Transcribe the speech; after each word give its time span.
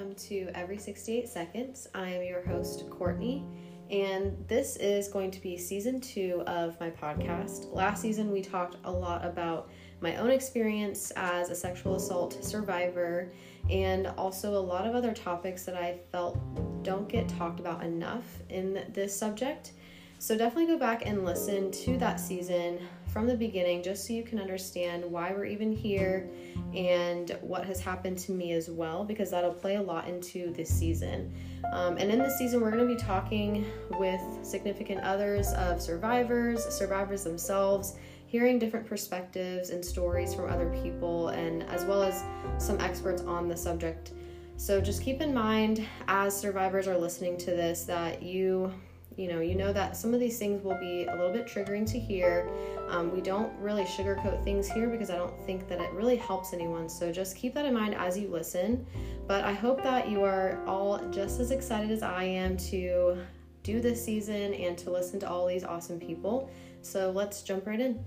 welcome 0.00 0.16
to 0.16 0.48
Every 0.54 0.78
68 0.78 1.28
Seconds. 1.28 1.86
I 1.94 2.08
am 2.08 2.22
your 2.22 2.40
host, 2.46 2.88
Courtney, 2.88 3.44
and 3.90 4.34
this 4.48 4.76
is 4.76 5.08
going 5.08 5.30
to 5.30 5.42
be 5.42 5.58
season 5.58 6.00
two 6.00 6.42
of 6.46 6.80
my 6.80 6.88
podcast. 6.88 7.70
Last 7.74 8.00
season, 8.00 8.32
we 8.32 8.40
talked 8.40 8.76
a 8.84 8.90
lot 8.90 9.22
about 9.26 9.68
my 10.00 10.16
own 10.16 10.30
experience 10.30 11.10
as 11.16 11.50
a 11.50 11.54
sexual 11.54 11.96
assault 11.96 12.42
survivor 12.42 13.30
and 13.68 14.06
also 14.06 14.54
a 14.54 14.64
lot 14.72 14.86
of 14.86 14.94
other 14.94 15.12
topics 15.12 15.64
that 15.64 15.74
I 15.74 15.98
felt 16.10 16.38
don't 16.82 17.06
get 17.06 17.28
talked 17.28 17.60
about 17.60 17.84
enough 17.84 18.24
in 18.48 18.86
this 18.94 19.14
subject. 19.14 19.72
So 20.18 20.34
definitely 20.34 20.72
go 20.72 20.78
back 20.78 21.04
and 21.04 21.26
listen 21.26 21.70
to 21.72 21.98
that 21.98 22.18
season 22.18 22.78
from 23.12 23.26
the 23.26 23.34
beginning 23.34 23.82
just 23.82 24.06
so 24.06 24.12
you 24.12 24.22
can 24.22 24.38
understand 24.38 25.04
why 25.04 25.32
we're 25.32 25.44
even 25.44 25.72
here 25.72 26.28
and 26.74 27.36
what 27.40 27.64
has 27.64 27.80
happened 27.80 28.18
to 28.18 28.32
me 28.32 28.52
as 28.52 28.70
well, 28.70 29.04
because 29.04 29.30
that'll 29.30 29.52
play 29.52 29.76
a 29.76 29.82
lot 29.82 30.08
into 30.08 30.52
this 30.52 30.68
season. 30.68 31.32
Um, 31.72 31.96
and 31.98 32.10
in 32.10 32.18
this 32.18 32.38
season, 32.38 32.60
we're 32.60 32.70
going 32.70 32.86
to 32.86 32.94
be 32.94 33.00
talking 33.00 33.66
with 33.98 34.20
significant 34.42 35.00
others 35.02 35.52
of 35.54 35.80
survivors, 35.80 36.64
survivors 36.64 37.24
themselves, 37.24 37.96
hearing 38.26 38.58
different 38.58 38.86
perspectives 38.86 39.70
and 39.70 39.84
stories 39.84 40.32
from 40.32 40.48
other 40.48 40.70
people, 40.82 41.28
and 41.28 41.64
as 41.64 41.84
well 41.84 42.02
as 42.02 42.22
some 42.58 42.80
experts 42.80 43.22
on 43.22 43.48
the 43.48 43.56
subject. 43.56 44.12
So 44.56 44.80
just 44.80 45.02
keep 45.02 45.20
in 45.20 45.34
mind 45.34 45.84
as 46.06 46.38
survivors 46.38 46.86
are 46.86 46.96
listening 46.96 47.38
to 47.38 47.46
this 47.46 47.84
that 47.84 48.22
you 48.22 48.72
you 49.20 49.28
know 49.28 49.40
you 49.40 49.54
know 49.54 49.72
that 49.72 49.96
some 49.96 50.14
of 50.14 50.20
these 50.20 50.38
things 50.38 50.64
will 50.64 50.78
be 50.78 51.04
a 51.04 51.14
little 51.14 51.32
bit 51.32 51.46
triggering 51.46 51.86
to 51.92 51.98
hear. 51.98 52.48
Um, 52.88 53.12
we 53.12 53.20
don't 53.20 53.52
really 53.60 53.84
sugarcoat 53.84 54.42
things 54.42 54.68
here 54.68 54.88
because 54.88 55.10
i 55.10 55.16
don't 55.16 55.38
think 55.46 55.68
that 55.68 55.80
it 55.80 55.92
really 55.92 56.16
helps 56.16 56.52
anyone. 56.52 56.88
So 56.88 57.12
just 57.12 57.36
keep 57.36 57.54
that 57.54 57.66
in 57.66 57.74
mind 57.74 57.94
as 57.94 58.18
you 58.18 58.28
listen. 58.28 58.86
But 59.26 59.44
i 59.44 59.52
hope 59.52 59.82
that 59.82 60.08
you 60.08 60.24
are 60.24 60.58
all 60.66 60.98
just 61.10 61.38
as 61.38 61.50
excited 61.50 61.90
as 61.90 62.02
i 62.02 62.24
am 62.24 62.56
to 62.56 63.18
do 63.62 63.80
this 63.80 64.02
season 64.02 64.54
and 64.54 64.76
to 64.78 64.90
listen 64.90 65.20
to 65.20 65.28
all 65.28 65.46
these 65.46 65.64
awesome 65.64 66.00
people. 66.00 66.50
So 66.82 67.10
let's 67.10 67.42
jump 67.42 67.66
right 67.66 67.78
in 67.78 68.02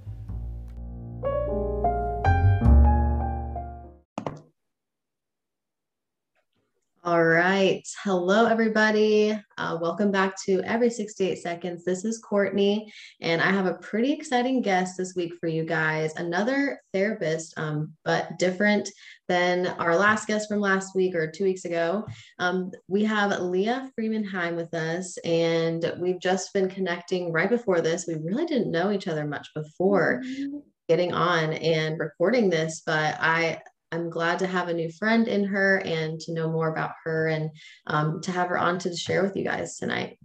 All 7.05 7.21
right. 7.21 7.85
Hello, 8.01 8.45
everybody. 8.45 9.37
Uh, 9.57 9.77
welcome 9.81 10.09
back 10.09 10.41
to 10.45 10.61
Every 10.61 10.89
68 10.89 11.37
Seconds. 11.37 11.83
This 11.83 12.05
is 12.05 12.19
Courtney, 12.19 12.89
and 13.19 13.41
I 13.41 13.51
have 13.51 13.65
a 13.65 13.73
pretty 13.73 14.13
exciting 14.13 14.61
guest 14.61 14.95
this 14.95 15.13
week 15.13 15.33
for 15.37 15.47
you 15.47 15.65
guys. 15.65 16.15
Another 16.15 16.79
therapist, 16.93 17.55
um, 17.57 17.91
but 18.05 18.39
different 18.39 18.89
than 19.27 19.67
our 19.67 19.97
last 19.97 20.27
guest 20.27 20.47
from 20.47 20.61
last 20.61 20.95
week 20.95 21.13
or 21.13 21.29
two 21.29 21.43
weeks 21.43 21.65
ago. 21.65 22.07
Um, 22.39 22.71
we 22.87 23.03
have 23.03 23.37
Leah 23.37 23.91
Freeman 23.95 24.23
Heim 24.23 24.55
with 24.55 24.73
us, 24.73 25.17
and 25.25 25.93
we've 25.99 26.21
just 26.21 26.53
been 26.53 26.69
connecting 26.69 27.33
right 27.33 27.49
before 27.49 27.81
this. 27.81 28.07
We 28.07 28.15
really 28.15 28.45
didn't 28.45 28.71
know 28.71 28.91
each 28.93 29.09
other 29.09 29.25
much 29.25 29.49
before. 29.53 30.21
Mm-hmm. 30.23 30.59
Getting 30.87 31.13
on 31.13 31.53
and 31.53 31.99
recording 31.99 32.49
this, 32.49 32.81
but 32.85 33.17
I 33.19 33.61
I'm 33.93 34.09
glad 34.09 34.39
to 34.39 34.47
have 34.47 34.69
a 34.69 34.73
new 34.73 34.91
friend 34.91 35.27
in 35.27 35.43
her 35.43 35.77
and 35.85 36.19
to 36.21 36.33
know 36.33 36.49
more 36.49 36.69
about 36.69 36.93
her 37.03 37.27
and 37.27 37.51
um, 37.85 38.21
to 38.21 38.31
have 38.31 38.49
her 38.49 38.57
on 38.57 38.79
to 38.79 38.95
share 38.95 39.21
with 39.21 39.35
you 39.35 39.43
guys 39.43 39.77
tonight. 39.77 40.17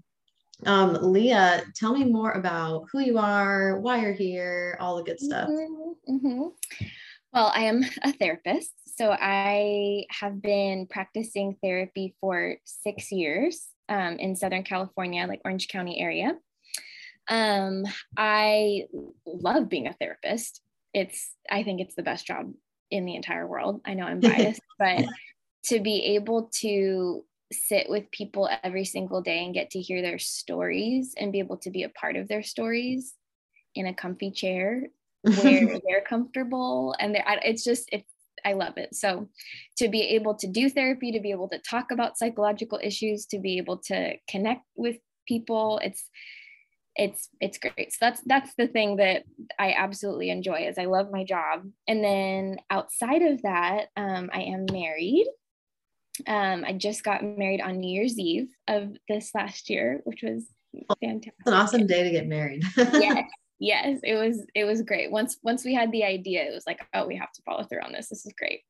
Um, 0.65 0.97
Leah, 1.03 1.65
tell 1.77 1.93
me 1.93 2.05
more 2.05 2.33
about 2.33 2.87
who 2.91 3.01
you 3.01 3.19
are, 3.19 3.79
why 3.79 4.01
you're 4.01 4.15
here, 4.15 4.79
all 4.81 4.97
the 4.97 5.03
good 5.03 5.21
stuff. 5.21 5.51
Mm-hmm, 5.51 6.15
mm-hmm. 6.15 6.87
Well, 7.35 7.53
I 7.55 7.65
am 7.65 7.85
a 8.03 8.13
therapist. 8.13 8.73
So 8.97 9.11
I 9.13 10.07
have 10.11 10.41
been 10.41 10.87
practicing 10.87 11.57
therapy 11.63 12.17
for 12.23 12.57
six 12.65 13.13
years 13.13 13.69
um, 13.91 14.15
in 14.15 14.35
Southern 14.35 14.65
California, 14.65 15.27
like 15.27 15.43
Orange 15.45 15.69
County 15.69 16.01
area. 16.01 16.39
Um, 17.29 17.85
I 18.17 18.85
love 19.27 19.69
being 19.69 19.89
a 19.89 19.93
therapist. 19.93 20.63
It's, 20.95 21.33
I 21.51 21.65
think 21.65 21.83
it's 21.83 21.95
the 21.95 22.03
best 22.03 22.27
job 22.27 22.51
in 22.91 23.05
the 23.05 23.15
entire 23.15 23.47
world. 23.47 23.81
I 23.85 23.95
know 23.95 24.05
I'm 24.05 24.21
biased, 24.21 24.61
but 24.79 25.05
to 25.67 25.81
be 25.81 26.17
able 26.17 26.51
to 26.61 27.25
sit 27.53 27.89
with 27.89 28.11
people 28.11 28.49
every 28.63 28.85
single 28.85 29.23
day 29.23 29.45
and 29.45 29.55
get 29.55 29.71
to 29.71 29.81
hear 29.81 30.03
their 30.03 30.19
stories 30.19 31.15
and 31.17 31.33
be 31.33 31.39
able 31.39 31.57
to 31.59 31.71
be 31.71 31.83
a 31.83 31.89
part 31.89 32.17
of 32.17 32.29
their 32.29 32.43
stories 32.43 33.15
in 33.75 33.87
a 33.87 33.95
comfy 33.95 34.31
chair 34.31 34.89
where 35.23 35.79
they're 35.87 36.05
comfortable 36.07 36.95
and 36.99 37.15
they're, 37.15 37.25
it's 37.43 37.65
just 37.65 37.89
it's 37.93 38.11
I 38.45 38.53
love 38.53 38.75
it. 38.77 38.95
So 38.95 39.29
to 39.79 39.89
be 39.89 40.03
able 40.15 40.35
to 40.37 40.47
do 40.47 40.71
therapy, 40.71 41.13
to 41.13 41.21
be 41.21 41.31
able 41.31 41.49
to 41.49 41.59
talk 41.59 41.91
about 41.91 42.19
psychological 42.19 42.79
issues, 42.83 43.27
to 43.27 43.39
be 43.39 43.59
able 43.59 43.79
to 43.87 44.15
connect 44.31 44.63
with 44.77 44.97
people, 45.27 45.81
it's 45.83 46.05
it's 46.99 47.29
it's 47.41 47.59
great. 47.59 47.93
So 47.93 47.99
that's 48.01 48.21
that's 48.27 48.53
the 48.59 48.67
thing 48.67 48.97
that 48.97 49.23
I 49.59 49.73
absolutely 49.73 50.31
enjoy 50.31 50.67
is 50.67 50.77
I 50.77 50.87
love 50.87 51.11
my 51.11 51.25
job. 51.25 51.65
And 51.87 52.03
then 52.03 52.59
outside 52.71 53.23
of 53.23 53.41
that, 53.43 53.87
um, 53.97 54.29
I 54.33 54.43
am 54.43 54.67
married. 54.71 55.27
Um, 56.27 56.65
I 56.67 56.73
just 56.73 57.05
got 57.05 57.23
married 57.23 57.61
on 57.61 57.79
New 57.79 57.89
Year's 57.95 58.19
Eve 58.19 58.49
of 58.67 58.97
this 59.09 59.31
last 59.33 59.71
year, 59.71 60.01
which 60.03 60.23
was 60.25 60.45
fantastic. 61.01 61.35
It's 61.39 61.47
an 61.47 61.55
awesome 61.55 61.87
day 61.87 62.03
to 62.03 62.11
get 62.11 62.27
married. 62.27 62.65
yes, 62.77 63.25
yes, 63.61 64.01
it 64.03 64.17
was. 64.17 64.45
It 64.57 64.65
was 64.65 64.83
great. 64.83 65.13
Once 65.13 65.39
once 65.45 65.65
we 65.65 65.75
had 65.75 65.93
the 65.93 66.03
idea, 66.03 66.43
it 66.43 66.53
was 66.53 66.67
like, 66.67 66.85
oh, 66.95 67.07
we 67.07 67.17
have 67.17 67.33
to 67.33 67.43
follow 67.43 67.63
through 67.63 67.83
on 67.83 67.93
this. 67.93 68.09
This 68.09 68.27
is 68.27 68.35
great. 68.37 68.63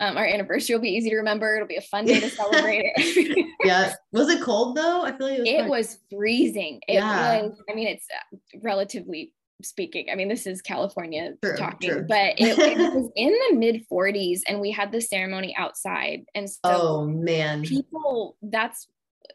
Um, 0.00 0.16
our 0.16 0.24
anniversary 0.24 0.74
will 0.74 0.82
be 0.82 0.88
easy 0.88 1.10
to 1.10 1.16
remember. 1.16 1.54
It'll 1.54 1.68
be 1.68 1.76
a 1.76 1.82
fun 1.82 2.06
day 2.06 2.20
to 2.20 2.30
celebrate 2.30 2.92
it. 2.94 3.46
yeah. 3.64 3.92
Was 4.12 4.30
it 4.30 4.40
cold 4.40 4.76
though? 4.76 5.02
I 5.02 5.16
feel 5.16 5.28
like 5.28 5.38
it 5.40 5.42
was, 5.42 5.48
it 5.48 5.68
was 5.68 5.98
freezing. 6.10 6.80
It 6.88 6.94
yeah. 6.94 7.42
was, 7.42 7.62
I 7.70 7.74
mean, 7.74 7.88
it's 7.88 8.06
uh, 8.10 8.58
relatively 8.62 9.32
speaking. 9.62 10.06
I 10.10 10.14
mean, 10.14 10.28
this 10.28 10.46
is 10.46 10.62
California 10.62 11.34
true, 11.42 11.56
talking, 11.56 11.90
true. 11.90 12.06
but 12.08 12.34
it, 12.38 12.58
it, 12.58 12.78
was 12.94 13.10
in 13.14 13.36
the 13.50 13.56
mid 13.56 13.84
40s 13.92 14.40
and 14.48 14.58
we 14.58 14.70
had 14.70 14.90
the 14.90 15.02
ceremony 15.02 15.54
outside. 15.56 16.24
And 16.34 16.48
so, 16.48 16.58
oh 16.64 17.06
man, 17.06 17.62
people, 17.62 18.36
that's, 18.40 18.88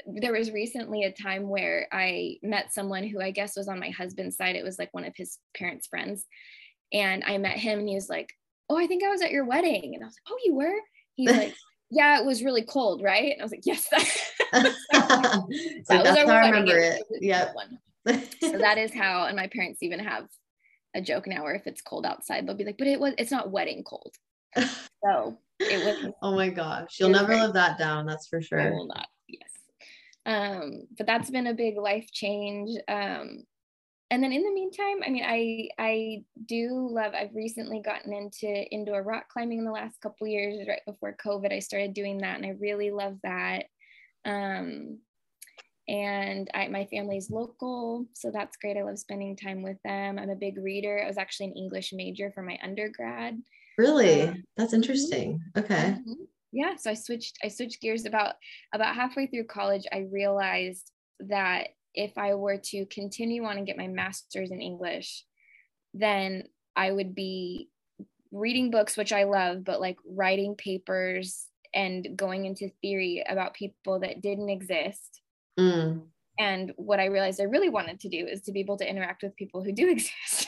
there 0.08 0.34
was 0.34 0.52
recently 0.52 1.04
a 1.04 1.12
time 1.12 1.48
where 1.48 1.88
I 1.92 2.38
met 2.42 2.74
someone 2.74 3.08
who 3.08 3.22
I 3.22 3.30
guess 3.32 3.56
was 3.56 3.68
on 3.68 3.80
my 3.80 3.92
husband's 3.92 4.36
side. 4.36 4.56
It 4.56 4.64
was 4.64 4.80
like 4.80 4.94
one 4.94 5.06
of 5.06 5.14
his 5.16 5.38
parents' 5.56 5.88
friends. 5.88 6.26
And 6.92 7.24
I 7.24 7.38
met 7.38 7.58
him 7.58 7.80
and 7.80 7.90
he 7.90 7.96
was 7.96 8.10
like, 8.10 8.34
oh, 8.70 8.78
I 8.78 8.88
think 8.88 9.04
I 9.04 9.10
was 9.10 9.22
at 9.22 9.32
your 9.32 9.46
wedding. 9.46 9.94
And 9.94 10.04
I 10.04 10.08
was 10.08 10.16
like, 10.16 10.34
oh, 10.34 10.40
you 10.46 10.56
were? 10.56 10.76
He's 11.16 11.32
like, 11.38 11.56
yeah, 11.92 12.20
it 12.20 12.26
was 12.26 12.44
really 12.44 12.64
cold, 12.64 13.02
right? 13.04 13.32
And 13.32 13.42
I 13.42 13.44
was 13.44 13.52
like, 13.52 13.66
yes. 13.66 13.88
That, 13.90 14.06
that 14.92 16.04
was 16.04 16.18
our 16.18 16.32
I 16.32 16.50
remember 16.50 16.78
it. 16.78 17.04
it 17.10 17.24
yeah. 17.24 17.52
so 18.42 18.58
that 18.58 18.78
is 18.78 18.94
how, 18.94 19.26
and 19.26 19.36
my 19.36 19.48
parents 19.48 19.84
even 19.84 20.00
have 20.00 20.28
a 20.96 21.02
joke 21.02 21.28
now 21.28 21.44
where 21.44 21.56
if 21.56 21.68
it's 21.68 21.82
cold 21.82 22.06
outside, 22.06 22.48
they'll 22.48 22.56
be 22.56 22.66
like, 22.66 22.78
but 22.78 22.88
it 22.88 23.00
was, 23.00 23.14
it's 23.18 23.32
not 23.32 23.52
wedding 23.52 23.84
cold. 23.84 24.14
So 24.58 25.38
it 25.60 26.04
was. 26.04 26.14
oh 26.22 26.36
my 26.36 26.50
gosh. 26.50 26.98
You'll 27.00 27.10
never 27.10 27.36
live 27.36 27.54
that 27.54 27.78
down. 27.78 28.06
That's 28.06 28.28
for 28.28 28.42
sure. 28.42 28.62
I 28.62 28.70
will 28.70 28.88
not. 28.88 29.08
Yes. 29.28 29.50
Um, 30.26 30.88
but 30.98 31.06
that's 31.06 31.30
been 31.30 31.48
a 31.48 31.54
big 31.54 31.78
life 31.78 32.08
change. 32.12 32.72
Um, 32.88 33.44
and 34.12 34.24
then 34.24 34.32
in 34.32 34.44
the 34.44 34.52
meantime 34.52 35.02
i 35.06 35.10
mean 35.10 35.24
i 35.26 35.70
i 35.80 36.24
do 36.46 36.88
love 36.92 37.14
i've 37.14 37.34
recently 37.34 37.80
gotten 37.80 38.14
into 38.14 38.48
indoor 38.48 39.02
rock 39.02 39.28
climbing 39.30 39.60
in 39.60 39.66
the 39.66 39.72
last 39.72 40.00
couple 40.02 40.28
years 40.28 40.68
right 40.68 40.82
before 40.86 41.16
covid 41.24 41.52
i 41.52 41.60
started 41.60 41.94
doing 41.94 42.20
that 42.20 42.38
and 42.38 42.46
i 42.46 42.56
really 42.60 42.92
love 42.92 43.18
that. 43.24 43.66
Um 44.26 45.00
and 45.88 46.50
I, 46.56 46.68
my 46.68 46.86
family's 46.86 47.30
local 47.30 48.08
so 48.14 48.32
that's 48.32 48.58
great 48.58 48.78
i 48.78 48.82
love 48.82 48.98
spending 48.98 49.36
time 49.36 49.62
with 49.62 49.78
them. 49.84 50.18
I'm 50.18 50.32
a 50.32 50.36
big 50.36 50.58
reader 50.58 51.02
i 51.04 51.08
was 51.08 51.18
actually 51.18 51.48
an 51.48 51.58
english 51.58 51.94
major 51.94 52.32
for 52.32 52.42
my 52.42 52.58
undergrad. 52.64 53.42
Really? 53.78 54.24
Um, 54.24 54.44
that's 54.58 54.70
mm-hmm. 54.70 54.82
interesting. 54.82 55.42
Okay. 55.58 55.76
mm-hmm. 55.76 56.24
yeah 56.52 56.76
so 56.76 56.90
i 56.90 56.96
switched 56.96 57.38
i 57.44 57.48
switched 57.48 57.82
gears 57.82 58.06
about 58.06 58.36
about 58.74 58.96
halfway 58.96 59.28
through 59.28 59.46
college 59.46 59.86
i 59.92 60.08
realized 60.12 60.92
that 61.20 61.70
if 61.96 62.18
I 62.18 62.36
were 62.36 62.58
to 62.58 62.86
continue 62.86 63.46
on 63.46 63.58
and 63.58 63.66
get 63.66 63.78
my 63.78 63.88
master's 63.88 64.52
in 64.52 64.62
English, 64.62 65.24
then 65.94 66.44
I 66.76 66.92
would 66.92 67.16
be 67.16 67.70
reading 68.32 68.72
books, 68.72 68.98
which 68.98 69.14
I 69.14 69.24
love, 69.24 69.64
but 69.64 69.80
like 69.80 69.98
writing 70.06 70.56
papers 70.56 71.48
and 71.74 72.16
going 72.16 72.46
into 72.46 72.70
theory 72.82 73.24
about 73.28 73.54
people 73.54 74.00
that 74.00 74.22
didn't 74.22 74.50
exist. 74.50 75.22
Mm. 75.60 76.04
And 76.38 76.74
what 76.76 77.00
I 77.00 77.06
realized 77.06 77.40
I 77.40 77.46
really 77.46 77.70
wanted 77.70 78.02
to 78.02 78.10
do 78.10 78.28
is 78.28 78.42
to 78.44 78.52
be 78.52 78.60
able 78.60 78.78
to 78.78 78.90
interact 78.90 79.24
with 79.24 79.36
people 79.38 79.64
who 79.64 79.72
do 79.74 79.90
exist 79.90 80.48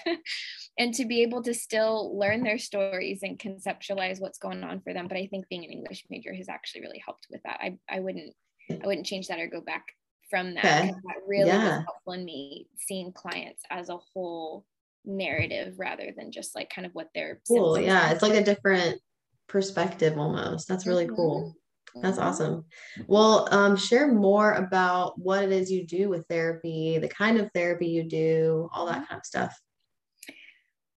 and 0.78 0.94
to 0.94 1.06
be 1.06 1.22
able 1.22 1.42
to 1.44 1.54
still 1.54 2.18
learn 2.18 2.44
their 2.44 2.58
stories 2.58 3.20
and 3.24 3.40
conceptualize 3.40 4.20
what's 4.20 4.38
going 4.38 4.64
on 4.64 4.82
for 4.82 4.94
them. 4.94 5.08
But 5.08 5.18
I 5.18 5.28
think 5.28 5.48
being 5.48 5.64
an 5.64 5.72
English 5.72 6.04
major 6.10 6.34
has 6.34 6.50
actually 6.50 6.82
really 6.82 7.02
helped 7.04 7.28
with 7.32 7.42
that. 7.44 7.60
I, 7.62 7.78
I 7.90 8.00
wouldn't 8.00 8.34
I 8.70 8.86
wouldn't 8.86 9.06
change 9.06 9.30
that 9.30 9.40
or 9.40 9.48
go 9.48 9.62
back 9.62 9.94
from 10.30 10.56
that. 10.56 10.66
Okay. 10.66 10.92
That 10.92 11.16
really 11.28 11.48
yeah. 11.48 11.78
was 11.78 11.86
helpful 11.86 12.14
in 12.14 12.26
me 12.26 12.68
seeing 12.78 13.12
clients 13.12 13.64
as 13.70 13.90
a 13.90 13.98
whole 13.98 14.66
narrative 15.06 15.76
rather 15.78 16.12
than 16.16 16.32
just 16.32 16.56
like 16.56 16.70
kind 16.70 16.86
of 16.86 16.94
what 16.94 17.10
they're 17.16 17.42
cool. 17.48 17.80
Yeah, 17.80 18.12
it's 18.12 18.22
like 18.22 18.34
a 18.34 18.44
different 18.44 19.00
perspective 19.48 20.18
almost. 20.18 20.68
That's 20.68 20.86
really 20.86 21.06
mm-hmm. 21.06 21.16
cool. 21.16 21.56
That's 22.02 22.18
mm-hmm. 22.18 22.28
awesome. 22.28 22.66
Well, 23.08 23.48
um, 23.52 23.76
share 23.76 24.12
more 24.12 24.54
about 24.54 25.18
what 25.20 25.44
it 25.44 25.52
is 25.52 25.72
you 25.72 25.86
do 25.86 26.10
with 26.10 26.28
therapy, 26.28 26.98
the 27.00 27.08
kind 27.08 27.40
of 27.40 27.50
therapy 27.54 27.88
you 27.88 28.04
do, 28.04 28.70
all 28.74 28.86
that 28.86 28.98
mm-hmm. 28.98 29.06
kind 29.06 29.20
of 29.20 29.26
stuff. 29.26 29.60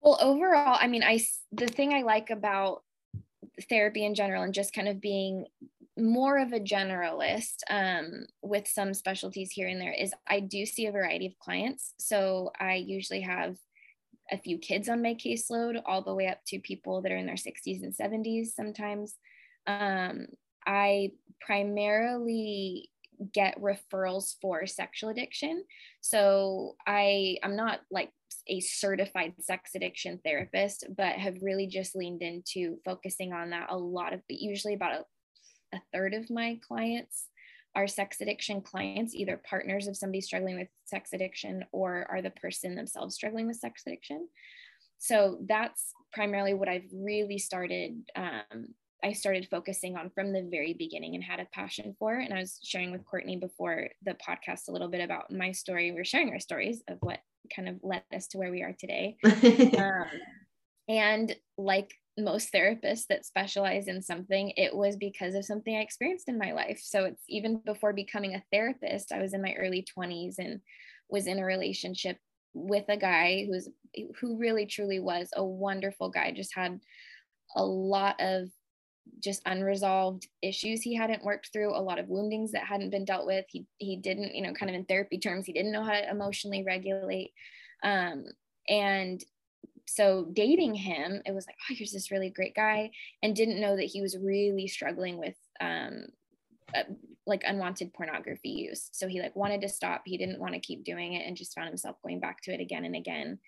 Well, 0.03 0.19
overall, 0.21 0.77
I 0.81 0.89
mean, 0.89 1.03
I 1.03 1.21
the 1.53 1.67
thing 1.67 1.93
I 1.93 2.03
like 2.03 2.31
about 2.31 2.83
therapy 3.69 4.05
in 4.05 4.15
general 4.15 4.43
and 4.43 4.55
just 4.55 4.73
kind 4.73 4.89
of 4.89 5.01
being 5.01 5.47
more 5.99 6.39
of 6.39 6.53
a 6.53 6.61
generalist 6.61 7.57
um, 7.69 8.27
with 8.43 8.67
some 8.67 8.95
specialties 8.95 9.51
here 9.51 9.69
and 9.69 9.81
there 9.81 9.93
is 9.93 10.13
I 10.27 10.41
do 10.41 10.65
see 10.65 10.87
a 10.87 10.93
variety 10.93 11.27
of 11.27 11.39
clients. 11.39 11.95
So 11.99 12.53
I 12.59 12.75
usually 12.75 13.23
have 13.23 13.57
a 14.31 14.39
few 14.39 14.59
kids 14.59 14.89
on 14.89 15.03
my 15.03 15.15
caseload, 15.15 15.81
all 15.85 16.03
the 16.03 16.15
way 16.15 16.29
up 16.29 16.39
to 16.49 16.61
people 16.61 17.03
that 17.03 17.13
are 17.13 17.17
in 17.17 17.27
their 17.27 17.35
60s 17.35 17.83
and 17.83 17.95
70s 17.95 18.49
sometimes. 18.49 19.17
Um, 19.67 20.27
I 20.67 21.13
primarily 21.41 22.91
get 23.33 23.61
referrals 23.61 24.35
for 24.41 24.67
sexual 24.67 25.11
addiction. 25.11 25.65
So 26.01 26.77
I 26.87 27.37
I'm 27.43 27.57
not 27.57 27.81
like 27.91 28.11
a 28.47 28.61
certified 28.61 29.35
sex 29.41 29.73
addiction 29.75 30.21
therapist, 30.25 30.87
but 30.97 31.15
have 31.15 31.43
really 31.43 31.67
just 31.67 31.95
leaned 31.95 32.23
into 32.23 32.79
focusing 32.85 33.33
on 33.33 33.51
that 33.51 33.67
a 33.71 33.77
lot 33.77 34.13
of 34.13 34.21
usually 34.29 34.75
about 34.75 35.05
a, 35.73 35.81
third 35.93 36.15
of 36.15 36.31
my 36.31 36.59
clients 36.67 37.27
are 37.75 37.87
sex 37.87 38.21
addiction 38.21 38.61
clients, 38.61 39.15
either 39.15 39.41
partners 39.49 39.87
of 39.87 39.97
somebody 39.97 40.21
struggling 40.21 40.59
with 40.59 40.69
sex 40.85 41.13
addiction 41.13 41.65
or 41.73 42.07
are 42.11 42.21
the 42.21 42.31
person 42.31 42.75
themselves 42.75 43.15
struggling 43.15 43.47
with 43.47 43.57
sex 43.57 43.83
addiction. 43.87 44.29
So 44.99 45.39
that's 45.47 45.93
primarily 46.13 46.55
what 46.55 46.69
I've 46.69 46.89
really 46.93 47.39
started. 47.39 48.03
Um, 48.17 48.75
I 49.03 49.13
started 49.13 49.49
focusing 49.51 49.97
on 49.97 50.11
from 50.11 50.33
the 50.33 50.43
very 50.51 50.75
beginning 50.75 51.15
and 51.15 51.25
had 51.25 51.41
a 51.41 51.47
passion 51.47 51.97
for. 51.99 52.15
And 52.15 52.35
I 52.35 52.41
was 52.41 52.59
sharing 52.63 52.93
with 52.93 53.07
Courtney 53.07 53.37
before 53.37 53.89
the 54.05 54.15
podcast 54.15 54.69
a 54.69 54.73
little 54.73 54.89
bit 54.89 55.01
about 55.01 55.31
my 55.31 55.53
story. 55.53 55.91
We 55.93 56.01
are 56.01 56.05
sharing 56.05 56.31
our 56.31 56.41
stories 56.41 56.83
of 56.89 56.99
what 57.01 57.21
kind 57.55 57.69
of 57.69 57.77
led 57.83 58.03
us 58.15 58.29
to 58.29 58.39
where 58.39 58.51
we 58.51 58.63
are 58.63 58.75
today. 58.79 59.17
um, 59.25 60.07
and 60.91 61.37
like 61.57 61.95
most 62.19 62.53
therapists 62.53 63.07
that 63.09 63.25
specialize 63.25 63.87
in 63.87 64.03
something, 64.03 64.53
it 64.57 64.75
was 64.75 64.97
because 64.97 65.37
of 65.37 65.45
something 65.45 65.77
I 65.77 65.81
experienced 65.81 66.29
in 66.29 66.37
my 66.37 66.53
life. 66.53 66.81
So 66.83 67.05
it's 67.05 67.23
even 67.29 67.63
before 67.65 67.93
becoming 67.93 68.35
a 68.35 68.43
therapist, 68.53 69.13
I 69.13 69.23
was 69.23 69.33
in 69.33 69.41
my 69.41 69.55
early 69.55 69.87
20s 69.97 70.35
and 70.39 70.61
was 71.09 71.29
in 71.29 71.39
a 71.39 71.45
relationship 71.45 72.19
with 72.55 72.85
a 72.89 72.97
guy 72.97 73.47
who's 73.47 73.69
who 74.21 74.37
really 74.37 74.67
truly 74.67 74.99
was 74.99 75.29
a 75.37 75.45
wonderful 75.45 76.11
guy 76.11 76.33
just 76.33 76.53
had 76.53 76.81
a 77.55 77.65
lot 77.65 78.17
of 78.21 78.49
just 79.23 79.41
unresolved 79.47 80.27
issues 80.43 80.83
he 80.83 80.97
hadn't 80.97 81.25
worked 81.25 81.51
through 81.53 81.77
a 81.77 81.79
lot 81.79 82.01
of 82.01 82.09
woundings 82.09 82.51
that 82.51 82.65
hadn't 82.65 82.91
been 82.91 83.05
dealt 83.05 83.25
with 83.25 83.45
he 83.49 83.67
he 83.79 83.97
didn't 83.97 84.35
you 84.35 84.43
know 84.43 84.53
kind 84.53 84.69
of 84.69 84.75
in 84.75 84.85
therapy 84.85 85.17
terms 85.17 85.47
he 85.47 85.53
didn't 85.53 85.71
know 85.71 85.85
how 85.85 85.93
to 85.93 86.11
emotionally 86.11 86.65
regulate 86.65 87.31
um, 87.85 88.25
and 88.69 89.23
so 89.91 90.27
dating 90.33 90.75
him 90.75 91.21
it 91.27 91.35
was 91.35 91.47
like 91.47 91.57
oh 91.63 91.75
here's 91.77 91.93
this 91.93 92.11
really 92.11 92.31
great 92.31 92.55
guy 92.55 92.91
and 93.23 93.35
didn't 93.35 93.61
know 93.61 93.77
that 93.77 93.85
he 93.85 94.01
was 94.01 94.17
really 94.19 94.67
struggling 94.67 95.19
with 95.19 95.35
um, 95.61 96.07
uh, 96.75 96.85
like 97.27 97.43
unwanted 97.47 97.93
pornography 97.93 98.51
use. 98.51 98.89
So 98.93 99.07
he 99.07 99.21
like 99.21 99.37
wanted 99.37 99.61
to 99.63 99.69
stop. 99.69 100.03
He 100.05 100.19
didn't 100.19 100.41
want 100.41 100.55
to 100.55 100.61
keep 100.61 100.85
doing 100.85 101.15
it 101.15 101.27
and 101.27 101.37
just 101.37 101.55
found 101.55 101.69
himself 101.69 101.97
going 102.03 102.21
back 102.21 102.43
to 102.43 102.53
it 102.53 102.61
again 102.61 102.85
and 102.85 102.97
again. 102.97 103.39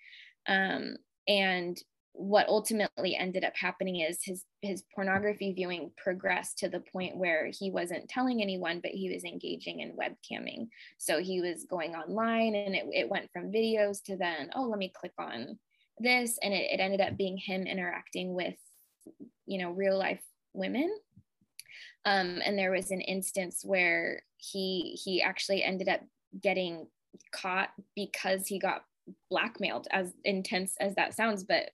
Um, 0.47 0.95
and 1.27 1.77
what 2.13 2.47
ultimately 2.47 3.15
ended 3.15 3.43
up 3.43 3.53
happening 3.55 4.01
is 4.01 4.19
his 4.23 4.45
his 4.61 4.83
pornography 4.93 5.51
viewing 5.51 5.91
progressed 5.97 6.59
to 6.59 6.69
the 6.69 6.79
point 6.79 7.17
where 7.17 7.49
he 7.51 7.71
wasn't 7.71 8.07
telling 8.07 8.39
anyone 8.39 8.79
but 8.83 8.91
he 8.91 9.11
was 9.11 9.23
engaging 9.23 9.79
in 9.79 9.97
webcamming. 9.97 10.67
So 10.97 11.19
he 11.19 11.41
was 11.41 11.65
going 11.67 11.95
online 11.95 12.55
and 12.55 12.75
it, 12.75 12.85
it 12.91 13.09
went 13.09 13.31
from 13.31 13.51
videos 13.51 14.03
to 14.03 14.15
then 14.15 14.51
oh 14.55 14.63
let 14.63 14.79
me 14.79 14.93
click 14.95 15.13
on 15.17 15.57
this 15.99 16.37
and 16.41 16.53
it, 16.53 16.71
it 16.71 16.79
ended 16.79 17.01
up 17.01 17.17
being 17.17 17.37
him 17.37 17.65
interacting 17.65 18.33
with 18.33 18.55
you 19.45 19.57
know 19.57 19.71
real 19.71 19.97
life 19.97 20.21
women. 20.53 20.89
Um, 22.05 22.41
and 22.45 22.57
there 22.57 22.71
was 22.71 22.91
an 22.91 23.01
instance 23.01 23.63
where 23.63 24.23
he 24.37 24.99
he 25.03 25.21
actually 25.21 25.63
ended 25.63 25.87
up 25.87 26.01
getting 26.41 26.87
caught 27.31 27.69
because 27.95 28.47
he 28.47 28.59
got 28.59 28.83
blackmailed 29.29 29.87
as 29.91 30.13
intense 30.23 30.75
as 30.79 30.95
that 30.95 31.13
sounds. 31.13 31.43
But 31.43 31.69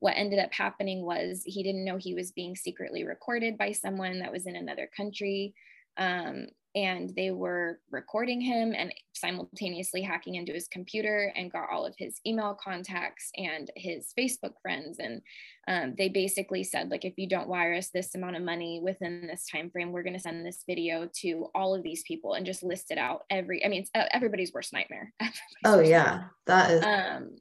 what 0.00 0.16
ended 0.16 0.38
up 0.38 0.52
happening 0.52 1.04
was 1.04 1.42
he 1.44 1.62
didn't 1.62 1.84
know 1.84 1.96
he 1.96 2.14
was 2.14 2.32
being 2.32 2.56
secretly 2.56 3.04
recorded 3.04 3.58
by 3.58 3.72
someone 3.72 4.20
that 4.20 4.32
was 4.32 4.46
in 4.46 4.56
another 4.56 4.88
country. 4.96 5.54
Um, 5.96 6.46
and 6.74 7.10
they 7.16 7.30
were 7.30 7.80
recording 7.90 8.40
him 8.40 8.74
and 8.76 8.92
simultaneously 9.14 10.02
hacking 10.02 10.36
into 10.36 10.52
his 10.52 10.68
computer 10.68 11.32
and 11.36 11.52
got 11.52 11.68
all 11.70 11.84
of 11.84 11.94
his 11.98 12.20
email 12.26 12.56
contacts 12.62 13.30
and 13.36 13.70
his 13.76 14.12
facebook 14.18 14.52
friends. 14.62 14.98
And 14.98 15.20
um, 15.68 15.94
they 15.96 16.08
basically 16.08 16.64
said 16.64 16.90
like 16.90 17.04
if 17.04 17.14
you 17.16 17.28
don't 17.28 17.48
wire 17.48 17.74
us 17.74 17.90
this 17.90 18.14
amount 18.14 18.36
of 18.36 18.42
money 18.42 18.80
within 18.82 19.26
this 19.26 19.46
time 19.46 19.70
frame 19.70 19.92
we're 19.92 20.02
going 20.02 20.14
to 20.14 20.20
send 20.20 20.44
this 20.44 20.64
video 20.66 21.08
to 21.20 21.48
all 21.54 21.74
of 21.74 21.82
these 21.82 22.02
people 22.02 22.34
and 22.34 22.46
just 22.46 22.62
listed 22.62 22.98
out 22.98 23.22
every 23.30 23.64
i 23.64 23.68
mean 23.68 23.82
it's 23.82 23.90
uh, 23.94 24.06
everybody's 24.12 24.52
worst 24.52 24.72
nightmare. 24.72 25.12
Everybody's 25.20 25.44
oh 25.64 25.76
worst 25.76 25.90
yeah. 25.90 26.02
nightmare. 26.04 26.30
that 26.46 26.70
is 26.70 26.84
um 26.84 27.36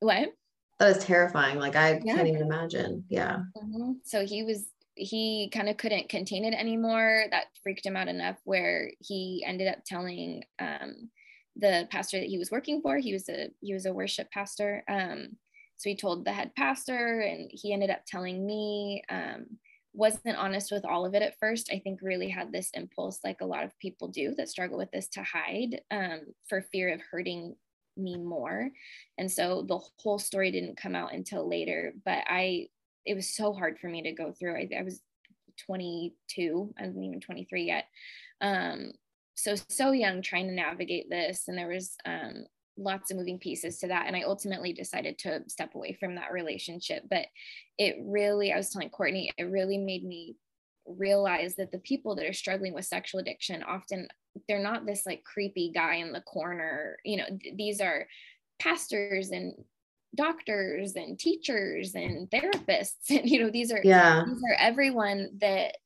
what? 0.00 0.28
That 0.78 0.96
is 0.96 1.04
terrifying. 1.04 1.58
Like 1.58 1.76
i 1.76 2.00
yeah. 2.04 2.16
can't 2.16 2.28
even 2.28 2.42
imagine. 2.42 3.04
Yeah. 3.08 3.38
Mm-hmm. 3.56 3.92
so 4.04 4.26
he 4.26 4.42
was 4.42 4.66
he 4.96 5.50
kind 5.52 5.68
of 5.68 5.76
couldn't 5.76 6.08
contain 6.08 6.44
it 6.44 6.54
anymore. 6.54 7.24
That 7.30 7.46
freaked 7.62 7.86
him 7.86 7.96
out 7.96 8.08
enough 8.08 8.38
where 8.44 8.90
he 9.00 9.44
ended 9.46 9.68
up 9.68 9.84
telling 9.84 10.44
um, 10.58 11.10
the 11.56 11.88
pastor 11.90 12.20
that 12.20 12.28
he 12.28 12.38
was 12.38 12.50
working 12.50 12.80
for. 12.80 12.98
He 12.98 13.12
was 13.12 13.28
a 13.28 13.50
he 13.60 13.74
was 13.74 13.86
a 13.86 13.92
worship 13.92 14.30
pastor. 14.30 14.84
Um, 14.88 15.36
so 15.76 15.90
he 15.90 15.96
told 15.96 16.24
the 16.24 16.32
head 16.32 16.52
pastor, 16.56 17.20
and 17.20 17.50
he 17.52 17.72
ended 17.72 17.90
up 17.90 18.02
telling 18.06 18.44
me. 18.46 19.02
Um, 19.08 19.46
wasn't 19.96 20.36
honest 20.36 20.72
with 20.72 20.84
all 20.84 21.06
of 21.06 21.14
it 21.14 21.22
at 21.22 21.38
first. 21.38 21.70
I 21.72 21.78
think 21.78 22.00
really 22.02 22.28
had 22.28 22.50
this 22.50 22.70
impulse, 22.74 23.20
like 23.22 23.40
a 23.40 23.46
lot 23.46 23.62
of 23.62 23.78
people 23.78 24.08
do 24.08 24.34
that 24.34 24.48
struggle 24.48 24.76
with 24.76 24.90
this, 24.90 25.06
to 25.10 25.22
hide 25.22 25.82
um, 25.92 26.22
for 26.48 26.62
fear 26.72 26.92
of 26.92 27.00
hurting 27.00 27.54
me 27.96 28.16
more. 28.16 28.70
And 29.18 29.30
so 29.30 29.64
the 29.66 29.78
whole 29.98 30.18
story 30.18 30.50
didn't 30.50 30.76
come 30.76 30.96
out 30.96 31.14
until 31.14 31.48
later. 31.48 31.94
But 32.04 32.24
I 32.26 32.68
it 33.06 33.14
was 33.14 33.34
so 33.34 33.52
hard 33.52 33.78
for 33.78 33.88
me 33.88 34.02
to 34.02 34.12
go 34.12 34.32
through. 34.32 34.56
I, 34.56 34.68
I 34.78 34.82
was 34.82 35.00
22, 35.66 36.74
I 36.78 36.86
wasn't 36.86 37.04
even 37.04 37.20
23 37.20 37.64
yet. 37.64 37.84
Um, 38.40 38.92
so, 39.34 39.54
so 39.68 39.92
young 39.92 40.22
trying 40.22 40.48
to 40.48 40.54
navigate 40.54 41.10
this. 41.10 41.44
And 41.48 41.58
there 41.58 41.68
was 41.68 41.96
um, 42.04 42.44
lots 42.76 43.10
of 43.10 43.16
moving 43.16 43.38
pieces 43.38 43.78
to 43.78 43.88
that. 43.88 44.06
And 44.06 44.16
I 44.16 44.22
ultimately 44.22 44.72
decided 44.72 45.18
to 45.18 45.42
step 45.48 45.74
away 45.74 45.96
from 45.98 46.14
that 46.14 46.32
relationship. 46.32 47.04
But 47.10 47.26
it 47.78 47.96
really, 48.02 48.52
I 48.52 48.56
was 48.56 48.70
telling 48.70 48.90
Courtney, 48.90 49.30
it 49.36 49.44
really 49.44 49.78
made 49.78 50.04
me 50.04 50.36
realize 50.86 51.54
that 51.56 51.72
the 51.72 51.78
people 51.78 52.14
that 52.14 52.26
are 52.26 52.32
struggling 52.34 52.74
with 52.74 52.84
sexual 52.84 53.20
addiction 53.20 53.62
often 53.62 54.06
they're 54.48 54.62
not 54.62 54.84
this 54.84 55.06
like 55.06 55.24
creepy 55.24 55.70
guy 55.74 55.96
in 55.96 56.12
the 56.12 56.20
corner 56.22 56.98
you 57.04 57.16
know 57.16 57.24
th- 57.40 57.54
these 57.56 57.80
are 57.80 58.06
pastors 58.58 59.30
and 59.30 59.54
doctors 60.14 60.94
and 60.94 61.18
teachers 61.18 61.94
and 61.94 62.30
therapists 62.30 62.94
and 63.10 63.28
you 63.28 63.40
know 63.42 63.50
these 63.50 63.72
are 63.72 63.80
yeah. 63.84 64.24
these 64.26 64.42
are 64.48 64.56
everyone 64.58 65.30
that 65.40 65.76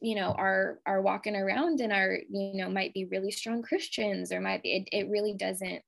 you 0.00 0.14
know 0.14 0.32
are 0.32 0.78
are 0.86 1.02
walking 1.02 1.36
around 1.36 1.80
and 1.80 1.92
are 1.92 2.18
you 2.30 2.54
know 2.54 2.70
might 2.70 2.94
be 2.94 3.06
really 3.06 3.30
strong 3.30 3.62
christians 3.62 4.30
or 4.30 4.40
might 4.40 4.62
be 4.62 4.76
it, 4.76 4.88
it 4.92 5.10
really 5.10 5.34
doesn't 5.34 5.82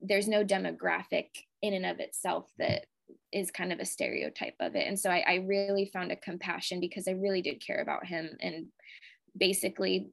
there's 0.00 0.28
no 0.28 0.44
demographic 0.44 1.26
in 1.62 1.74
and 1.74 1.86
of 1.86 1.98
itself 2.00 2.50
that 2.58 2.86
is 3.32 3.50
kind 3.50 3.72
of 3.72 3.80
a 3.80 3.84
stereotype 3.84 4.54
of 4.60 4.76
it. 4.76 4.86
And 4.86 4.98
so 4.98 5.10
I, 5.10 5.24
I 5.26 5.34
really 5.46 5.90
found 5.92 6.12
a 6.12 6.16
compassion 6.16 6.80
because 6.80 7.08
i 7.08 7.12
really 7.12 7.42
did 7.42 7.64
care 7.64 7.80
about 7.80 8.06
him 8.06 8.30
and 8.40 8.66
basically 9.36 10.10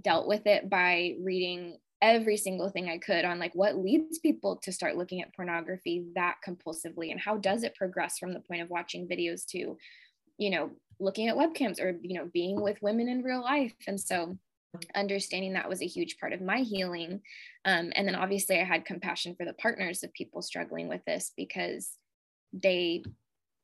dealt 0.00 0.26
with 0.26 0.46
it 0.46 0.70
by 0.70 1.16
reading 1.20 1.76
every 2.00 2.36
single 2.36 2.70
thing 2.70 2.88
I 2.88 2.98
could 2.98 3.24
on 3.24 3.38
like 3.38 3.54
what 3.54 3.76
leads 3.76 4.18
people 4.18 4.56
to 4.62 4.72
start 4.72 4.96
looking 4.96 5.20
at 5.20 5.34
pornography 5.34 6.06
that 6.14 6.36
compulsively 6.46 7.10
and 7.10 7.20
how 7.20 7.36
does 7.36 7.62
it 7.62 7.74
progress 7.74 8.18
from 8.18 8.32
the 8.32 8.40
point 8.40 8.62
of 8.62 8.70
watching 8.70 9.08
videos 9.08 9.44
to, 9.46 9.76
you 10.38 10.50
know, 10.50 10.70
looking 11.00 11.28
at 11.28 11.36
webcams 11.36 11.80
or, 11.80 11.98
you 12.02 12.14
know, 12.14 12.28
being 12.32 12.60
with 12.60 12.82
women 12.82 13.08
in 13.08 13.22
real 13.22 13.42
life. 13.42 13.74
And 13.86 14.00
so 14.00 14.36
understanding 14.94 15.54
that 15.54 15.68
was 15.68 15.82
a 15.82 15.86
huge 15.86 16.18
part 16.18 16.32
of 16.32 16.40
my 16.40 16.58
healing. 16.58 17.20
Um, 17.64 17.92
and 17.94 18.06
then 18.06 18.14
obviously 18.14 18.60
I 18.60 18.64
had 18.64 18.84
compassion 18.84 19.34
for 19.34 19.44
the 19.44 19.54
partners 19.54 20.02
of 20.02 20.12
people 20.12 20.42
struggling 20.42 20.88
with 20.88 21.04
this 21.04 21.32
because 21.36 21.92
they 22.52 23.02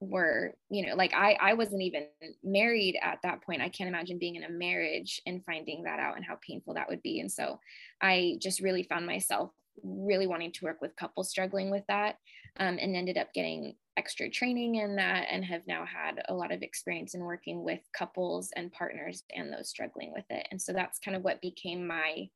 were 0.01 0.55
you 0.69 0.87
know 0.87 0.95
like 0.97 1.15
i 1.15 1.37
i 1.41 1.55
wasn't 1.55 1.81
even 1.81 2.07
married 2.43 2.99
at 3.01 3.19
that 3.23 3.43
point. 3.43 3.63
I 3.63 3.69
can't 3.69 3.89
imagine 3.89 4.19
being 4.19 4.37
in 4.37 4.45
a 4.45 4.51
marriage 4.51 5.21
and 5.27 5.45
finding 5.45 5.85
that 5.85 6.01
out 6.01 6.17
and 6.17 6.25
how 6.25 6.39
painful 6.47 6.75
that 6.75 6.89
would 6.89 7.03
be. 7.03 7.21
And 7.21 7.31
so 7.31 7.61
i 8.01 8.37
just 8.41 8.61
really 8.61 8.83
found 8.83 9.07
myself 9.07 9.51
really 9.83 10.27
wanting 10.27 10.53
to 10.53 10.65
work 10.65 10.81
with 10.81 10.97
couples 10.97 11.31
struggling 11.31 11.71
with 11.71 11.85
that 11.89 12.17
um, 12.61 12.79
and 12.81 12.95
ended 12.95 13.19
up 13.19 13.33
getting 13.35 13.75
extra 13.97 14.29
training 14.29 14.77
in 14.77 14.97
that 14.97 15.27
and 15.31 15.45
have 15.45 15.67
now 15.67 15.85
had 15.85 16.23
a 16.29 16.35
lot 16.35 16.53
of 16.53 16.63
experience 16.63 17.15
in 17.15 17.21
working 17.21 17.63
with 17.63 17.81
couples 17.97 18.51
and 18.57 18.73
partners 18.73 19.23
and 19.35 19.53
those 19.53 19.69
struggling 19.69 20.13
with 20.13 20.25
it. 20.31 20.47
And 20.51 20.61
so 20.61 20.73
that's 20.73 20.99
kind 20.99 21.17
of 21.17 21.23
what 21.23 21.41
became 21.41 21.87
my 21.87 22.29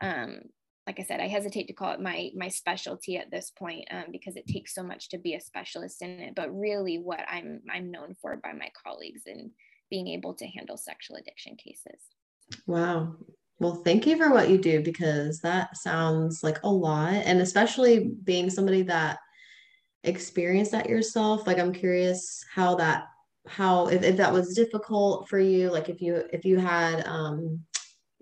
um, 0.00 0.40
like 0.86 1.00
I 1.00 1.02
said, 1.02 1.20
I 1.20 1.28
hesitate 1.28 1.66
to 1.68 1.72
call 1.72 1.92
it 1.92 2.00
my 2.00 2.30
my 2.36 2.48
specialty 2.48 3.16
at 3.16 3.30
this 3.30 3.50
point 3.50 3.86
um, 3.90 4.04
because 4.12 4.36
it 4.36 4.46
takes 4.46 4.74
so 4.74 4.82
much 4.82 5.08
to 5.10 5.18
be 5.18 5.34
a 5.34 5.40
specialist 5.40 6.02
in 6.02 6.20
it. 6.20 6.34
But 6.34 6.54
really, 6.54 6.98
what 6.98 7.20
I'm 7.28 7.62
I'm 7.72 7.90
known 7.90 8.14
for 8.20 8.36
by 8.36 8.52
my 8.52 8.70
colleagues 8.84 9.22
in 9.26 9.50
being 9.90 10.08
able 10.08 10.34
to 10.34 10.46
handle 10.46 10.76
sexual 10.76 11.16
addiction 11.16 11.56
cases. 11.56 12.00
Wow. 12.66 13.16
Well, 13.60 13.76
thank 13.76 14.06
you 14.06 14.16
for 14.18 14.30
what 14.30 14.50
you 14.50 14.58
do 14.58 14.82
because 14.82 15.40
that 15.40 15.76
sounds 15.76 16.42
like 16.42 16.62
a 16.64 16.70
lot, 16.70 17.14
and 17.14 17.40
especially 17.40 18.10
being 18.24 18.50
somebody 18.50 18.82
that 18.82 19.18
experienced 20.02 20.72
that 20.72 20.88
yourself. 20.88 21.46
Like, 21.46 21.58
I'm 21.58 21.72
curious 21.72 22.44
how 22.52 22.74
that 22.74 23.04
how 23.46 23.88
if, 23.88 24.02
if 24.02 24.16
that 24.16 24.32
was 24.32 24.54
difficult 24.54 25.28
for 25.28 25.38
you 25.38 25.70
like 25.70 25.90
if 25.90 26.00
you 26.00 26.24
if 26.32 26.46
you 26.46 26.58
had 26.58 27.06
um 27.06 27.60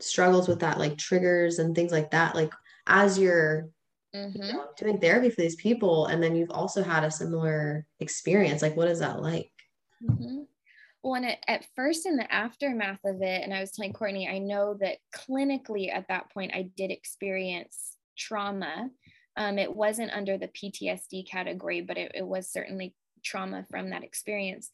struggles 0.03 0.49
with 0.49 0.61
that 0.61 0.79
like 0.79 0.97
triggers 0.99 1.59
and 1.59 1.75
things 1.75 1.93
like 1.93 2.11
that 2.11 2.35
like 2.35 2.53
as 2.87 3.19
you're 3.19 3.69
mm-hmm. 4.15 4.43
you 4.43 4.53
know, 4.53 4.67
doing 4.77 4.99
therapy 4.99 5.31
for 5.31 5.41
these 5.41 5.57
people 5.57 6.07
and 6.07 6.23
then 6.23 6.35
you've 6.35 6.51
also 6.51 6.83
had 6.83 7.05
a 7.05 7.11
similar 7.11 7.87
experience 8.01 8.63
like 8.63 8.77
what 8.77 8.89
is 8.89 8.99
that 8.99 9.21
like 9.21 9.51
mm-hmm. 10.03 10.43
well 11.03 11.15
and 11.15 11.27
at, 11.27 11.39
at 11.49 11.67
first 11.77 12.07
in 12.07 12.17
the 12.17 12.33
aftermath 12.33 13.01
of 13.05 13.23
it 13.23 13.43
and 13.43 13.55
i 13.55 13.61
was 13.61 13.73
telling 13.73 13.93
courtney 13.93 14.29
i 14.29 14.39
know 14.39 14.77
that 14.81 14.99
clinically 15.15 15.93
at 15.93 16.07
that 16.09 16.31
point 16.33 16.53
i 16.55 16.69
did 16.77 16.91
experience 16.91 17.97
trauma 18.17 18.91
um, 19.35 19.59
it 19.59 19.75
wasn't 19.75 20.13
under 20.13 20.37
the 20.37 20.49
ptsd 20.49 21.29
category 21.29 21.81
but 21.81 21.97
it, 21.97 22.13
it 22.15 22.27
was 22.27 22.51
certainly 22.51 22.95
trauma 23.25 23.65
from 23.71 23.91
that 23.91 24.05
experience 24.05 24.71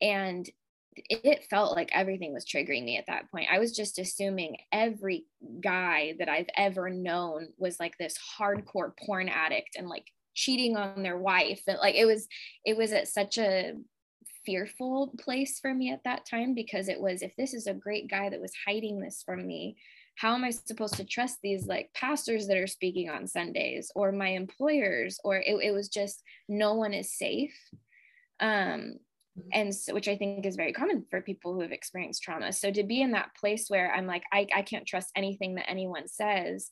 and 0.00 0.48
it 0.96 1.44
felt 1.48 1.76
like 1.76 1.90
everything 1.92 2.32
was 2.32 2.44
triggering 2.44 2.84
me 2.84 2.98
at 2.98 3.06
that 3.06 3.30
point. 3.30 3.48
I 3.50 3.58
was 3.58 3.74
just 3.74 3.98
assuming 3.98 4.56
every 4.72 5.24
guy 5.60 6.14
that 6.18 6.28
I've 6.28 6.48
ever 6.56 6.90
known 6.90 7.48
was 7.58 7.78
like 7.78 7.96
this 7.96 8.16
hardcore 8.38 8.92
porn 9.04 9.28
addict 9.28 9.76
and 9.76 9.88
like 9.88 10.06
cheating 10.34 10.76
on 10.76 11.02
their 11.02 11.18
wife. 11.18 11.62
And 11.66 11.78
like 11.78 11.94
it 11.94 12.06
was, 12.06 12.26
it 12.64 12.76
was 12.76 12.92
at 12.92 13.08
such 13.08 13.38
a 13.38 13.74
fearful 14.44 15.12
place 15.18 15.60
for 15.60 15.72
me 15.72 15.92
at 15.92 16.02
that 16.04 16.26
time 16.26 16.54
because 16.54 16.88
it 16.88 17.00
was 17.00 17.22
if 17.22 17.34
this 17.36 17.54
is 17.54 17.66
a 17.66 17.74
great 17.74 18.10
guy 18.10 18.28
that 18.28 18.40
was 18.40 18.52
hiding 18.66 19.00
this 19.00 19.22
from 19.24 19.46
me, 19.46 19.76
how 20.16 20.34
am 20.34 20.44
I 20.44 20.50
supposed 20.50 20.94
to 20.94 21.04
trust 21.04 21.38
these 21.42 21.66
like 21.66 21.90
pastors 21.94 22.46
that 22.48 22.56
are 22.56 22.66
speaking 22.66 23.08
on 23.08 23.26
Sundays 23.26 23.92
or 23.94 24.12
my 24.12 24.28
employers? 24.28 25.18
Or 25.24 25.36
it, 25.36 25.56
it 25.62 25.72
was 25.72 25.88
just 25.88 26.22
no 26.48 26.74
one 26.74 26.92
is 26.92 27.16
safe. 27.16 27.56
Um, 28.40 28.96
and 29.52 29.74
so, 29.74 29.94
which 29.94 30.08
i 30.08 30.16
think 30.16 30.44
is 30.44 30.56
very 30.56 30.72
common 30.72 31.04
for 31.10 31.20
people 31.20 31.54
who 31.54 31.60
have 31.60 31.72
experienced 31.72 32.22
trauma. 32.22 32.52
So 32.52 32.70
to 32.70 32.82
be 32.82 33.00
in 33.00 33.12
that 33.12 33.34
place 33.38 33.66
where 33.68 33.92
i'm 33.94 34.06
like 34.06 34.24
I, 34.32 34.46
I 34.54 34.62
can't 34.62 34.86
trust 34.86 35.10
anything 35.16 35.54
that 35.54 35.70
anyone 35.70 36.08
says 36.08 36.70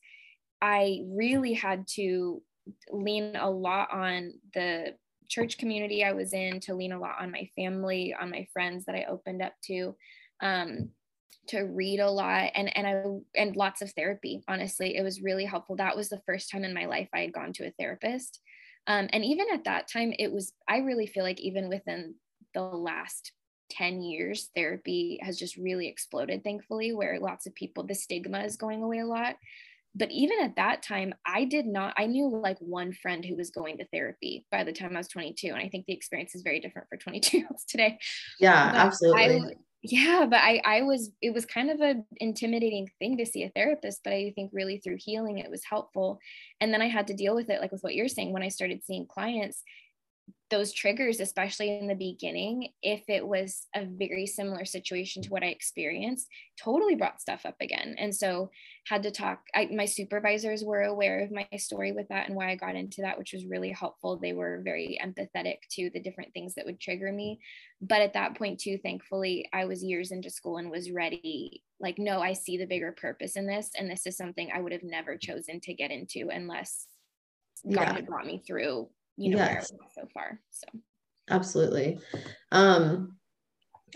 i 0.60 1.00
really 1.06 1.54
had 1.54 1.86
to 1.94 2.42
lean 2.90 3.36
a 3.36 3.50
lot 3.50 3.88
on 3.92 4.34
the 4.54 4.94
church 5.28 5.58
community 5.58 6.04
i 6.04 6.12
was 6.12 6.32
in 6.32 6.60
to 6.60 6.74
lean 6.74 6.92
a 6.92 6.98
lot 6.98 7.16
on 7.20 7.30
my 7.30 7.48
family 7.56 8.14
on 8.18 8.30
my 8.30 8.46
friends 8.52 8.84
that 8.86 8.94
i 8.94 9.04
opened 9.04 9.42
up 9.42 9.52
to 9.64 9.94
um, 10.40 10.90
to 11.48 11.62
read 11.62 11.98
a 11.98 12.10
lot 12.10 12.50
and 12.54 12.74
and 12.76 12.86
I 12.86 13.40
and 13.40 13.56
lots 13.56 13.82
of 13.82 13.90
therapy 13.92 14.42
honestly. 14.48 14.96
It 14.96 15.02
was 15.02 15.22
really 15.22 15.44
helpful. 15.44 15.76
That 15.76 15.96
was 15.96 16.08
the 16.08 16.22
first 16.26 16.50
time 16.50 16.64
in 16.64 16.74
my 16.74 16.86
life 16.86 17.08
I 17.12 17.20
had 17.20 17.32
gone 17.32 17.52
to 17.54 17.66
a 17.66 17.72
therapist. 17.78 18.40
Um, 18.86 19.08
and 19.12 19.24
even 19.24 19.46
at 19.52 19.64
that 19.64 19.88
time 19.90 20.12
it 20.18 20.32
was 20.32 20.52
I 20.68 20.78
really 20.78 21.06
feel 21.06 21.24
like 21.24 21.40
even 21.40 21.68
within 21.68 22.14
the 22.54 22.62
last 22.62 23.32
10 23.70 24.02
years, 24.02 24.50
therapy 24.54 25.18
has 25.22 25.38
just 25.38 25.56
really 25.56 25.88
exploded, 25.88 26.42
thankfully, 26.42 26.92
where 26.92 27.18
lots 27.20 27.46
of 27.46 27.54
people, 27.54 27.84
the 27.84 27.94
stigma 27.94 28.40
is 28.40 28.56
going 28.56 28.82
away 28.82 28.98
a 28.98 29.06
lot. 29.06 29.36
But 29.94 30.10
even 30.10 30.38
at 30.42 30.56
that 30.56 30.82
time, 30.82 31.14
I 31.26 31.44
did 31.44 31.66
not, 31.66 31.94
I 31.96 32.06
knew 32.06 32.28
like 32.28 32.58
one 32.60 32.92
friend 32.92 33.24
who 33.24 33.36
was 33.36 33.50
going 33.50 33.78
to 33.78 33.86
therapy 33.86 34.46
by 34.50 34.62
the 34.64 34.72
time 34.72 34.94
I 34.94 35.00
was 35.00 35.08
22. 35.08 35.48
And 35.48 35.56
I 35.56 35.68
think 35.68 35.86
the 35.86 35.94
experience 35.94 36.34
is 36.34 36.42
very 36.42 36.60
different 36.60 36.88
for 36.88 36.96
22 36.96 37.38
year 37.38 37.46
olds 37.50 37.64
today. 37.64 37.98
Yeah, 38.38 38.70
but 38.70 38.78
absolutely. 38.78 39.22
I, 39.22 39.54
yeah, 39.82 40.26
but 40.28 40.40
I, 40.40 40.60
I 40.64 40.82
was, 40.82 41.10
it 41.22 41.32
was 41.32 41.46
kind 41.46 41.70
of 41.70 41.80
an 41.80 42.04
intimidating 42.18 42.90
thing 42.98 43.16
to 43.16 43.26
see 43.26 43.44
a 43.44 43.50
therapist, 43.50 44.00
but 44.04 44.12
I 44.12 44.32
think 44.34 44.50
really 44.52 44.78
through 44.78 44.98
healing, 44.98 45.38
it 45.38 45.50
was 45.50 45.64
helpful. 45.64 46.20
And 46.60 46.72
then 46.72 46.82
I 46.82 46.88
had 46.88 47.06
to 47.08 47.14
deal 47.14 47.34
with 47.34 47.48
it, 47.48 47.60
like 47.60 47.72
with 47.72 47.82
what 47.82 47.94
you're 47.94 48.08
saying, 48.08 48.32
when 48.32 48.42
I 48.42 48.48
started 48.48 48.84
seeing 48.84 49.06
clients, 49.06 49.62
those 50.50 50.72
triggers, 50.72 51.20
especially 51.20 51.78
in 51.78 51.86
the 51.86 51.94
beginning, 51.94 52.70
if 52.82 53.02
it 53.08 53.26
was 53.26 53.66
a 53.74 53.84
very 53.84 54.26
similar 54.26 54.64
situation 54.64 55.22
to 55.22 55.28
what 55.28 55.42
I 55.42 55.48
experienced, 55.48 56.26
totally 56.62 56.94
brought 56.94 57.20
stuff 57.20 57.44
up 57.44 57.56
again. 57.60 57.94
And 57.98 58.14
so 58.14 58.50
had 58.86 59.02
to 59.02 59.10
talk. 59.10 59.42
I, 59.54 59.66
my 59.66 59.84
supervisors 59.84 60.64
were 60.64 60.82
aware 60.82 61.22
of 61.22 61.30
my 61.30 61.46
story 61.58 61.92
with 61.92 62.08
that 62.08 62.28
and 62.28 62.36
why 62.36 62.50
I 62.50 62.56
got 62.56 62.76
into 62.76 63.02
that, 63.02 63.18
which 63.18 63.34
was 63.34 63.44
really 63.46 63.70
helpful. 63.70 64.16
They 64.16 64.32
were 64.32 64.62
very 64.64 64.98
empathetic 65.04 65.56
to 65.72 65.90
the 65.92 66.00
different 66.00 66.32
things 66.32 66.54
that 66.54 66.64
would 66.64 66.80
trigger 66.80 67.12
me. 67.12 67.40
But 67.82 68.00
at 68.00 68.14
that 68.14 68.36
point, 68.36 68.58
too, 68.58 68.78
thankfully, 68.82 69.48
I 69.52 69.66
was 69.66 69.84
years 69.84 70.12
into 70.12 70.30
school 70.30 70.56
and 70.56 70.70
was 70.70 70.90
ready. 70.90 71.62
Like, 71.78 71.98
no, 71.98 72.20
I 72.20 72.32
see 72.32 72.56
the 72.56 72.66
bigger 72.66 72.92
purpose 72.92 73.36
in 73.36 73.46
this. 73.46 73.70
And 73.78 73.90
this 73.90 74.06
is 74.06 74.16
something 74.16 74.50
I 74.52 74.62
would 74.62 74.72
have 74.72 74.82
never 74.82 75.18
chosen 75.18 75.60
to 75.60 75.74
get 75.74 75.90
into 75.90 76.30
unless 76.32 76.86
God 77.64 77.82
yeah. 77.82 77.92
had 77.92 78.06
brought 78.06 78.26
me 78.26 78.42
through 78.46 78.88
you 79.18 79.32
know 79.32 79.38
yes. 79.38 79.72
so 79.94 80.06
far 80.14 80.40
so 80.50 80.66
absolutely 81.30 81.98
um 82.52 83.16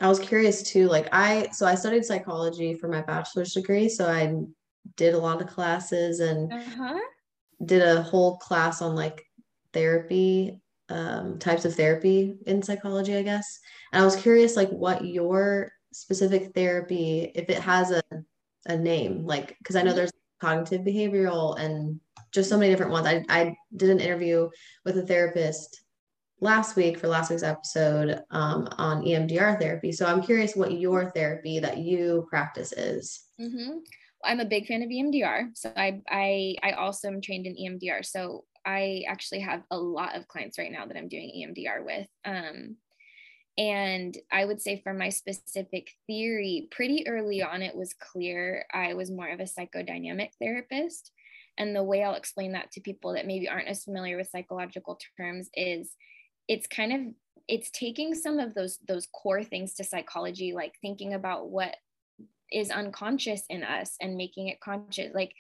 i 0.01 0.09
was 0.09 0.19
curious 0.19 0.63
too 0.63 0.89
like 0.89 1.09
i 1.13 1.49
so 1.53 1.65
i 1.65 1.75
studied 1.75 2.05
psychology 2.05 2.75
for 2.75 2.89
my 2.89 3.01
bachelor's 3.03 3.55
degree 3.55 3.89
so 3.89 4.07
i 4.07 4.35
did 4.97 5.15
a 5.15 5.19
lot 5.19 5.41
of 5.41 5.47
classes 5.47 6.21
and 6.21 6.53
uh-huh. 6.53 6.99
did 7.65 7.83
a 7.83 8.03
whole 8.03 8.37
class 8.39 8.83
on 8.83 8.95
like 8.95 9.23
therapy 9.73 10.59
um, 10.89 11.39
types 11.39 11.65
of 11.65 11.75
therapy 11.75 12.35
in 12.47 12.61
psychology 12.61 13.17
i 13.17 13.23
guess 13.23 13.61
and 13.93 14.03
i 14.03 14.05
was 14.05 14.17
curious 14.17 14.57
like 14.57 14.69
what 14.71 15.05
your 15.05 15.73
specific 15.93 16.53
therapy 16.55 17.31
if 17.35 17.49
it 17.49 17.59
has 17.59 17.93
a, 17.93 18.03
a 18.67 18.77
name 18.77 19.25
like 19.25 19.57
because 19.59 19.77
i 19.77 19.83
know 19.83 19.91
mm-hmm. 19.91 19.99
there's 19.99 20.13
cognitive 20.41 20.83
behavioral 20.83 21.59
and 21.59 22.01
just 22.33 22.49
so 22.49 22.59
many 22.59 22.71
different 22.71 22.93
ones. 22.93 23.07
I, 23.07 23.25
I 23.29 23.57
did 23.77 23.91
an 23.91 24.01
interview 24.01 24.49
with 24.85 24.97
a 24.99 25.07
therapist 25.07 25.83
last 26.41 26.75
week 26.75 26.99
for 26.99 27.07
last 27.07 27.31
week's 27.31 27.43
episode 27.43 28.21
um, 28.31 28.69
on 28.79 29.03
EMDR 29.03 29.61
therapy. 29.61 29.93
So 29.93 30.07
I'm 30.07 30.23
curious 30.23 30.57
what 30.57 30.73
your 30.73 31.11
therapy 31.11 31.61
that 31.61 31.79
you 31.79 32.27
practice 32.29 32.73
is. 32.73 33.25
Mm-hmm. 33.41 33.79
I'm 34.25 34.41
a 34.41 34.45
big 34.45 34.67
fan 34.67 34.83
of 34.83 34.89
EMDR. 34.89 35.51
So 35.55 35.73
I, 35.77 36.01
I, 36.09 36.57
I 36.63 36.73
also 36.73 37.09
am 37.09 37.21
trained 37.21 37.47
in 37.47 37.55
EMDR. 37.55 38.05
So 38.05 38.45
I 38.65 39.05
actually 39.09 39.41
have 39.41 39.63
a 39.71 39.77
lot 39.77 40.17
of 40.17 40.29
clients 40.29 40.59
right 40.59 40.71
now 40.71 40.87
that 40.87 40.97
I'm 40.97 41.09
doing 41.09 41.31
EMDR 41.31 41.85
with. 41.85 42.07
Um, 42.25 42.77
and 43.59 44.17
I 44.31 44.45
would 44.45 44.63
say 44.63 44.81
for 44.83 44.95
my 44.95 45.11
specific 45.11 45.91
theory, 46.07 46.69
pretty 46.71 47.07
early 47.07 47.43
on, 47.43 47.63
it 47.63 47.77
was 47.77 47.95
clear 47.95 48.65
I 48.73 48.95
was 48.95 49.11
more 49.11 49.29
of 49.29 49.41
a 49.41 49.45
psychodynamic 49.45 50.31
therapist. 50.41 51.13
And 51.59 51.77
the 51.77 51.83
way 51.83 52.03
I'll 52.03 52.15
explain 52.15 52.53
that 52.53 52.73
to 52.73 52.81
people 52.81 53.13
that 53.15 53.27
maybe 53.27 53.49
aren't 53.49 53.69
as 53.69 53.85
familiar 53.85 54.17
with 54.17 54.31
psychological 54.31 54.99
terms 55.17 55.51
is 55.55 55.95
it's 56.49 56.67
kind 56.67 56.93
of 56.93 57.15
it's 57.49 57.71
taking 57.71 58.15
some 58.15 58.39
of 58.39 58.55
those 58.55 58.79
those 58.87 59.09
core 59.13 59.45
things 59.45 59.75
to 59.75 59.85
psychology 59.85 60.53
like 60.53 60.75
thinking 60.81 61.15
about 61.15 61.51
what 61.51 61.77
is 62.51 62.71
unconscious 62.71 63.43
in 63.49 63.65
us 63.65 63.97
and 64.01 64.17
making 64.17 64.49
it 64.49 64.61
conscious. 64.61 65.13
Like 65.15 65.35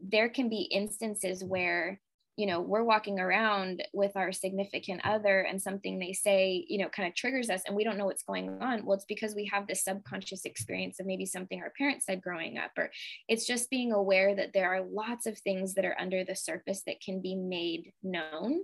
there 0.00 0.28
can 0.28 0.48
be 0.48 0.62
instances 0.62 1.42
where 1.42 2.00
you 2.36 2.46
know 2.46 2.60
we're 2.60 2.82
walking 2.82 3.20
around 3.20 3.82
with 3.92 4.12
our 4.16 4.32
significant 4.32 5.00
other 5.04 5.40
and 5.42 5.60
something 5.60 5.98
they 5.98 6.12
say 6.12 6.64
you 6.68 6.78
know 6.78 6.88
kind 6.88 7.08
of 7.08 7.14
triggers 7.14 7.48
us 7.48 7.62
and 7.66 7.76
we 7.76 7.84
don't 7.84 7.96
know 7.96 8.06
what's 8.06 8.24
going 8.24 8.58
on 8.60 8.84
well 8.84 8.96
it's 8.96 9.04
because 9.04 9.34
we 9.34 9.44
have 9.46 9.66
this 9.66 9.84
subconscious 9.84 10.44
experience 10.44 10.98
of 10.98 11.06
maybe 11.06 11.26
something 11.26 11.60
our 11.60 11.72
parents 11.78 12.06
said 12.06 12.22
growing 12.22 12.58
up 12.58 12.72
or 12.76 12.90
it's 13.28 13.46
just 13.46 13.70
being 13.70 13.92
aware 13.92 14.34
that 14.34 14.52
there 14.52 14.74
are 14.74 14.84
lots 14.84 15.26
of 15.26 15.38
things 15.38 15.74
that 15.74 15.84
are 15.84 15.96
under 15.98 16.24
the 16.24 16.34
surface 16.34 16.82
that 16.86 17.00
can 17.00 17.20
be 17.20 17.36
made 17.36 17.92
known 18.02 18.60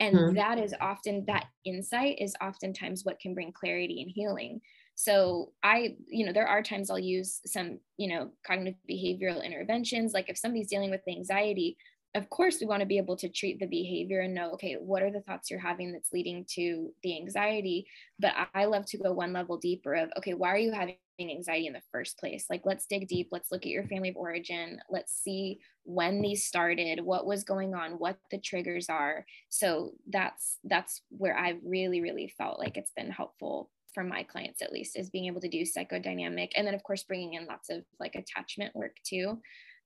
and 0.00 0.14
mm-hmm. 0.14 0.34
that 0.36 0.58
is 0.58 0.74
often 0.80 1.24
that 1.26 1.46
insight 1.64 2.16
is 2.20 2.36
oftentimes 2.40 3.04
what 3.04 3.18
can 3.18 3.34
bring 3.34 3.52
clarity 3.52 4.00
and 4.02 4.10
healing 4.14 4.60
so 4.94 5.52
i 5.62 5.96
you 6.06 6.24
know 6.24 6.32
there 6.32 6.46
are 6.46 6.62
times 6.62 6.90
i'll 6.90 6.98
use 6.98 7.40
some 7.46 7.78
you 7.96 8.08
know 8.08 8.30
cognitive 8.46 8.78
behavioral 8.88 9.44
interventions 9.44 10.12
like 10.12 10.28
if 10.28 10.38
somebody's 10.38 10.68
dealing 10.68 10.90
with 10.90 11.00
anxiety 11.08 11.76
of 12.18 12.28
course 12.30 12.58
we 12.60 12.66
want 12.66 12.80
to 12.80 12.86
be 12.86 12.98
able 12.98 13.16
to 13.16 13.28
treat 13.28 13.58
the 13.58 13.66
behavior 13.66 14.20
and 14.20 14.34
know 14.34 14.52
okay 14.52 14.74
what 14.74 15.02
are 15.02 15.10
the 15.10 15.20
thoughts 15.20 15.50
you're 15.50 15.60
having 15.60 15.92
that's 15.92 16.12
leading 16.12 16.44
to 16.56 16.92
the 17.02 17.16
anxiety? 17.16 17.86
But 18.18 18.34
i 18.54 18.64
love 18.66 18.84
to 18.86 18.98
go 18.98 19.12
one 19.12 19.32
level 19.32 19.56
deeper 19.56 19.94
of 19.94 20.10
okay 20.18 20.34
why 20.34 20.48
are 20.48 20.58
you 20.58 20.72
having 20.72 20.96
anxiety 21.20 21.66
in 21.66 21.72
the 21.72 21.82
first 21.90 22.18
place? 22.18 22.46
Like 22.50 22.62
let's 22.64 22.86
dig 22.86 23.08
deep 23.08 23.28
let's 23.32 23.50
look 23.50 23.62
at 23.62 23.70
your 23.70 23.84
family 23.84 24.10
of 24.10 24.16
origin 24.16 24.80
let's 24.90 25.12
see 25.12 25.60
when 25.84 26.20
these 26.20 26.44
started 26.44 27.00
what 27.02 27.26
was 27.26 27.44
going 27.44 27.74
on 27.74 27.92
what 27.92 28.18
the 28.30 28.38
triggers 28.38 28.88
are. 28.88 29.24
So 29.48 29.92
that's 30.08 30.58
that's 30.64 31.02
where 31.10 31.36
i've 31.38 31.60
really 31.64 32.00
really 32.00 32.34
felt 32.36 32.58
like 32.58 32.76
it's 32.76 32.92
been 32.96 33.10
helpful 33.10 33.70
for 33.94 34.04
my 34.04 34.22
clients 34.22 34.62
at 34.62 34.72
least 34.72 34.98
is 34.98 35.10
being 35.10 35.26
able 35.26 35.40
to 35.40 35.48
do 35.48 35.62
psychodynamic 35.62 36.50
and 36.56 36.66
then 36.66 36.74
of 36.74 36.82
course 36.82 37.02
bringing 37.02 37.34
in 37.34 37.46
lots 37.46 37.70
of 37.70 37.82
like 37.98 38.14
attachment 38.14 38.74
work 38.74 38.96
too. 39.04 39.40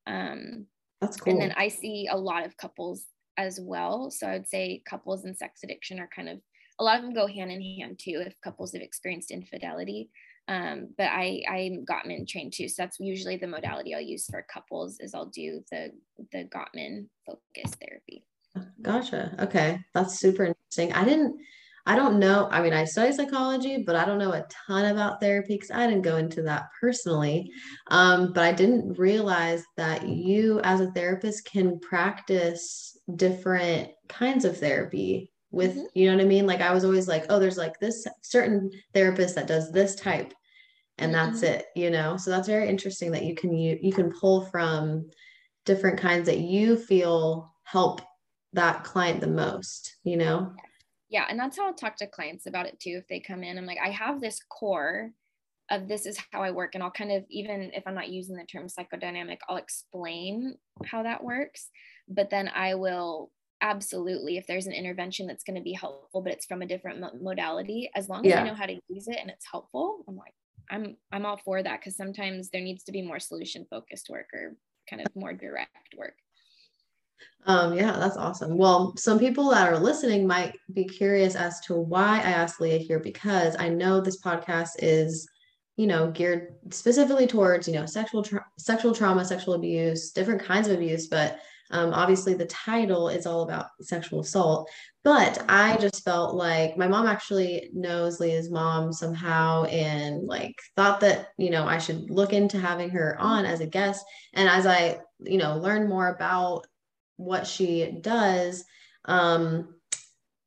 Um 0.07 0.67
that's 1.02 1.16
cool. 1.18 1.32
And 1.32 1.42
then 1.42 1.52
I 1.56 1.68
see 1.68 2.09
a 2.11 2.16
lot 2.16 2.47
of 2.47 2.56
couples 2.56 3.06
as 3.37 3.59
well. 3.61 4.11
So 4.11 4.26
I 4.26 4.32
would 4.35 4.49
say 4.49 4.82
couples 4.88 5.25
and 5.25 5.37
sex 5.37 5.61
addiction 5.64 5.99
are 5.99 6.09
kind 6.14 6.28
of 6.28 6.38
a 6.78 6.85
lot 6.85 6.97
of 6.97 7.02
them 7.02 7.12
go 7.12 7.26
hand 7.26 7.50
in 7.50 7.61
hand 7.61 7.99
too 7.99 8.23
if 8.25 8.40
couples 8.40 8.73
have 8.73 8.82
experienced 8.82 9.30
infidelity. 9.30 10.11
Um, 10.49 10.88
but 10.97 11.09
I 11.09 11.42
I'm 11.49 11.85
Gottman 11.85 12.26
trained 12.26 12.52
too, 12.52 12.68
so 12.68 12.82
that's 12.82 12.99
usually 12.99 13.37
the 13.37 13.47
modality 13.47 13.94
I'll 13.94 14.00
use 14.00 14.26
for 14.26 14.47
couples 14.52 14.99
is 15.00 15.14
I'll 15.14 15.26
do 15.26 15.62
the 15.71 15.90
the 16.32 16.49
Gottman 16.54 17.06
focus 17.26 17.75
therapy. 17.80 18.25
Gotcha. 18.80 19.35
Okay, 19.40 19.80
that's 19.94 20.18
super 20.18 20.44
interesting. 20.44 20.92
I 20.92 21.04
didn't 21.04 21.37
I 21.85 21.97
don't 21.97 22.21
know. 22.21 22.49
I 22.51 22.62
mean, 22.62 22.73
I 22.73 22.85
study 22.85 23.12
psychology, 23.12 23.83
but 23.85 23.97
I 23.97 24.05
don't 24.05 24.19
know 24.19 24.33
a 24.33 24.47
ton 24.67 24.85
about 24.85 25.21
therapy 25.21 25.55
because 25.55 25.73
I 25.73 25.87
didn't 25.87 26.03
go 26.03 26.17
into 26.17 26.43
that 26.43 26.67
personally. 26.81 27.51
Um, 27.89 28.33
but 28.33 28.45
I 28.45 28.53
didn't 28.53 28.99
realize 28.99 29.65
that 29.77 30.07
you, 30.07 30.61
as 30.62 30.81
a 30.81 30.93
therapist, 30.93 31.45
can 31.45 31.81
practice 31.81 32.97
different 33.17 33.91
kinds 34.09 34.45
of 34.45 34.59
therapy 34.59 35.33
with, 35.51 35.73
mm-hmm. 35.73 35.87
you 35.95 36.07
know 36.07 36.17
what 36.17 36.25
I 36.25 36.29
mean? 36.29 36.47
Like, 36.47 36.61
I 36.61 36.73
was 36.73 36.85
always 36.85 37.09
like, 37.09 37.27
oh, 37.29 37.41
there's 37.41 37.59
like 37.59 37.79
this 37.81 38.07
certain 38.23 38.71
therapist 38.95 39.35
that 39.35 39.49
does 39.49 39.73
this 39.73 39.97
type, 39.97 40.33
and 40.99 41.12
mm-hmm. 41.12 41.33
that's 41.33 41.43
it, 41.43 41.67
you 41.75 41.91
know? 41.91 42.17
So 42.17 42.31
that's 42.31 42.49
very 42.49 42.69
interesting 42.69 43.11
that 43.11 43.25
you 43.25 43.35
can, 43.35 43.57
you, 43.57 43.77
you 43.83 43.93
can 43.93 44.12
pull 44.12 44.43
from 44.47 45.11
different 45.65 45.99
kinds 45.99 46.27
that 46.27 46.39
you 46.39 46.77
feel 46.77 47.53
help 47.65 48.03
that 48.53 48.85
client 48.85 49.21
the 49.21 49.27
most, 49.27 49.97
you 50.05 50.17
know? 50.17 50.53
yeah 50.57 50.72
and 51.28 51.38
that's 51.38 51.57
how 51.57 51.66
i'll 51.66 51.75
talk 51.75 51.97
to 51.97 52.07
clients 52.07 52.47
about 52.47 52.66
it 52.66 52.78
too 52.81 52.99
if 52.99 53.07
they 53.09 53.21
come 53.21 53.45
in 53.45 53.59
i'm 53.59 53.66
like 53.66 53.78
i 53.85 53.90
have 53.90 54.21
this 54.21 54.40
core 54.49 55.11
of 55.71 55.87
this 55.87 56.07
is 56.07 56.19
how 56.33 56.42
i 56.42 56.50
work 56.50 56.75
and 56.75 56.83
i'll 56.83 56.90
kind 56.90 57.12
of 57.12 57.25
even 57.31 57.71
if 57.75 57.85
i'm 57.87 57.95
not 57.95 58.09
using 58.09 58.37
the 58.37 58.45
term 58.45 58.66
psychodynamic 58.66 59.38
i'll 59.49 59.57
explain 59.57 60.54
how 60.85 61.02
that 61.02 61.23
works 61.23 61.69
but 62.09 62.31
then 62.31 62.49
i 62.54 62.75
will 62.75 63.31
absolutely 63.61 64.37
if 64.37 64.47
there's 64.47 64.66
an 64.66 64.73
intervention 64.73 65.26
that's 65.26 65.45
going 65.45 65.57
to 65.57 65.62
be 65.62 65.73
helpful 65.73 66.21
but 66.21 66.33
it's 66.33 66.47
from 66.47 66.62
a 66.62 66.66
different 66.66 66.99
mo- 66.99 67.12
modality 67.21 67.88
as 67.95 68.09
long 68.09 68.26
as 68.26 68.31
yeah. 68.31 68.42
i 68.42 68.47
know 68.47 68.54
how 68.54 68.66
to 68.66 68.78
use 68.88 69.07
it 69.07 69.19
and 69.21 69.31
it's 69.31 69.47
helpful 69.50 70.04
i'm 70.09 70.16
like 70.16 70.35
i'm 70.71 70.97
i'm 71.12 71.25
all 71.25 71.40
for 71.45 71.62
that 71.62 71.78
because 71.78 71.97
sometimes 71.97 72.50
there 72.50 72.61
needs 72.61 72.83
to 72.83 72.92
be 72.92 73.02
more 73.02 73.21
solution 73.21 73.64
focused 73.71 74.09
work 74.11 74.26
or 74.35 74.57
kind 74.90 75.00
of 75.00 75.07
more 75.14 75.33
direct 75.33 75.95
work 75.97 76.14
um, 77.47 77.75
yeah, 77.75 77.92
that's 77.92 78.16
awesome. 78.16 78.57
Well, 78.57 78.95
some 78.97 79.19
people 79.19 79.50
that 79.50 79.69
are 79.69 79.78
listening 79.78 80.26
might 80.26 80.54
be 80.73 80.85
curious 80.85 81.35
as 81.35 81.61
to 81.62 81.75
why 81.75 82.19
I 82.19 82.31
asked 82.31 82.61
Leah 82.61 82.78
here 82.78 83.00
because 83.00 83.57
I 83.59 83.69
know 83.69 84.00
this 84.00 84.23
podcast 84.23 84.71
is, 84.78 85.28
you 85.76 85.88
know, 85.88 86.11
geared 86.12 86.54
specifically 86.71 87.26
towards, 87.26 87.66
you 87.66 87.75
know, 87.75 87.87
sexual 87.87 88.23
tra- 88.23 88.47
sexual 88.59 88.95
trauma, 88.95 89.25
sexual 89.25 89.54
abuse, 89.54 90.12
different 90.12 90.42
kinds 90.42 90.69
of 90.69 90.75
abuse, 90.75 91.09
but 91.09 91.40
um, 91.73 91.92
obviously 91.95 92.35
the 92.35 92.47
title 92.47 93.09
is 93.09 93.26
all 93.26 93.42
about 93.42 93.66
sexual 93.81 94.21
assault. 94.21 94.71
But 95.02 95.42
I 95.49 95.78
just 95.78 96.04
felt 96.04 96.37
like 96.37 96.76
my 96.76 96.87
mom 96.87 97.07
actually 97.07 97.71
knows 97.73 98.21
Leah's 98.21 98.50
mom 98.50 98.92
somehow 98.92 99.64
and 99.64 100.28
like 100.28 100.54
thought 100.76 101.00
that, 101.00 101.31
you 101.38 101.50
know, 101.50 101.64
I 101.64 101.78
should 101.78 102.09
look 102.09 102.33
into 102.33 102.59
having 102.59 102.90
her 102.90 103.16
on 103.19 103.47
as 103.47 103.61
a 103.61 103.66
guest. 103.66 104.04
And 104.35 104.49
as 104.49 104.66
I, 104.66 105.00
you 105.19 105.38
know, 105.38 105.57
learn 105.57 105.88
more 105.88 106.09
about 106.09 106.66
what 107.25 107.47
she 107.47 107.99
does, 108.00 108.64
um, 109.05 109.75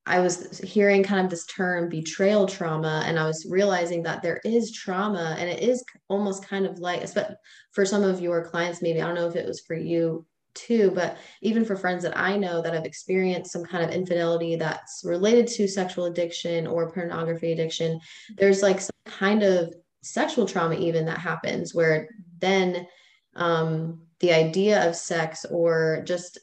I 0.08 0.20
was 0.20 0.60
hearing 0.60 1.03
kind 1.03 1.25
of 1.25 1.32
this 1.32 1.48
term 1.48 1.89
betrayal 1.89 2.46
trauma, 2.46 3.03
and 3.08 3.17
I 3.17 3.25
was 3.25 3.48
realizing 3.50 4.03
that 4.03 4.22
there 4.22 4.39
is 4.46 4.71
trauma, 4.71 5.36
and 5.39 5.49
it 5.49 5.63
is 5.63 5.84
almost 6.10 6.47
kind 6.47 6.65
of 6.65 6.78
like, 6.78 7.08
for 7.71 7.86
some 7.86 8.04
of 8.04 8.21
your 8.21 8.45
clients, 8.45 8.82
maybe 8.84 9.02
I 9.02 9.08
don't 9.08 9.15
know 9.15 9.28
if 9.28 9.36
it 9.36 9.47
was 9.47 9.62
for 9.62 9.76
you 9.76 10.26
too, 10.54 10.91
but 10.91 11.17
even 11.41 11.65
for 11.65 11.76
friends 11.76 12.04
that 12.04 12.17
I 12.17 12.38
know 12.38 12.62
that 12.62 12.73
have 12.73 12.86
experienced 12.86 13.52
some 13.52 13.65
kind 13.65 13.84
of 13.84 13.89
infidelity 13.89 14.56
that's 14.56 15.02
related 15.04 15.47
to 15.47 15.67
sexual 15.67 16.06
addiction 16.06 16.67
or 16.67 16.91
pornography 16.91 17.52
addiction, 17.52 17.99
there's 18.38 18.62
like 18.62 18.80
some 18.80 18.91
kind 19.06 19.43
of 19.43 19.73
sexual 20.02 20.45
trauma 20.45 20.76
even 20.76 21.06
that 21.06 21.17
happens 21.17 21.73
where 21.73 22.08
then 22.39 22.88
um, 23.36 24.02
the 24.19 24.32
idea 24.32 24.88
of 24.88 24.95
sex 24.95 25.45
or 25.49 26.04
just 26.06 26.39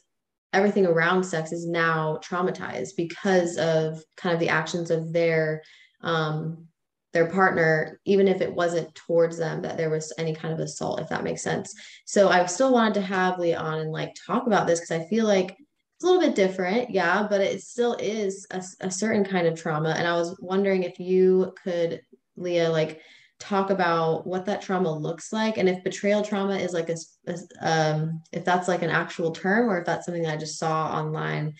everything 0.53 0.85
around 0.85 1.23
sex 1.23 1.51
is 1.51 1.67
now 1.67 2.19
traumatized 2.23 2.95
because 2.95 3.57
of 3.57 4.03
kind 4.15 4.33
of 4.33 4.39
the 4.39 4.49
actions 4.49 4.91
of 4.91 5.11
their 5.11 5.61
um, 6.01 6.67
their 7.13 7.27
partner, 7.27 7.99
even 8.05 8.27
if 8.27 8.41
it 8.41 8.53
wasn't 8.53 8.93
towards 8.95 9.37
them 9.37 9.61
that 9.61 9.77
there 9.77 9.91
was 9.91 10.11
any 10.17 10.33
kind 10.33 10.53
of 10.53 10.59
assault, 10.59 10.99
if 10.99 11.09
that 11.09 11.23
makes 11.23 11.43
sense. 11.43 11.73
So 12.05 12.29
I 12.29 12.45
still 12.47 12.73
wanted 12.73 12.95
to 12.95 13.01
have 13.01 13.37
Leah 13.37 13.59
on 13.59 13.79
and 13.79 13.91
like 13.91 14.15
talk 14.25 14.47
about 14.47 14.65
this 14.65 14.79
because 14.79 14.99
I 14.99 15.07
feel 15.07 15.25
like 15.25 15.51
it's 15.51 16.03
a 16.03 16.07
little 16.07 16.21
bit 16.21 16.35
different, 16.35 16.89
yeah, 16.89 17.27
but 17.29 17.39
it 17.39 17.61
still 17.61 17.95
is 17.99 18.47
a, 18.49 18.63
a 18.81 18.89
certain 18.89 19.23
kind 19.23 19.45
of 19.45 19.59
trauma. 19.59 19.91
And 19.91 20.07
I 20.07 20.15
was 20.15 20.35
wondering 20.41 20.83
if 20.83 20.99
you 20.99 21.53
could, 21.63 22.01
Leah, 22.35 22.71
like 22.71 22.99
talk 23.43 23.71
about 23.71 24.25
what 24.25 24.45
that 24.45 24.61
trauma 24.61 24.89
looks 24.89 25.33
like 25.33 25.57
and 25.57 25.67
if 25.67 25.83
betrayal 25.83 26.23
trauma 26.23 26.55
is 26.55 26.71
like 26.71 26.87
a, 26.87 26.95
a 27.27 27.35
um, 27.61 28.21
if 28.31 28.45
that's 28.45 28.69
like 28.69 28.83
an 28.83 28.89
actual 28.89 29.31
term 29.31 29.69
or 29.69 29.79
if 29.79 29.85
that's 29.85 30.05
something 30.05 30.25
i 30.25 30.37
just 30.37 30.57
saw 30.57 30.87
online. 30.87 31.53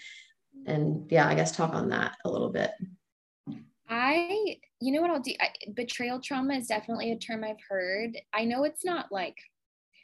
And 0.65 1.12
yeah 1.12 1.28
i 1.28 1.36
guess 1.36 1.54
talk 1.54 1.74
on 1.74 1.89
that 1.89 2.15
a 2.24 2.32
little 2.32 2.50
bit. 2.50 2.72
I 3.89 4.56
you 4.80 4.93
know 4.93 5.02
what 5.02 5.12
i'll 5.12 5.19
do? 5.19 5.34
I, 5.41 5.50
betrayal 5.74 6.22
trauma 6.22 6.54
is 6.54 6.67
definitely 6.67 7.12
a 7.12 7.17
term 7.17 7.43
i've 7.43 7.62
heard. 7.67 8.17
I 8.34 8.46
know 8.46 8.63
it's 8.63 8.86
not 8.86 9.12
like 9.12 9.36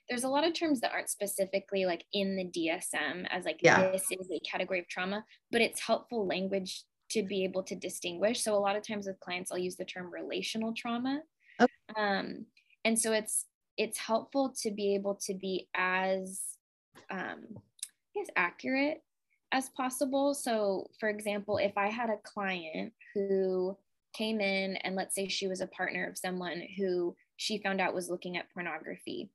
there's 0.09 0.25
a 0.25 0.29
lot 0.29 0.45
of 0.45 0.53
terms 0.53 0.81
that 0.81 0.91
aren't 0.91 1.09
specifically 1.09 1.85
like 1.85 2.03
in 2.11 2.35
the 2.35 2.43
dsm 2.43 3.25
as 3.29 3.45
like 3.45 3.59
yeah. 3.61 3.91
this 3.91 4.07
is 4.11 4.27
a 4.31 4.39
category 4.39 4.79
of 4.79 4.87
trauma 4.89 5.23
but 5.51 5.61
it's 5.61 5.79
helpful 5.79 6.27
language 6.27 6.83
to 7.11 7.23
be 7.23 7.43
able 7.43 7.63
to 7.63 7.75
distinguish. 7.75 8.43
So 8.43 8.55
a 8.55 8.59
lot 8.59 8.75
of 8.75 8.85
times 8.85 9.07
with 9.07 9.19
clients 9.21 9.51
i'll 9.51 9.57
use 9.57 9.77
the 9.77 9.85
term 9.85 10.11
relational 10.11 10.73
trauma 10.75 11.21
Okay. 11.59 11.71
Um, 11.97 12.45
and 12.85 12.97
so 12.97 13.13
it's 13.13 13.45
it's 13.77 13.97
helpful 13.97 14.53
to 14.61 14.71
be 14.71 14.95
able 14.95 15.15
to 15.15 15.33
be 15.33 15.69
as 15.73 16.41
um, 17.09 17.43
I 17.55 17.59
guess 18.13 18.27
accurate 18.35 19.01
as 19.51 19.69
possible. 19.69 20.33
So, 20.33 20.89
for 20.99 21.09
example, 21.09 21.57
if 21.57 21.77
I 21.77 21.87
had 21.87 22.09
a 22.09 22.17
client 22.23 22.93
who 23.13 23.77
came 24.13 24.41
in 24.41 24.75
and 24.77 24.95
let's 24.95 25.15
say 25.15 25.27
she 25.27 25.47
was 25.47 25.61
a 25.61 25.67
partner 25.67 26.07
of 26.07 26.17
someone 26.17 26.61
who 26.77 27.15
she 27.37 27.59
found 27.59 27.79
out 27.79 27.93
was 27.93 28.09
looking 28.09 28.37
at 28.37 28.51
pornography. 28.53 29.29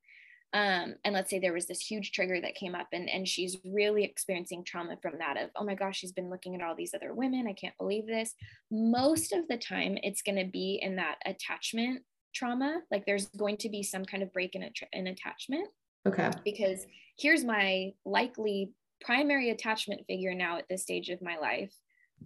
Um, 0.52 0.94
and 1.04 1.12
let's 1.12 1.30
say 1.30 1.40
there 1.40 1.52
was 1.52 1.66
this 1.66 1.80
huge 1.80 2.12
trigger 2.12 2.40
that 2.40 2.54
came 2.54 2.76
up 2.76 2.88
and, 2.92 3.10
and 3.10 3.26
she's 3.26 3.56
really 3.64 4.04
experiencing 4.04 4.62
trauma 4.62 4.96
from 5.02 5.18
that 5.18 5.36
of 5.36 5.50
oh 5.56 5.64
my 5.64 5.74
gosh 5.74 5.98
she's 5.98 6.12
been 6.12 6.30
looking 6.30 6.54
at 6.54 6.62
all 6.62 6.76
these 6.76 6.94
other 6.94 7.12
women 7.12 7.48
i 7.48 7.52
can't 7.52 7.76
believe 7.76 8.06
this 8.06 8.36
most 8.70 9.32
of 9.32 9.48
the 9.48 9.56
time 9.56 9.98
it's 10.04 10.22
going 10.22 10.38
to 10.38 10.44
be 10.44 10.78
in 10.80 10.94
that 10.94 11.16
attachment 11.26 12.02
trauma 12.34 12.80
like 12.90 13.04
there's 13.06 13.26
going 13.28 13.56
to 13.58 13.68
be 13.68 13.82
some 13.82 14.04
kind 14.04 14.22
of 14.22 14.32
break 14.32 14.54
in, 14.54 14.68
an 14.92 15.06
attachment. 15.06 15.68
Okay. 16.06 16.30
Because 16.44 16.86
here's 17.18 17.44
my 17.44 17.92
likely 18.04 18.72
primary 19.00 19.50
attachment 19.50 20.02
figure 20.06 20.34
now 20.34 20.58
at 20.58 20.68
this 20.68 20.82
stage 20.82 21.08
of 21.10 21.20
my 21.20 21.36
life 21.36 21.74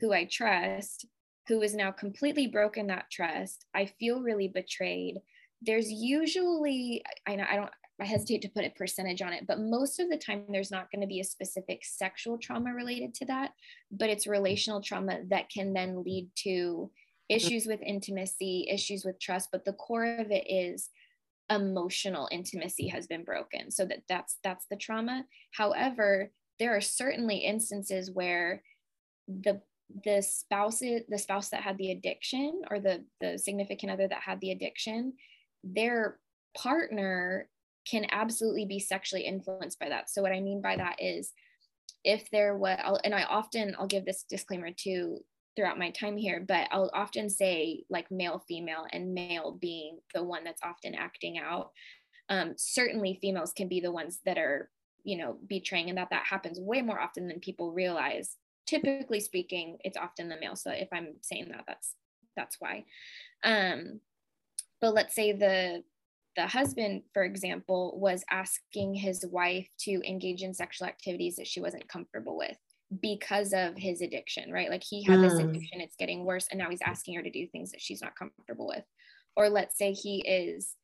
who 0.00 0.12
i 0.12 0.24
trust 0.24 1.06
who 1.48 1.62
is 1.62 1.74
now 1.74 1.90
completely 1.90 2.46
broken 2.46 2.86
that 2.86 3.06
trust. 3.10 3.64
I 3.74 3.86
feel 3.86 4.20
really 4.20 4.48
betrayed. 4.48 5.16
There's 5.62 5.90
usually 5.90 7.02
i 7.26 7.34
know 7.34 7.46
i 7.50 7.56
don't 7.56 7.70
I 8.00 8.04
hesitate 8.04 8.42
to 8.42 8.48
put 8.48 8.64
a 8.64 8.70
percentage 8.70 9.22
on 9.22 9.32
it, 9.32 9.44
but 9.48 9.58
most 9.58 9.98
of 9.98 10.08
the 10.08 10.16
time 10.16 10.44
there's 10.48 10.70
not 10.70 10.88
going 10.92 11.00
to 11.00 11.08
be 11.08 11.18
a 11.18 11.24
specific 11.24 11.84
sexual 11.84 12.38
trauma 12.38 12.72
related 12.72 13.12
to 13.14 13.24
that, 13.26 13.50
but 13.90 14.08
it's 14.08 14.26
relational 14.26 14.80
trauma 14.80 15.18
that 15.30 15.50
can 15.50 15.72
then 15.72 16.04
lead 16.04 16.28
to 16.44 16.92
Mm-hmm. 17.30 17.46
issues 17.46 17.66
with 17.66 17.82
intimacy, 17.82 18.66
issues 18.70 19.04
with 19.04 19.20
trust, 19.20 19.50
but 19.52 19.64
the 19.64 19.74
core 19.74 20.18
of 20.18 20.30
it 20.30 20.44
is 20.48 20.90
emotional 21.50 22.28
intimacy 22.30 22.88
has 22.88 23.06
been 23.06 23.24
broken. 23.24 23.70
So 23.70 23.84
that 23.86 24.02
that's 24.08 24.38
that's 24.42 24.66
the 24.70 24.76
trauma. 24.76 25.24
However, 25.52 26.30
there 26.58 26.76
are 26.76 26.80
certainly 26.80 27.38
instances 27.38 28.10
where 28.10 28.62
the 29.26 29.60
the 30.04 30.22
spouse 30.22 30.80
the 30.80 31.18
spouse 31.18 31.48
that 31.50 31.62
had 31.62 31.78
the 31.78 31.92
addiction 31.92 32.62
or 32.70 32.80
the 32.80 33.04
the 33.20 33.38
significant 33.38 33.92
other 33.92 34.06
that 34.06 34.20
had 34.20 34.38
the 34.40 34.52
addiction 34.52 35.14
their 35.64 36.18
partner 36.54 37.48
can 37.90 38.06
absolutely 38.10 38.66
be 38.66 38.78
sexually 38.78 39.24
influenced 39.24 39.78
by 39.78 39.88
that 39.88 40.10
so 40.10 40.20
what 40.20 40.32
i 40.32 40.40
mean 40.40 40.60
by 40.60 40.76
that 40.76 40.96
is 40.98 41.32
if 42.04 42.30
there 42.30 42.56
was, 42.56 43.00
and 43.04 43.14
I 43.14 43.24
often 43.24 43.74
I'll 43.78 43.86
give 43.86 44.04
this 44.04 44.24
disclaimer 44.28 44.70
too 44.76 45.18
throughout 45.56 45.78
my 45.78 45.90
time 45.90 46.16
here, 46.16 46.44
but 46.46 46.68
I'll 46.70 46.90
often 46.94 47.28
say 47.28 47.84
like 47.90 48.10
male, 48.10 48.42
female, 48.46 48.86
and 48.92 49.14
male 49.14 49.58
being 49.60 49.98
the 50.14 50.22
one 50.22 50.44
that's 50.44 50.62
often 50.62 50.94
acting 50.94 51.38
out. 51.38 51.72
Um, 52.28 52.54
certainly, 52.56 53.18
females 53.20 53.52
can 53.52 53.68
be 53.68 53.80
the 53.80 53.92
ones 53.92 54.20
that 54.24 54.38
are, 54.38 54.70
you 55.02 55.16
know, 55.16 55.38
betraying, 55.46 55.88
and 55.88 55.98
that 55.98 56.10
that 56.10 56.26
happens 56.26 56.60
way 56.60 56.82
more 56.82 57.00
often 57.00 57.28
than 57.28 57.40
people 57.40 57.72
realize. 57.72 58.36
Typically 58.66 59.20
speaking, 59.20 59.78
it's 59.82 59.96
often 59.96 60.28
the 60.28 60.38
male. 60.38 60.56
So 60.56 60.70
if 60.70 60.88
I'm 60.92 61.14
saying 61.22 61.48
that, 61.50 61.64
that's 61.66 61.94
that's 62.36 62.56
why. 62.60 62.84
Um, 63.42 64.00
but 64.80 64.94
let's 64.94 65.14
say 65.14 65.32
the 65.32 65.82
the 66.36 66.46
husband, 66.46 67.02
for 67.12 67.24
example, 67.24 67.98
was 67.98 68.24
asking 68.30 68.94
his 68.94 69.26
wife 69.26 69.68
to 69.80 70.00
engage 70.08 70.42
in 70.42 70.54
sexual 70.54 70.86
activities 70.86 71.34
that 71.34 71.48
she 71.48 71.60
wasn't 71.60 71.88
comfortable 71.88 72.36
with 72.36 72.56
because 73.00 73.52
of 73.52 73.76
his 73.76 74.00
addiction, 74.00 74.50
right? 74.50 74.70
Like 74.70 74.82
he 74.82 75.02
had 75.02 75.18
mm. 75.18 75.28
this 75.28 75.38
addiction, 75.38 75.80
it's 75.80 75.96
getting 75.96 76.24
worse, 76.24 76.48
and 76.50 76.58
now 76.58 76.70
he's 76.70 76.82
asking 76.84 77.14
her 77.14 77.22
to 77.22 77.30
do 77.30 77.46
things 77.46 77.70
that 77.72 77.82
she's 77.82 78.02
not 78.02 78.16
comfortable 78.16 78.68
with. 78.68 78.84
Or 79.36 79.48
let's 79.48 79.76
say 79.76 79.92
he 79.92 80.20
is, 80.26 80.74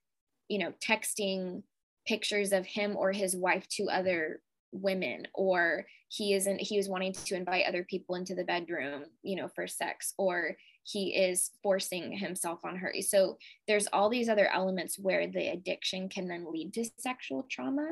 you 0.49 0.59
know, 0.59 0.73
texting 0.87 1.63
pictures 2.07 2.53
of 2.53 2.67
him 2.67 2.97
or 2.97 3.13
his 3.13 3.35
wife 3.35 3.67
to 3.69 3.89
other 3.89 4.41
women 4.75 5.27
or 5.35 5.87
he 6.09 6.35
isn't 6.35 6.61
he 6.61 6.77
was 6.77 6.89
wanting 6.89 7.13
to 7.13 7.37
invite 7.37 7.65
other 7.67 7.85
people 7.85 8.17
into 8.17 8.35
the 8.35 8.45
bedroom 8.45 9.05
you 9.23 9.37
know 9.37 9.49
for 9.55 9.69
sex 9.69 10.13
or 10.19 10.57
he 10.83 11.15
is 11.15 11.53
forcing 11.63 12.13
himself 12.13 12.59
on 12.65 12.77
her 12.77 12.93
so 13.01 13.39
there's 13.69 13.87
all 13.93 14.11
these 14.11 14.29
other 14.29 14.49
elements 14.53 14.99
where 14.99 15.29
the 15.29 15.49
addiction 15.49 16.09
can 16.09 16.27
then 16.27 16.45
lead 16.51 16.75
to 16.75 16.85
sexual 16.99 17.47
trauma 17.49 17.87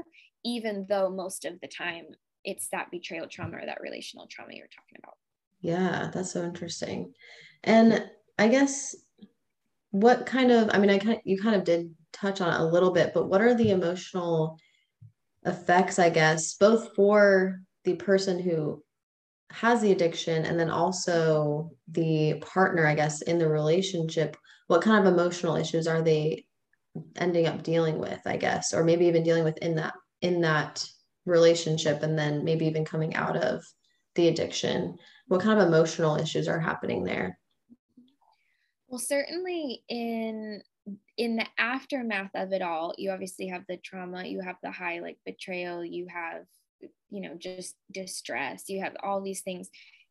even 0.45 0.85
though 0.89 1.09
most 1.09 1.45
of 1.45 1.61
the 1.61 1.69
time 1.69 2.07
it's 2.45 2.69
that 2.69 2.91
betrayal 2.91 3.27
trauma 3.29 3.57
or 3.57 3.67
that 3.67 3.81
relational 3.81 4.27
trauma 4.29 4.53
you're 4.53 4.67
talking 4.67 4.99
about 5.03 5.15
yeah 5.61 6.11
that's 6.13 6.33
so 6.33 6.45
interesting 6.45 7.13
and 7.65 8.05
i 8.39 8.49
guess 8.49 8.95
what 9.91 10.27
kind 10.27 10.51
of 10.51 10.71
i 10.73 10.79
mean 10.79 10.91
i 10.91 10.99
kind 10.99 11.17
of, 11.17 11.21
you 11.25 11.41
kind 11.41 11.57
of 11.57 11.65
did 11.65 11.95
touch 12.13 12.41
on 12.41 12.53
it 12.53 12.61
a 12.61 12.73
little 12.73 12.91
bit 12.91 13.13
but 13.15 13.29
what 13.29 13.41
are 13.41 13.55
the 13.55 13.71
emotional 13.71 14.59
effects, 15.45 15.99
I 15.99 16.11
guess, 16.11 16.55
both 16.55 16.95
for 16.95 17.61
the 17.85 17.95
person 17.95 18.39
who 18.39 18.83
has 19.51 19.83
the 19.83 19.93
addiction 19.93 20.45
and 20.45 20.59
then 20.59 20.71
also 20.71 21.73
the 21.89 22.35
partner, 22.41 22.87
I 22.87 22.95
guess, 22.95 23.23
in 23.23 23.39
the 23.39 23.49
relationship. 23.49 24.37
What 24.69 24.83
kind 24.83 25.05
of 25.05 25.13
emotional 25.13 25.57
issues 25.57 25.87
are 25.87 26.03
they 26.03 26.47
ending 27.17 27.47
up 27.47 27.63
dealing 27.63 27.99
with, 27.99 28.21
I 28.25 28.37
guess, 28.37 28.73
or 28.73 28.85
maybe 28.85 29.07
even 29.07 29.23
dealing 29.23 29.45
with 29.45 29.59
in 29.59 29.75
that 29.77 29.95
in 30.21 30.41
that 30.43 30.87
relationship 31.25 32.03
and 32.03 32.19
then 32.19 32.45
maybe 32.45 32.67
even 32.67 32.85
coming 32.85 33.15
out 33.15 33.37
of 33.37 33.65
the 34.15 34.29
addiction? 34.29 34.99
What 35.29 35.43
kind 35.43 35.61
of 35.61 35.69
emotional 35.69 36.17
issues 36.17 36.49
are 36.49 36.61
happening 36.61 37.05
there? 37.05 37.39
Well, 38.89 38.99
certainly 38.99 39.83
in 39.89 40.63
in 41.17 41.37
the 41.37 41.47
aftermath 41.59 42.33
of 42.35 42.53
it 42.53 42.63
all, 42.63 42.95
you 42.99 43.11
obviously 43.11 43.47
have 43.47 43.65
the 43.69 43.77
trauma, 43.77 44.25
you 44.25 44.41
have 44.41 44.57
the 44.63 44.71
high 44.71 44.99
like 45.01 45.19
betrayal, 45.25 45.85
you 45.85 46.07
have, 46.09 46.45
you 47.11 47.21
know, 47.21 47.35
just 47.39 47.77
distress, 47.93 48.65
you 48.69 48.81
have 48.83 48.97
all 49.03 49.23
these 49.23 49.43
things. 49.43 49.71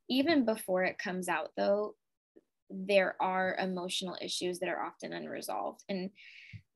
Even 0.10 0.46
before 0.46 0.84
it 0.84 0.98
comes 0.98 1.28
out, 1.28 1.50
though, 1.58 1.96
there 2.70 3.16
are 3.22 3.56
emotional 3.60 4.18
issues 4.22 4.60
that 4.60 4.70
are 4.70 4.84
often 4.84 5.14
unresolved. 5.14 5.84
And 5.90 6.10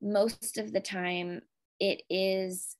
most 0.02 0.58
of 0.58 0.72
the 0.72 0.80
time, 0.80 1.40
it 1.80 2.02
is 2.10 2.76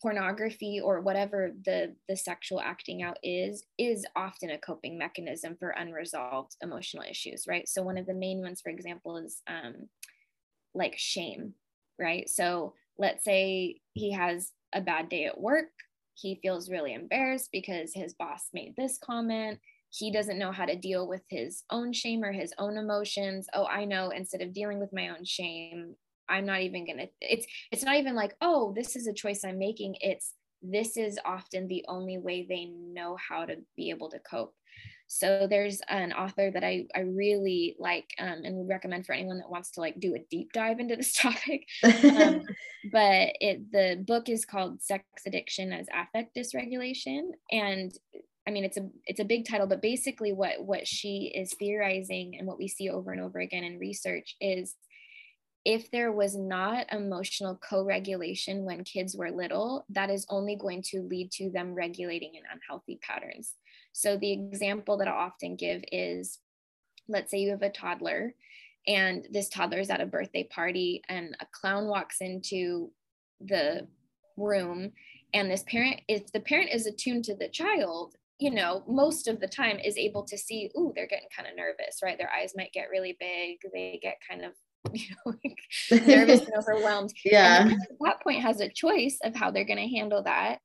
pornography 0.00 0.80
or 0.82 1.00
whatever 1.00 1.52
the 1.64 1.94
the 2.08 2.16
sexual 2.16 2.60
acting 2.60 3.02
out 3.02 3.18
is 3.22 3.64
is 3.78 4.06
often 4.14 4.50
a 4.50 4.58
coping 4.58 4.96
mechanism 4.96 5.56
for 5.58 5.70
unresolved 5.70 6.54
emotional 6.62 7.04
issues 7.08 7.46
right 7.48 7.68
so 7.68 7.82
one 7.82 7.98
of 7.98 8.06
the 8.06 8.14
main 8.14 8.40
ones 8.40 8.60
for 8.60 8.70
example 8.70 9.16
is 9.16 9.42
um, 9.48 9.88
like 10.74 10.94
shame, 10.96 11.54
right? 11.98 12.28
So 12.28 12.74
let's 12.98 13.24
say 13.24 13.80
he 13.94 14.12
has 14.12 14.52
a 14.72 14.80
bad 14.80 15.08
day 15.08 15.26
at 15.26 15.40
work. 15.40 15.70
He 16.14 16.40
feels 16.42 16.70
really 16.70 16.94
embarrassed 16.94 17.50
because 17.52 17.92
his 17.94 18.14
boss 18.14 18.48
made 18.52 18.74
this 18.76 18.98
comment. 18.98 19.58
He 19.90 20.10
doesn't 20.10 20.38
know 20.38 20.52
how 20.52 20.66
to 20.66 20.76
deal 20.76 21.08
with 21.08 21.22
his 21.28 21.64
own 21.70 21.92
shame 21.92 22.24
or 22.24 22.32
his 22.32 22.52
own 22.58 22.76
emotions. 22.76 23.46
Oh, 23.54 23.66
I 23.66 23.84
know 23.84 24.10
instead 24.10 24.42
of 24.42 24.52
dealing 24.52 24.80
with 24.80 24.92
my 24.92 25.08
own 25.08 25.24
shame, 25.24 25.94
I'm 26.28 26.46
not 26.46 26.60
even 26.60 26.86
going 26.86 26.98
to 26.98 27.08
it's 27.20 27.46
it's 27.70 27.84
not 27.84 27.96
even 27.96 28.14
like, 28.14 28.34
"Oh, 28.40 28.72
this 28.74 28.96
is 28.96 29.06
a 29.06 29.12
choice 29.12 29.44
I'm 29.44 29.58
making." 29.58 29.96
It's 30.00 30.34
this 30.62 30.96
is 30.96 31.18
often 31.24 31.68
the 31.68 31.84
only 31.88 32.18
way 32.18 32.46
they 32.48 32.66
know 32.66 33.16
how 33.16 33.44
to 33.44 33.56
be 33.76 33.90
able 33.90 34.10
to 34.10 34.18
cope. 34.18 34.54
So 35.10 35.46
there's 35.48 35.80
an 35.88 36.12
author 36.12 36.50
that 36.50 36.62
I, 36.62 36.86
I 36.94 37.00
really 37.00 37.76
like 37.78 38.10
um, 38.18 38.42
and 38.44 38.56
would 38.56 38.68
recommend 38.68 39.06
for 39.06 39.14
anyone 39.14 39.38
that 39.38 39.50
wants 39.50 39.70
to 39.72 39.80
like 39.80 39.98
do 39.98 40.14
a 40.14 40.24
deep 40.30 40.52
dive 40.52 40.80
into 40.80 40.96
this 40.96 41.14
topic. 41.16 41.66
Um, 41.82 42.42
but 42.92 43.30
it 43.40 43.72
the 43.72 44.04
book 44.06 44.28
is 44.28 44.44
called 44.44 44.82
Sex 44.82 45.04
Addiction 45.26 45.72
as 45.72 45.86
Affect 45.94 46.36
Dysregulation. 46.36 47.30
And 47.50 47.92
I 48.46 48.50
mean 48.50 48.64
it's 48.64 48.76
a 48.76 48.88
it's 49.06 49.20
a 49.20 49.24
big 49.24 49.48
title, 49.48 49.66
but 49.66 49.80
basically 49.80 50.32
what 50.32 50.62
what 50.62 50.86
she 50.86 51.32
is 51.34 51.54
theorizing 51.54 52.36
and 52.38 52.46
what 52.46 52.58
we 52.58 52.68
see 52.68 52.90
over 52.90 53.10
and 53.10 53.20
over 53.20 53.38
again 53.38 53.64
in 53.64 53.78
research 53.78 54.36
is 54.42 54.74
if 55.64 55.90
there 55.90 56.12
was 56.12 56.36
not 56.36 56.92
emotional 56.92 57.56
co-regulation 57.56 58.64
when 58.64 58.84
kids 58.84 59.16
were 59.16 59.30
little, 59.30 59.84
that 59.90 60.10
is 60.10 60.26
only 60.30 60.56
going 60.56 60.82
to 60.82 61.02
lead 61.02 61.30
to 61.32 61.50
them 61.50 61.74
regulating 61.74 62.34
in 62.34 62.42
unhealthy 62.52 62.98
patterns. 63.02 63.54
So 63.92 64.16
the 64.16 64.32
example 64.32 64.96
that 64.98 65.08
I 65.08 65.12
often 65.12 65.56
give 65.56 65.82
is 65.90 66.38
let's 67.08 67.30
say 67.30 67.38
you 67.38 67.50
have 67.50 67.62
a 67.62 67.70
toddler 67.70 68.34
and 68.86 69.26
this 69.30 69.48
toddler 69.48 69.78
is 69.78 69.90
at 69.90 70.00
a 70.00 70.06
birthday 70.06 70.44
party 70.44 71.02
and 71.08 71.36
a 71.40 71.46
clown 71.52 71.86
walks 71.86 72.20
into 72.20 72.90
the 73.40 73.86
room 74.36 74.92
and 75.34 75.50
this 75.50 75.64
parent 75.64 76.00
if 76.08 76.30
the 76.32 76.40
parent 76.40 76.70
is 76.72 76.86
attuned 76.86 77.24
to 77.24 77.34
the 77.34 77.48
child 77.48 78.14
you 78.38 78.50
know 78.50 78.84
most 78.86 79.26
of 79.26 79.40
the 79.40 79.48
time 79.48 79.78
is 79.78 79.96
able 79.96 80.22
to 80.22 80.38
see 80.38 80.70
ooh 80.76 80.92
they're 80.94 81.06
getting 81.06 81.28
kind 81.34 81.48
of 81.48 81.56
nervous 81.56 81.98
right 82.02 82.18
their 82.18 82.30
eyes 82.30 82.52
might 82.56 82.72
get 82.72 82.90
really 82.90 83.16
big 83.18 83.58
they 83.72 83.98
get 84.02 84.18
kind 84.28 84.44
of 84.44 84.52
you 84.94 85.06
know 85.26 85.34
like 85.42 86.06
nervous 86.06 86.40
and 86.40 86.54
overwhelmed 86.56 87.12
yeah 87.24 87.62
and 87.62 87.72
at 87.72 87.78
that 88.00 88.20
point 88.22 88.42
has 88.42 88.60
a 88.60 88.68
choice 88.68 89.18
of 89.24 89.34
how 89.34 89.50
they're 89.50 89.64
going 89.64 89.78
to 89.78 89.96
handle 89.96 90.22
that 90.22 90.58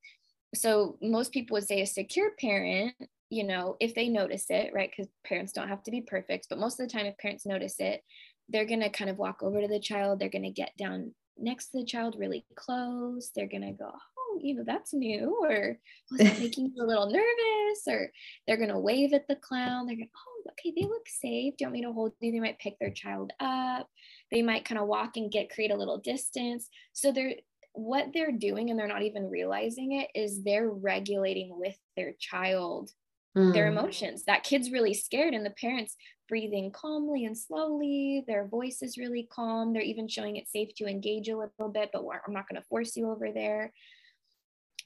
so 0.55 0.97
most 1.01 1.31
people 1.31 1.55
would 1.55 1.67
say 1.67 1.81
a 1.81 1.88
secure 1.88 2.31
parent 2.39 2.93
you 3.33 3.43
know, 3.43 3.77
if 3.79 3.95
they 3.95 4.09
notice 4.09 4.45
it, 4.49 4.71
right? 4.75 4.91
Because 4.91 5.12
parents 5.25 5.53
don't 5.53 5.67
have 5.67 5.81
to 5.83 5.91
be 5.91 6.01
perfect, 6.01 6.47
but 6.49 6.59
most 6.59 6.79
of 6.79 6.88
the 6.88 6.93
time, 6.93 7.07
if 7.07 7.17
parents 7.17 7.47
notice 7.47 7.79
it, 7.79 8.03
they're 8.47 8.65
going 8.65 8.81
to 8.81 8.89
kind 8.89 9.09
of 9.09 9.17
walk 9.17 9.41
over 9.41 9.59
to 9.59 9.67
the 9.67 9.79
child. 9.79 10.19
They're 10.19 10.29
going 10.29 10.43
to 10.43 10.51
get 10.51 10.77
down 10.77 11.15
next 11.36 11.69
to 11.69 11.79
the 11.79 11.86
child 11.86 12.15
really 12.15 12.45
close. 12.55 13.31
They're 13.36 13.47
going 13.47 13.63
to 13.63 13.71
go, 13.71 13.91
oh, 13.91 14.39
you 14.39 14.53
know, 14.53 14.63
that's 14.63 14.93
new, 14.93 15.36
or 15.41 15.79
was 16.12 16.21
oh, 16.21 16.23
that 16.23 16.39
making 16.39 16.73
you 16.75 16.83
a 16.83 16.86
little 16.86 17.09
nervous? 17.09 17.88
Or 17.88 18.12
they're 18.45 18.57
going 18.57 18.69
to 18.69 18.77
wave 18.77 19.13
at 19.13 19.27
the 19.27 19.36
clown. 19.36 19.88
They're 19.88 19.95
going, 19.95 20.09
oh, 20.15 20.33
okay, 20.51 20.73
they 20.75 20.88
look 20.88 21.08
safe. 21.08 21.56
Do 21.58 21.63
you 21.63 21.67
want 21.67 21.73
me 21.73 21.82
to 21.84 21.91
hold 21.91 22.13
you? 22.19 22.32
They 22.32 22.39
might 22.39 22.60
pick 22.60 22.79
their 22.79 22.91
child 22.91 23.32
up. 23.39 23.88
They 24.32 24.41
might 24.41 24.65
kind 24.65 24.79
of 24.79 24.88
walk 24.88 25.17
and 25.17 25.32
get 25.32 25.49
create 25.49 25.71
a 25.71 25.77
little 25.77 25.97
distance. 25.97 26.69
So 26.93 27.12
they're 27.12 27.36
what 27.73 28.08
they're 28.13 28.32
doing 28.32 28.69
and 28.69 28.77
they're 28.77 28.88
not 28.88 29.01
even 29.01 29.29
realizing 29.29 29.93
it 29.93 30.10
is 30.13 30.43
they're 30.43 30.69
regulating 30.69 31.58
with 31.58 31.75
their 31.95 32.13
child 32.19 32.91
mm. 33.38 33.53
their 33.53 33.67
emotions. 33.67 34.23
That 34.25 34.43
kid's 34.43 34.71
really 34.71 34.93
scared, 34.93 35.34
and 35.34 35.45
the 35.45 35.51
parents 35.51 35.95
breathing 36.29 36.71
calmly 36.71 37.25
and 37.25 37.38
slowly. 37.38 38.23
Their 38.27 38.47
voice 38.47 38.82
is 38.82 38.97
really 38.97 39.27
calm. 39.32 39.73
They're 39.73 39.82
even 39.82 40.08
showing 40.08 40.38
it 40.38 40.49
safe 40.49 40.73
to 40.75 40.86
engage 40.86 41.29
a 41.29 41.38
little 41.38 41.69
bit, 41.69 41.89
but 41.93 42.03
I'm 42.25 42.34
not 42.34 42.47
going 42.47 42.62
to 42.62 42.67
force 42.67 42.95
you 42.95 43.10
over 43.12 43.32
there. 43.32 43.73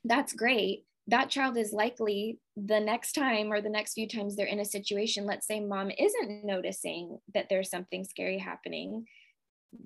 That's 0.03 0.33
great. 0.33 0.85
That 1.07 1.29
child 1.29 1.57
is 1.57 1.71
likely 1.71 2.39
the 2.55 2.79
next 2.79 3.13
time 3.13 3.51
or 3.51 3.61
the 3.61 3.69
next 3.69 3.93
few 3.93 4.07
times 4.07 4.35
they're 4.35 4.45
in 4.45 4.59
a 4.59 4.65
situation, 4.65 5.25
let's 5.25 5.47
say 5.47 5.59
mom 5.59 5.91
isn't 5.97 6.45
noticing 6.45 7.19
that 7.33 7.47
there's 7.49 7.69
something 7.69 8.03
scary 8.03 8.37
happening 8.37 9.05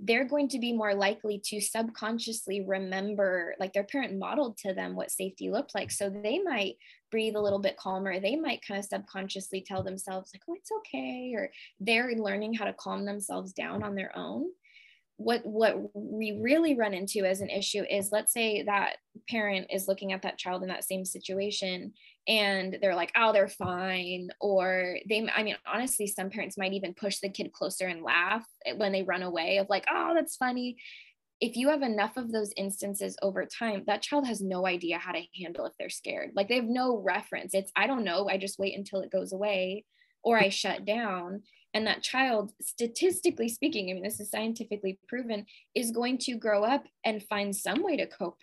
they're 0.04 0.26
going 0.26 0.48
to 0.50 0.60
be 0.60 0.74
more 0.74 0.94
likely 0.94 1.42
to 1.46 1.60
subconsciously 1.60 2.62
remember 2.62 3.56
like 3.60 3.74
their 3.74 3.84
parent 3.84 4.18
modeled 4.18 4.58
to 4.58 4.74
them 4.74 4.96
what 4.96 5.12
safety 5.12 5.50
looked 5.50 5.74
like. 5.74 5.92
So 5.92 6.10
they 6.10 6.40
might 6.40 6.76
breathe 7.10 7.36
a 7.36 7.42
little 7.42 7.60
bit 7.60 7.78
calmer. 7.78 8.20
They 8.20 8.36
might 8.36 8.66
kind 8.66 8.80
of 8.80 8.86
subconsciously 8.86 9.62
tell 9.66 9.84
themselves 9.84 10.32
like 10.34 10.44
oh 10.48 10.56
it's 10.56 10.72
okay 10.80 11.34
or 11.36 11.50
they're 11.80 12.14
learning 12.16 12.54
how 12.54 12.66
to 12.66 12.74
calm 12.74 13.06
themselves 13.06 13.54
down 13.54 13.84
on 13.84 13.96
their 13.96 14.16
own 14.16 14.46
what 15.24 15.46
what 15.46 15.78
we 15.94 16.38
really 16.42 16.76
run 16.76 16.94
into 16.94 17.26
as 17.26 17.42
an 17.42 17.50
issue 17.50 17.84
is 17.90 18.12
let's 18.12 18.34
say 18.34 18.64
that 18.64 18.98
parent 19.30 19.68
is 19.72 19.88
looking 19.88 20.14
at 20.14 20.22
that 20.24 20.38
child 20.38 20.64
in 20.64 20.70
that 20.70 20.84
same 20.84 21.06
situation 21.06 21.94
and 22.28 22.78
they're 22.82 22.96
like 22.96 23.12
oh 23.16 23.32
they're 23.32 23.48
fine 23.48 24.30
or 24.40 24.98
they 25.08 25.28
i 25.36 25.44
mean 25.44 25.56
honestly 25.66 26.08
some 26.08 26.30
parents 26.30 26.58
might 26.58 26.74
even 26.74 26.94
push 26.94 27.20
the 27.20 27.30
kid 27.30 27.52
closer 27.52 27.88
and 27.88 28.04
laugh 28.04 28.46
when 28.78 28.92
they 28.92 29.04
run 29.04 29.24
away 29.24 29.58
of 29.58 29.70
like 29.70 29.86
oh 29.92 30.14
that's 30.16 30.38
funny 30.38 30.78
if 31.42 31.58
you 31.58 31.70
have 31.70 31.82
enough 31.82 32.18
of 32.18 32.32
those 32.32 32.54
instances 32.56 33.18
over 33.24 33.48
time, 33.48 33.84
that 33.88 34.04
child 34.04 34.28
has 34.28 34.42
no 34.42 34.68
idea 34.68 35.00
how 35.00 35.12
to 35.12 35.24
handle 35.42 35.66
if 35.66 35.74
they're 35.80 35.90
scared. 35.90 36.30
Like 36.36 36.48
they 36.48 36.58
have 36.58 36.66
no 36.66 36.98
reference. 36.98 37.56
It's, 37.56 37.72
I 37.76 37.88
don't 37.88 38.04
know, 38.04 38.30
I 38.30 38.38
just 38.38 38.60
wait 38.60 38.78
until 38.78 39.02
it 39.02 39.12
goes 39.12 39.34
away 39.34 39.86
or 40.24 40.38
I 40.38 40.50
shut 40.50 40.86
down. 40.86 41.42
And 41.74 41.88
that 41.88 42.04
child, 42.04 42.54
statistically 42.62 43.50
speaking, 43.50 43.90
I 43.90 43.94
mean, 43.94 44.04
this 44.04 44.20
is 44.20 44.30
scientifically 44.30 45.00
proven, 45.08 45.46
is 45.74 45.92
going 45.92 46.18
to 46.20 46.36
grow 46.36 46.64
up 46.64 46.84
and 47.06 47.24
find 47.24 47.56
some 47.56 47.84
way 47.84 47.98
to 47.98 48.08
cope 48.08 48.40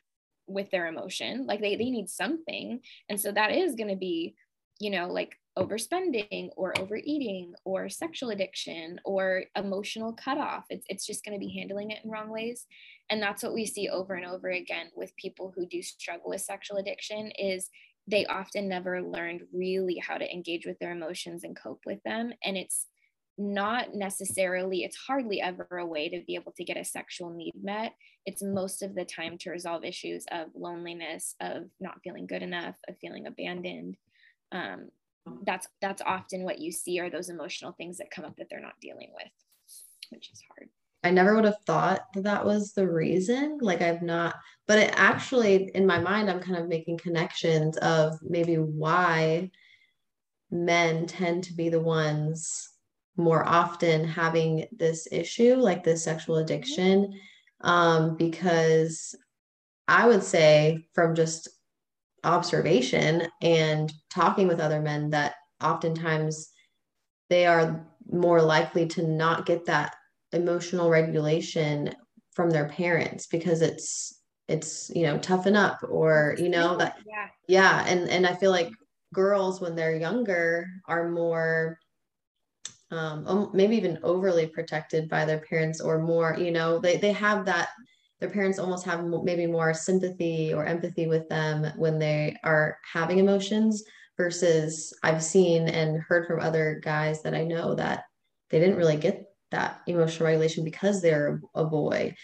with 0.46 0.70
their 0.70 0.86
emotion. 0.86 1.46
Like 1.46 1.60
they, 1.60 1.76
they 1.76 1.90
need 1.90 2.08
something. 2.08 2.80
And 3.08 3.20
so 3.20 3.30
that 3.32 3.52
is 3.52 3.74
going 3.74 3.90
to 3.90 3.96
be, 3.96 4.34
you 4.80 4.90
know, 4.90 5.08
like 5.08 5.36
overspending 5.58 6.50
or 6.56 6.78
overeating 6.78 7.52
or 7.64 7.88
sexual 7.88 8.30
addiction 8.30 9.00
or 9.04 9.44
emotional 9.56 10.12
cutoff. 10.12 10.64
It's, 10.70 10.86
it's 10.88 11.06
just 11.06 11.24
going 11.24 11.38
to 11.38 11.44
be 11.44 11.52
handling 11.52 11.90
it 11.90 11.98
in 12.04 12.10
wrong 12.10 12.30
ways. 12.30 12.64
And 13.10 13.20
that's 13.20 13.42
what 13.42 13.54
we 13.54 13.66
see 13.66 13.88
over 13.88 14.14
and 14.14 14.24
over 14.24 14.48
again 14.48 14.86
with 14.94 15.16
people 15.16 15.52
who 15.54 15.66
do 15.66 15.82
struggle 15.82 16.30
with 16.30 16.40
sexual 16.40 16.78
addiction 16.78 17.32
is 17.38 17.68
they 18.06 18.24
often 18.26 18.68
never 18.68 19.02
learned 19.02 19.42
really 19.52 19.96
how 19.96 20.16
to 20.16 20.32
engage 20.32 20.64
with 20.64 20.78
their 20.78 20.92
emotions 20.92 21.44
and 21.44 21.58
cope 21.58 21.82
with 21.84 22.02
them. 22.04 22.32
And 22.44 22.56
it's 22.56 22.86
not 23.38 23.94
necessarily, 23.94 24.82
it's 24.82 24.96
hardly 24.96 25.40
ever 25.40 25.66
a 25.70 25.86
way 25.86 26.08
to 26.08 26.22
be 26.26 26.34
able 26.34 26.52
to 26.52 26.64
get 26.64 26.76
a 26.76 26.84
sexual 26.84 27.30
need 27.30 27.54
met. 27.62 27.94
It's 28.26 28.42
most 28.42 28.82
of 28.82 28.94
the 28.94 29.04
time 29.04 29.38
to 29.38 29.50
resolve 29.50 29.84
issues 29.84 30.26
of 30.30 30.48
loneliness, 30.54 31.34
of 31.40 31.64
not 31.80 32.00
feeling 32.02 32.26
good 32.26 32.42
enough, 32.42 32.74
of 32.88 32.98
feeling 32.98 33.26
abandoned. 33.26 33.96
Um, 34.52 34.90
that's 35.44 35.68
that's 35.80 36.02
often 36.04 36.42
what 36.42 36.58
you 36.58 36.72
see 36.72 37.00
are 37.00 37.10
those 37.10 37.28
emotional 37.28 37.72
things 37.72 37.98
that 37.98 38.10
come 38.10 38.24
up 38.24 38.36
that 38.36 38.48
they're 38.50 38.60
not 38.60 38.80
dealing 38.80 39.10
with 39.14 39.32
which 40.10 40.30
is 40.32 40.42
hard 40.48 40.68
i 41.04 41.10
never 41.10 41.34
would 41.34 41.44
have 41.44 41.60
thought 41.66 42.02
that 42.14 42.24
that 42.24 42.44
was 42.44 42.72
the 42.72 42.88
reason 42.88 43.58
like 43.60 43.82
i've 43.82 44.02
not 44.02 44.34
but 44.66 44.78
it 44.78 44.92
actually 44.96 45.70
in 45.74 45.86
my 45.86 45.98
mind 45.98 46.30
i'm 46.30 46.40
kind 46.40 46.56
of 46.56 46.68
making 46.68 46.96
connections 46.98 47.76
of 47.78 48.18
maybe 48.22 48.54
why 48.56 49.50
men 50.50 51.06
tend 51.06 51.44
to 51.44 51.52
be 51.52 51.68
the 51.68 51.80
ones 51.80 52.70
more 53.18 53.46
often 53.46 54.04
having 54.04 54.66
this 54.72 55.08
issue 55.10 55.56
like 55.56 55.84
this 55.84 56.04
sexual 56.04 56.36
mm-hmm. 56.36 56.44
addiction 56.44 57.12
um, 57.62 58.16
because 58.16 59.14
i 59.88 60.06
would 60.06 60.22
say 60.22 60.86
from 60.94 61.14
just 61.14 61.48
observation 62.24 63.28
and 63.42 63.92
talking 64.10 64.48
with 64.48 64.60
other 64.60 64.80
men 64.80 65.10
that 65.10 65.34
oftentimes 65.62 66.50
they 67.28 67.46
are 67.46 67.86
more 68.10 68.40
likely 68.40 68.86
to 68.86 69.02
not 69.02 69.46
get 69.46 69.66
that 69.66 69.94
emotional 70.32 70.90
regulation 70.90 71.94
from 72.32 72.50
their 72.50 72.68
parents 72.68 73.26
because 73.26 73.62
it's 73.62 74.20
it's 74.46 74.90
you 74.94 75.02
know 75.02 75.18
toughen 75.18 75.56
up 75.56 75.78
or 75.88 76.34
you 76.38 76.48
know 76.48 76.76
that 76.76 76.96
yeah 77.06 77.26
yeah 77.48 77.84
and 77.86 78.08
and 78.08 78.26
i 78.26 78.34
feel 78.34 78.50
like 78.50 78.70
girls 79.12 79.60
when 79.60 79.74
they're 79.74 79.96
younger 79.96 80.66
are 80.86 81.10
more 81.10 81.78
um 82.90 83.50
maybe 83.52 83.76
even 83.76 83.98
overly 84.02 84.46
protected 84.46 85.08
by 85.08 85.24
their 85.24 85.40
parents 85.40 85.80
or 85.80 85.98
more 86.00 86.36
you 86.38 86.50
know 86.50 86.78
they 86.78 86.96
they 86.96 87.12
have 87.12 87.44
that 87.44 87.68
their 88.20 88.30
parents 88.30 88.58
almost 88.58 88.84
have 88.84 89.04
maybe 89.04 89.46
more 89.46 89.72
sympathy 89.72 90.52
or 90.52 90.64
empathy 90.64 91.06
with 91.06 91.28
them 91.28 91.70
when 91.76 91.98
they 91.98 92.36
are 92.42 92.78
having 92.92 93.18
emotions 93.18 93.84
versus 94.16 94.92
I've 95.02 95.22
seen 95.22 95.68
and 95.68 96.02
heard 96.02 96.26
from 96.26 96.40
other 96.40 96.80
guys 96.82 97.22
that 97.22 97.34
I 97.34 97.44
know 97.44 97.74
that 97.76 98.04
they 98.50 98.58
didn't 98.58 98.76
really 98.76 98.96
get 98.96 99.24
that 99.52 99.80
emotional 99.86 100.26
regulation 100.26 100.64
because 100.64 101.00
they're 101.00 101.40
a 101.54 101.64
boy. 101.64 102.14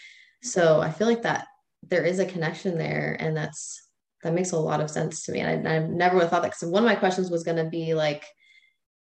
So 0.43 0.81
I 0.81 0.91
feel 0.91 1.07
like 1.07 1.23
that 1.23 1.47
there 1.87 2.03
is 2.03 2.19
a 2.19 2.25
connection 2.25 2.77
there 2.77 3.15
and 3.19 3.35
that's 3.35 3.81
that 4.23 4.33
makes 4.33 4.51
a 4.51 4.57
lot 4.57 4.81
of 4.81 4.89
sense 4.89 5.23
to 5.23 5.31
me. 5.31 5.39
And 5.39 5.67
I, 5.67 5.75
I 5.75 5.79
never 5.79 6.15
would 6.15 6.23
have 6.23 6.31
thought 6.31 6.41
that 6.41 6.51
because 6.51 6.69
one 6.69 6.83
of 6.83 6.87
my 6.87 6.95
questions 6.95 7.29
was 7.29 7.43
going 7.43 7.63
to 7.63 7.69
be 7.69 7.93
like, 7.93 8.25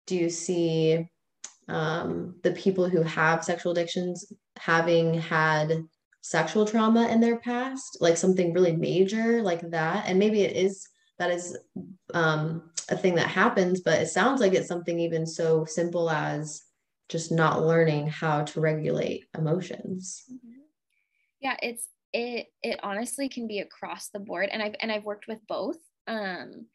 do 0.06 0.16
you 0.16 0.30
see 0.30 1.08
um, 1.70 2.34
the 2.42 2.52
people 2.52 2.88
who 2.88 3.02
have 3.02 3.44
sexual 3.44 3.72
addictions 3.72 4.32
having 4.58 5.14
had 5.14 5.84
sexual 6.20 6.66
trauma 6.66 7.08
in 7.08 7.20
their 7.20 7.38
past, 7.38 7.98
like 8.00 8.16
something 8.16 8.52
really 8.52 8.76
major 8.76 9.42
like 9.42 9.70
that. 9.70 10.04
And 10.06 10.18
maybe 10.18 10.42
it 10.42 10.56
is 10.56 10.86
that 11.18 11.30
is 11.30 11.56
um, 12.14 12.70
a 12.88 12.96
thing 12.96 13.14
that 13.14 13.28
happens, 13.28 13.80
but 13.80 14.00
it 14.00 14.08
sounds 14.08 14.40
like 14.40 14.54
it's 14.54 14.68
something 14.68 14.98
even 14.98 15.26
so 15.26 15.64
simple 15.64 16.10
as 16.10 16.62
just 17.08 17.30
not 17.30 17.62
learning 17.62 18.06
how 18.06 18.42
to 18.42 18.60
regulate 18.60 19.26
emotions. 19.36 20.24
Mm-hmm. 20.32 20.60
Yeah, 21.40 21.56
it's 21.62 21.88
it 22.12 22.46
it 22.62 22.80
honestly 22.82 23.28
can 23.28 23.46
be 23.46 23.60
across 23.60 24.08
the 24.08 24.18
board 24.18 24.48
and 24.50 24.62
I've 24.62 24.74
and 24.80 24.90
I've 24.90 25.04
worked 25.04 25.28
with 25.28 25.38
both 25.46 25.76
um 26.08 26.66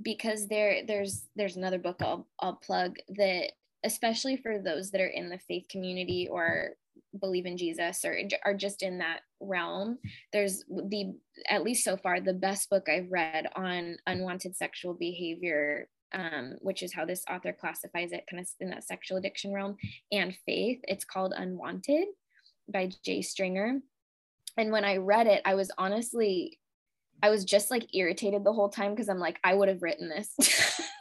because 0.00 0.46
there 0.46 0.86
there's 0.86 1.26
there's 1.34 1.56
another 1.56 1.78
book 1.78 1.96
I'll 2.00 2.28
I'll 2.38 2.54
plug 2.56 2.96
that 3.16 3.52
especially 3.84 4.36
for 4.36 4.58
those 4.58 4.90
that 4.90 5.00
are 5.00 5.06
in 5.06 5.28
the 5.28 5.38
faith 5.38 5.66
community 5.68 6.28
or 6.28 6.70
believe 7.20 7.46
in 7.46 7.56
Jesus 7.56 8.04
or 8.04 8.18
are 8.44 8.54
just 8.54 8.82
in 8.82 8.98
that 8.98 9.20
realm. 9.40 9.98
There's 10.32 10.64
the, 10.68 11.14
at 11.48 11.62
least 11.62 11.84
so 11.84 11.96
far, 11.96 12.20
the 12.20 12.32
best 12.32 12.70
book 12.70 12.88
I've 12.88 13.10
read 13.10 13.46
on 13.54 13.96
unwanted 14.06 14.56
sexual 14.56 14.94
behavior, 14.94 15.88
um, 16.12 16.54
which 16.60 16.82
is 16.82 16.92
how 16.92 17.04
this 17.04 17.24
author 17.30 17.52
classifies 17.52 18.12
it, 18.12 18.24
kind 18.30 18.40
of 18.40 18.48
in 18.60 18.70
that 18.70 18.84
sexual 18.84 19.18
addiction 19.18 19.52
realm, 19.52 19.76
and 20.12 20.36
faith. 20.46 20.80
It's 20.84 21.04
called 21.04 21.34
Unwanted 21.36 22.06
by 22.72 22.90
Jay 23.04 23.22
Stringer. 23.22 23.80
And 24.56 24.72
when 24.72 24.84
I 24.84 24.96
read 24.96 25.26
it, 25.26 25.42
I 25.44 25.54
was 25.54 25.70
honestly, 25.78 26.58
I 27.22 27.30
was 27.30 27.44
just 27.44 27.70
like 27.70 27.94
irritated 27.94 28.44
the 28.44 28.52
whole 28.52 28.68
time 28.68 28.92
because 28.92 29.08
I'm 29.08 29.18
like, 29.18 29.38
I 29.44 29.54
would 29.54 29.68
have 29.68 29.82
written 29.82 30.08
this. 30.08 30.80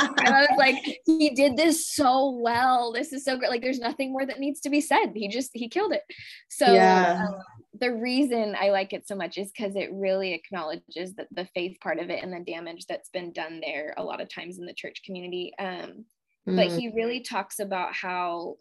I 0.00 0.46
was 0.48 0.58
like, 0.58 1.00
he 1.04 1.30
did 1.30 1.56
this 1.56 1.88
so 1.88 2.30
well. 2.30 2.92
This 2.92 3.12
is 3.12 3.24
so 3.24 3.36
great. 3.36 3.50
Like, 3.50 3.62
there's 3.62 3.78
nothing 3.78 4.12
more 4.12 4.26
that 4.26 4.40
needs 4.40 4.60
to 4.60 4.70
be 4.70 4.80
said. 4.80 5.12
He 5.14 5.28
just 5.28 5.50
he 5.54 5.68
killed 5.68 5.92
it. 5.92 6.02
So 6.48 6.72
yeah. 6.72 7.26
um, 7.28 7.34
the 7.78 7.92
reason 7.92 8.56
I 8.58 8.70
like 8.70 8.92
it 8.92 9.06
so 9.06 9.14
much 9.14 9.38
is 9.38 9.50
because 9.50 9.76
it 9.76 9.90
really 9.92 10.32
acknowledges 10.32 11.14
that 11.14 11.28
the 11.30 11.48
faith 11.54 11.78
part 11.80 11.98
of 11.98 12.10
it 12.10 12.22
and 12.22 12.32
the 12.32 12.40
damage 12.50 12.86
that's 12.86 13.10
been 13.10 13.32
done 13.32 13.60
there 13.60 13.94
a 13.96 14.04
lot 14.04 14.20
of 14.20 14.32
times 14.32 14.58
in 14.58 14.66
the 14.66 14.74
church 14.74 15.02
community. 15.04 15.52
Um, 15.58 16.04
mm. 16.48 16.56
But 16.56 16.68
he 16.68 16.92
really 16.94 17.20
talks 17.20 17.58
about 17.58 17.94
how 17.94 18.56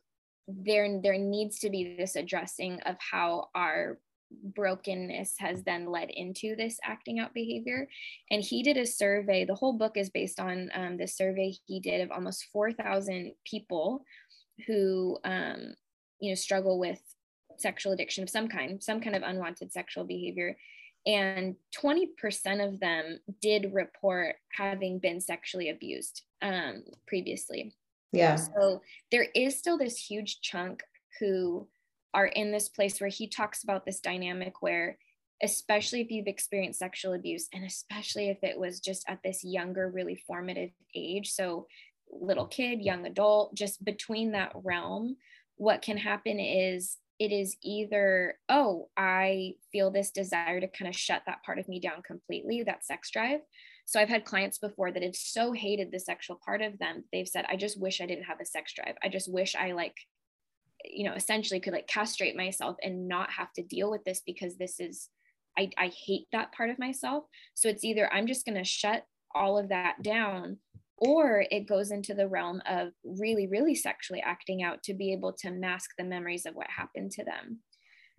there 0.48 1.00
there 1.02 1.18
needs 1.18 1.60
to 1.60 1.70
be 1.70 1.96
this 1.98 2.16
addressing 2.16 2.80
of 2.82 2.96
how 3.00 3.50
our 3.54 4.00
brokenness 4.32 5.36
has 5.40 5.64
then 5.64 5.92
led 5.92 6.10
into 6.10 6.56
this 6.56 6.80
acting 6.84 7.20
out 7.20 7.34
behavior. 7.34 7.88
And 8.32 8.44
he 8.44 8.64
did 8.64 8.78
a 8.78 8.86
survey, 8.86 9.46
the 9.46 9.56
whole 9.56 9.74
book 9.74 9.98
is 9.98 10.10
based 10.10 10.40
on 10.40 10.70
um, 10.74 10.98
this 10.98 11.16
survey 11.16 11.54
he 11.66 11.80
did 11.80 12.02
of 12.02 12.12
almost 12.12 12.46
4,000 12.52 13.34
people 13.46 14.04
who, 14.68 15.18
um, 15.24 15.74
you 16.20 16.32
know, 16.32 16.36
struggle 16.36 16.80
with 16.80 17.02
sexual 17.58 17.94
addiction 17.94 18.24
of 18.24 18.30
some 18.30 18.48
kind, 18.48 18.82
some 18.82 19.02
kind 19.02 19.16
of 19.16 19.24
unwanted 19.24 19.72
sexual 19.72 20.04
behavior. 20.04 20.58
And 21.06 21.56
20% 21.82 22.68
of 22.68 22.80
them 22.80 23.20
did 23.42 23.74
report 23.74 24.36
having 24.52 25.00
been 25.00 25.22
sexually 25.22 25.70
abused 25.70 26.24
um, 26.42 26.84
previously. 27.08 27.74
Yeah. 28.12 28.36
So 28.36 28.82
there 29.12 29.28
is 29.36 29.58
still 29.58 29.78
this 29.78 29.98
huge 29.98 30.42
chunk 30.42 30.84
who 31.20 31.68
are 32.14 32.28
in 32.28 32.52
this 32.52 32.70
place 32.70 33.00
where 33.00 33.10
he 33.10 33.28
talks 33.28 33.64
about 33.64 33.86
this 33.86 34.00
dynamic 34.00 34.62
where 34.62 34.98
especially 35.42 36.02
if 36.02 36.12
you've 36.12 36.28
experienced 36.28 36.80
sexual 36.80 37.14
abuse 37.14 37.48
and 37.54 37.64
especially 37.64 38.30
if 38.30 38.44
it 38.44 38.60
was 38.60 38.80
just 38.80 39.06
at 39.08 39.20
this 39.24 39.44
younger 39.44 39.90
really 39.90 40.22
formative 40.28 40.72
age 40.96 41.32
so 41.32 41.68
little 42.12 42.48
kid 42.48 42.82
young 42.82 43.06
adult 43.06 43.54
just 43.56 43.84
between 43.86 44.32
that 44.32 44.52
realm 44.56 45.16
what 45.56 45.82
can 45.82 45.98
happen 45.98 46.40
is 46.40 46.98
it 47.20 47.32
is 47.32 47.58
either 47.62 48.38
oh 48.48 48.90
i 48.98 49.54
feel 49.72 49.92
this 49.92 50.12
desire 50.12 50.60
to 50.60 50.68
kind 50.68 50.90
of 50.90 50.96
shut 50.96 51.22
that 51.26 51.44
part 51.44 51.60
of 51.60 51.68
me 51.68 51.80
down 51.80 52.02
completely 52.02 52.64
that 52.64 52.86
sex 52.86 53.12
drive. 53.12 53.42
So 53.86 54.00
i've 54.00 54.10
had 54.10 54.26
clients 54.26 54.58
before 54.58 54.92
that 54.92 55.04
have 55.04 55.16
so 55.16 55.52
hated 55.52 55.92
the 55.92 56.00
sexual 56.00 56.40
part 56.44 56.62
of 56.62 56.80
them 56.80 57.04
they've 57.12 57.28
said 57.28 57.46
i 57.50 57.56
just 57.56 57.80
wish 57.80 58.02
i 58.02 58.06
didn't 58.06 58.24
have 58.26 58.40
a 58.42 58.46
sex 58.46 58.74
drive. 58.74 58.96
I 59.04 59.10
just 59.10 59.32
wish 59.32 59.56
i 59.56 59.74
like 59.74 59.96
you 60.86 61.04
know 61.04 61.14
essentially 61.14 61.60
could 61.60 61.74
like 61.74 61.88
castrate 61.88 62.36
myself 62.36 62.78
and 62.84 63.08
not 63.08 63.32
have 63.32 63.52
to 63.54 63.64
deal 63.64 63.92
with 63.92 64.04
this 64.04 64.22
because 64.26 64.58
this 64.58 64.80
is 64.80 65.10
I, 65.58 65.70
I 65.78 65.92
hate 66.06 66.28
that 66.32 66.54
part 66.54 66.70
of 66.70 66.80
myself. 66.80 67.26
So 67.54 67.70
it's 67.70 67.84
either 67.84 68.12
i'm 68.14 68.28
just 68.28 68.46
going 68.46 68.58
to 68.58 68.64
shut 68.64 69.04
all 69.36 69.58
of 69.58 69.70
that 69.70 70.02
down 70.02 70.58
or 70.98 71.46
it 71.50 71.68
goes 71.68 71.92
into 71.92 72.14
the 72.14 72.28
realm 72.28 72.62
of 72.68 72.90
really 73.04 73.48
really 73.48 73.76
sexually 73.76 74.22
acting 74.22 74.64
out 74.64 74.84
to 74.84 74.94
be 74.94 75.14
able 75.14 75.34
to 75.34 75.52
mask 75.52 75.92
the 75.98 76.04
memories 76.04 76.46
of 76.46 76.56
what 76.56 76.68
happened 76.70 77.12
to 77.12 77.24
them. 77.24 77.60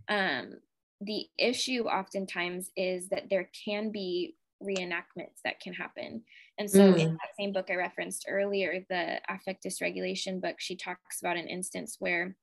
Um, 0.08 0.54
the 1.00 1.26
issue 1.38 1.84
oftentimes 1.84 2.70
is 2.76 3.08
that 3.08 3.30
there 3.30 3.50
can 3.64 3.90
be 3.90 4.36
reenactments 4.62 5.40
that 5.44 5.58
can 5.60 5.72
happen. 5.72 6.22
And 6.58 6.70
so 6.70 6.92
mm. 6.92 6.98
in 6.98 7.12
that 7.12 7.34
same 7.38 7.52
book 7.52 7.68
i 7.70 7.74
referenced 7.74 8.26
earlier 8.28 8.84
the 8.88 9.20
affect 9.28 9.64
dysregulation 9.64 10.40
book 10.40 10.56
she 10.58 10.76
talks 10.76 11.20
about 11.20 11.38
an 11.38 11.48
instance 11.48 11.96
where 11.98 12.36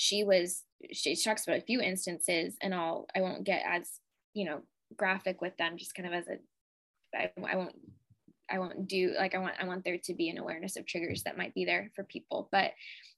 she 0.00 0.24
was 0.24 0.62
she 0.92 1.14
talks 1.14 1.46
about 1.46 1.58
a 1.58 1.64
few 1.64 1.78
instances 1.78 2.56
and 2.62 2.74
I'll 2.74 3.06
I 3.14 3.20
won't 3.20 3.44
get 3.44 3.62
as 3.68 3.86
you 4.32 4.46
know 4.46 4.62
graphic 4.96 5.42
with 5.42 5.54
them 5.58 5.76
just 5.76 5.94
kind 5.94 6.08
of 6.08 6.14
as 6.14 6.26
a 6.26 6.38
I, 7.14 7.30
I 7.46 7.56
won't 7.56 7.74
I 8.50 8.58
won't 8.58 8.88
do 8.88 9.12
like 9.18 9.34
I 9.34 9.38
want 9.38 9.56
I 9.60 9.66
want 9.66 9.84
there 9.84 9.98
to 9.98 10.14
be 10.14 10.30
an 10.30 10.38
awareness 10.38 10.76
of 10.76 10.86
triggers 10.86 11.24
that 11.24 11.36
might 11.36 11.52
be 11.52 11.66
there 11.66 11.90
for 11.94 12.04
people. 12.04 12.48
But 12.50 12.72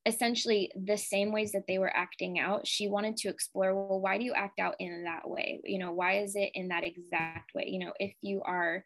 essentially 0.04 0.72
the 0.74 0.98
same 0.98 1.30
ways 1.30 1.52
that 1.52 1.68
they 1.68 1.78
were 1.78 1.96
acting 1.96 2.40
out 2.40 2.66
she 2.66 2.88
wanted 2.88 3.16
to 3.16 3.28
explore 3.28 3.72
well 3.72 4.00
why 4.00 4.18
do 4.18 4.24
you 4.24 4.32
act 4.32 4.58
out 4.58 4.74
in 4.80 5.04
that 5.04 5.30
way? 5.30 5.60
You 5.62 5.78
know 5.78 5.92
why 5.92 6.18
is 6.18 6.34
it 6.34 6.50
in 6.54 6.66
that 6.68 6.84
exact 6.84 7.54
way? 7.54 7.66
You 7.68 7.78
know 7.78 7.92
if 8.00 8.12
you 8.22 8.42
are 8.44 8.84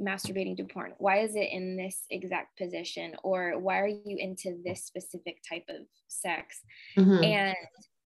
masturbating 0.00 0.56
to 0.56 0.64
porn? 0.64 0.92
Why 0.98 1.18
is 1.20 1.34
it 1.36 1.48
in 1.50 1.76
this 1.76 2.04
exact 2.10 2.58
position? 2.58 3.14
Or 3.22 3.58
why 3.58 3.80
are 3.80 3.88
you 3.88 4.16
into 4.18 4.58
this 4.64 4.84
specific 4.84 5.38
type 5.48 5.64
of 5.68 5.86
sex? 6.08 6.60
Mm-hmm. 6.96 7.24
and 7.24 7.56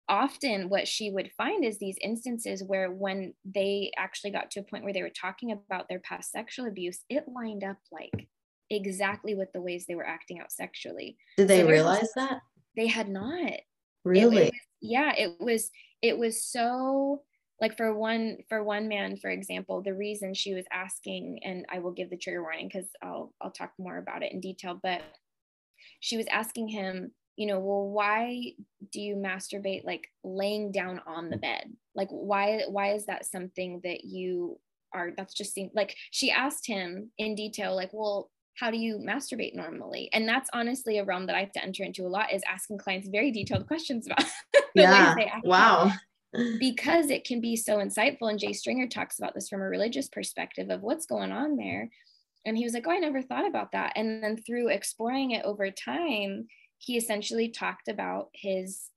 often 0.09 0.67
what 0.67 0.87
she 0.87 1.09
would 1.09 1.31
find 1.37 1.63
is 1.63 1.79
these 1.79 1.97
instances 2.01 2.61
where 2.61 2.91
when 2.91 3.33
they 3.45 3.89
actually 3.97 4.31
got 4.31 4.51
to 4.51 4.59
a 4.59 4.63
point 4.63 4.83
where 4.83 4.91
they 4.91 5.01
were 5.01 5.09
talking 5.09 5.51
about 5.51 5.87
their 5.87 5.99
past 5.99 6.29
sexual 6.29 6.67
abuse 6.67 6.99
it 7.09 7.23
lined 7.33 7.63
up 7.63 7.77
like 7.89 8.27
exactly 8.69 9.35
with 9.35 9.51
the 9.53 9.61
ways 9.61 9.85
they 9.85 9.95
were 9.95 10.05
acting 10.05 10.39
out 10.39 10.51
sexually. 10.51 11.17
Did 11.37 11.47
they 11.47 11.61
so 11.61 11.67
realize 11.67 12.09
that? 12.15 12.41
They 12.75 12.87
had 12.87 13.09
not. 13.09 13.51
Really 14.03 14.37
it, 14.37 14.39
it 14.39 14.51
was, 14.51 14.61
yeah 14.81 15.13
it 15.17 15.31
was 15.39 15.71
it 16.01 16.17
was 16.17 16.43
so 16.43 17.21
like 17.61 17.77
for 17.77 17.93
one 17.93 18.37
for 18.49 18.63
one 18.63 18.87
man 18.87 19.17
for 19.17 19.29
example 19.29 19.81
the 19.81 19.93
reason 19.93 20.33
she 20.33 20.53
was 20.53 20.65
asking 20.71 21.39
and 21.43 21.65
i 21.71 21.79
will 21.79 21.91
give 21.91 22.09
the 22.09 22.17
trigger 22.17 22.41
warning 22.41 22.67
because 22.67 22.89
i'll 23.01 23.33
i'll 23.41 23.51
talk 23.51 23.71
more 23.77 23.97
about 23.97 24.23
it 24.23 24.31
in 24.31 24.39
detail 24.39 24.79
but 24.81 25.01
she 25.99 26.17
was 26.17 26.27
asking 26.27 26.67
him 26.67 27.11
you 27.35 27.47
know 27.47 27.59
well 27.59 27.87
why 27.89 28.51
do 28.91 29.01
you 29.01 29.15
masturbate 29.15 29.83
like 29.83 30.07
laying 30.23 30.71
down 30.71 31.01
on 31.07 31.29
the 31.29 31.37
bed? 31.37 31.73
Like 31.95 32.09
why 32.09 32.61
why 32.69 32.93
is 32.93 33.05
that 33.07 33.25
something 33.25 33.81
that 33.83 34.03
you 34.03 34.59
are 34.93 35.11
that's 35.17 35.33
just 35.33 35.57
like 35.73 35.95
she 36.11 36.29
asked 36.29 36.67
him 36.67 37.09
in 37.17 37.35
detail 37.35 37.75
like 37.75 37.89
well 37.93 38.29
how 38.59 38.69
do 38.69 38.77
you 38.77 38.97
masturbate 38.97 39.55
normally? 39.55 40.09
And 40.13 40.29
that's 40.29 40.49
honestly 40.53 40.99
a 40.99 41.03
realm 41.03 41.25
that 41.25 41.35
i 41.35 41.39
have 41.39 41.51
to 41.53 41.63
enter 41.63 41.83
into 41.83 42.05
a 42.05 42.09
lot 42.09 42.31
is 42.31 42.43
asking 42.47 42.77
clients 42.77 43.07
very 43.07 43.31
detailed 43.31 43.67
questions 43.67 44.05
about 44.05 44.25
yeah. 44.75 45.15
wow 45.43 45.91
because 46.59 47.09
it 47.09 47.25
can 47.25 47.41
be 47.41 47.55
so 47.55 47.77
insightful 47.77 48.29
and 48.29 48.39
jay 48.39 48.53
stringer 48.53 48.87
talks 48.87 49.19
about 49.19 49.33
this 49.33 49.49
from 49.49 49.61
a 49.61 49.65
religious 49.65 50.09
perspective 50.09 50.69
of 50.69 50.81
what's 50.81 51.05
going 51.05 51.31
on 51.31 51.55
there. 51.55 51.89
And 52.45 52.57
he 52.57 52.63
was 52.63 52.73
like 52.73 52.85
oh 52.87 52.91
i 52.91 52.97
never 52.97 53.21
thought 53.21 53.47
about 53.47 53.71
that. 53.73 53.93
And 53.95 54.23
then 54.23 54.37
through 54.37 54.69
exploring 54.69 55.31
it 55.31 55.45
over 55.45 55.69
time 55.71 56.47
he 56.77 56.97
essentially 56.97 57.49
talked 57.49 57.87
about 57.87 58.29
his 58.33 58.89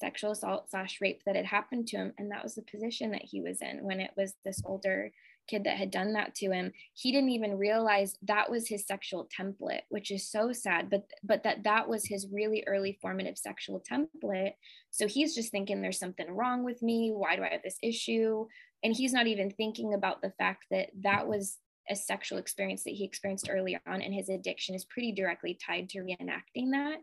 sexual 0.00 0.30
assault 0.30 0.70
slash 0.70 0.98
rape 1.00 1.22
that 1.26 1.36
had 1.36 1.46
happened 1.46 1.86
to 1.88 1.96
him 1.96 2.12
and 2.18 2.30
that 2.30 2.42
was 2.42 2.54
the 2.54 2.62
position 2.62 3.10
that 3.10 3.24
he 3.24 3.40
was 3.40 3.62
in 3.62 3.82
when 3.82 4.00
it 4.00 4.10
was 4.16 4.34
this 4.44 4.62
older 4.64 5.10
kid 5.46 5.64
that 5.64 5.76
had 5.76 5.90
done 5.90 6.12
that 6.12 6.34
to 6.34 6.50
him 6.50 6.72
he 6.94 7.12
didn't 7.12 7.30
even 7.30 7.58
realize 7.58 8.16
that 8.22 8.50
was 8.50 8.68
his 8.68 8.86
sexual 8.86 9.28
template 9.38 9.82
which 9.88 10.10
is 10.10 10.28
so 10.28 10.52
sad 10.52 10.90
but 10.90 11.04
but 11.22 11.42
that 11.42 11.62
that 11.64 11.88
was 11.88 12.04
his 12.04 12.26
really 12.32 12.64
early 12.66 12.98
formative 13.00 13.38
sexual 13.38 13.82
template. 13.90 14.52
So 14.90 15.06
he's 15.06 15.34
just 15.34 15.50
thinking 15.50 15.80
there's 15.80 15.98
something 15.98 16.30
wrong 16.30 16.64
with 16.64 16.82
me. 16.82 17.12
Why 17.14 17.36
do 17.36 17.42
i 17.42 17.48
have 17.48 17.62
this 17.62 17.78
issue? 17.82 18.46
And 18.82 18.94
he's 18.94 19.12
not 19.12 19.26
even 19.26 19.50
thinking 19.50 19.94
about 19.94 20.22
the 20.22 20.32
fact 20.38 20.66
that 20.70 20.90
that 21.02 21.26
was 21.26 21.58
a 21.88 21.96
sexual 21.96 22.38
experience 22.38 22.82
that 22.84 22.94
he 22.94 23.04
experienced 23.04 23.48
early 23.50 23.78
on 23.86 24.02
and 24.02 24.12
his 24.12 24.28
addiction 24.28 24.74
is 24.74 24.84
pretty 24.84 25.12
directly 25.12 25.58
tied 25.64 25.88
to 25.90 26.00
reenacting 26.00 26.72
that. 26.72 26.96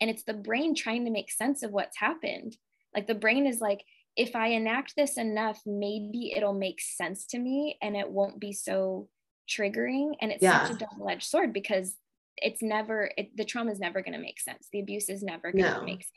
And 0.00 0.10
it's 0.10 0.24
the 0.24 0.34
brain 0.34 0.74
trying 0.74 1.04
to 1.04 1.10
make 1.10 1.30
sense 1.30 1.62
of 1.62 1.72
what's 1.72 1.98
happened. 1.98 2.56
Like 2.94 3.06
the 3.06 3.14
brain 3.14 3.46
is 3.46 3.60
like 3.60 3.84
if 4.16 4.34
i 4.34 4.48
enact 4.48 4.94
this 4.96 5.16
enough 5.16 5.60
maybe 5.64 6.32
it'll 6.36 6.52
make 6.52 6.80
sense 6.80 7.26
to 7.26 7.38
me 7.38 7.76
and 7.80 7.96
it 7.96 8.10
won't 8.10 8.40
be 8.40 8.52
so 8.52 9.08
triggering. 9.50 10.12
And 10.20 10.30
it's 10.30 10.42
yeah. 10.42 10.66
such 10.66 10.76
a 10.76 10.78
double-edged 10.78 11.26
sword 11.26 11.52
because 11.52 11.96
it's 12.36 12.62
never 12.62 13.10
it, 13.16 13.36
the 13.36 13.44
trauma 13.44 13.72
is 13.72 13.80
never 13.80 14.02
going 14.02 14.14
to 14.14 14.20
make 14.20 14.40
sense. 14.40 14.68
The 14.72 14.80
abuse 14.80 15.08
is 15.08 15.22
never 15.22 15.52
going 15.52 15.64
to 15.64 15.78
no. 15.78 15.84
make 15.84 16.02
sense. 16.02 16.14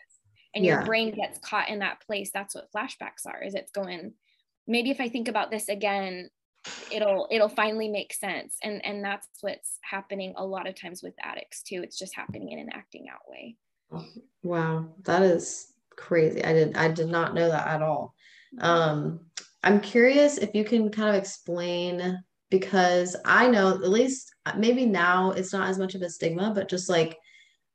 And 0.55 0.63
yeah. 0.63 0.75
your 0.75 0.85
brain 0.85 1.13
gets 1.13 1.39
caught 1.39 1.69
in 1.69 1.79
that 1.79 2.01
place. 2.05 2.29
That's 2.33 2.55
what 2.55 2.71
flashbacks 2.71 3.25
are 3.25 3.41
is 3.43 3.55
it's 3.55 3.71
going 3.71 4.13
maybe 4.65 4.91
if 4.91 5.01
i 5.01 5.09
think 5.09 5.27
about 5.27 5.51
this 5.51 5.67
again 5.67 6.29
it'll 6.89 7.27
it'll 7.29 7.49
finally 7.49 7.89
make 7.89 8.13
sense. 8.13 8.57
And 8.63 8.85
and 8.85 9.03
that's 9.03 9.27
what's 9.41 9.79
happening 9.83 10.33
a 10.37 10.45
lot 10.45 10.67
of 10.67 10.79
times 10.79 11.03
with 11.03 11.13
addicts 11.21 11.63
too. 11.63 11.81
It's 11.83 11.99
just 11.99 12.15
happening 12.15 12.51
in 12.51 12.59
an 12.59 12.69
acting 12.71 13.07
out 13.11 13.27
way. 13.27 13.57
Oh, 13.91 14.05
wow. 14.43 14.85
That 15.03 15.23
is 15.23 15.72
crazy 15.97 16.43
i 16.43 16.53
did 16.53 16.75
i 16.75 16.87
did 16.87 17.07
not 17.07 17.33
know 17.33 17.49
that 17.49 17.67
at 17.67 17.81
all 17.81 18.13
mm-hmm. 18.55 18.65
um 18.65 19.19
i'm 19.63 19.79
curious 19.79 20.37
if 20.37 20.53
you 20.53 20.63
can 20.63 20.89
kind 20.89 21.09
of 21.09 21.15
explain 21.15 22.17
because 22.49 23.15
i 23.25 23.47
know 23.49 23.69
at 23.69 23.89
least 23.89 24.33
maybe 24.57 24.85
now 24.85 25.31
it's 25.31 25.53
not 25.53 25.69
as 25.69 25.79
much 25.79 25.95
of 25.95 26.01
a 26.01 26.09
stigma 26.09 26.51
but 26.53 26.69
just 26.69 26.89
like 26.89 27.17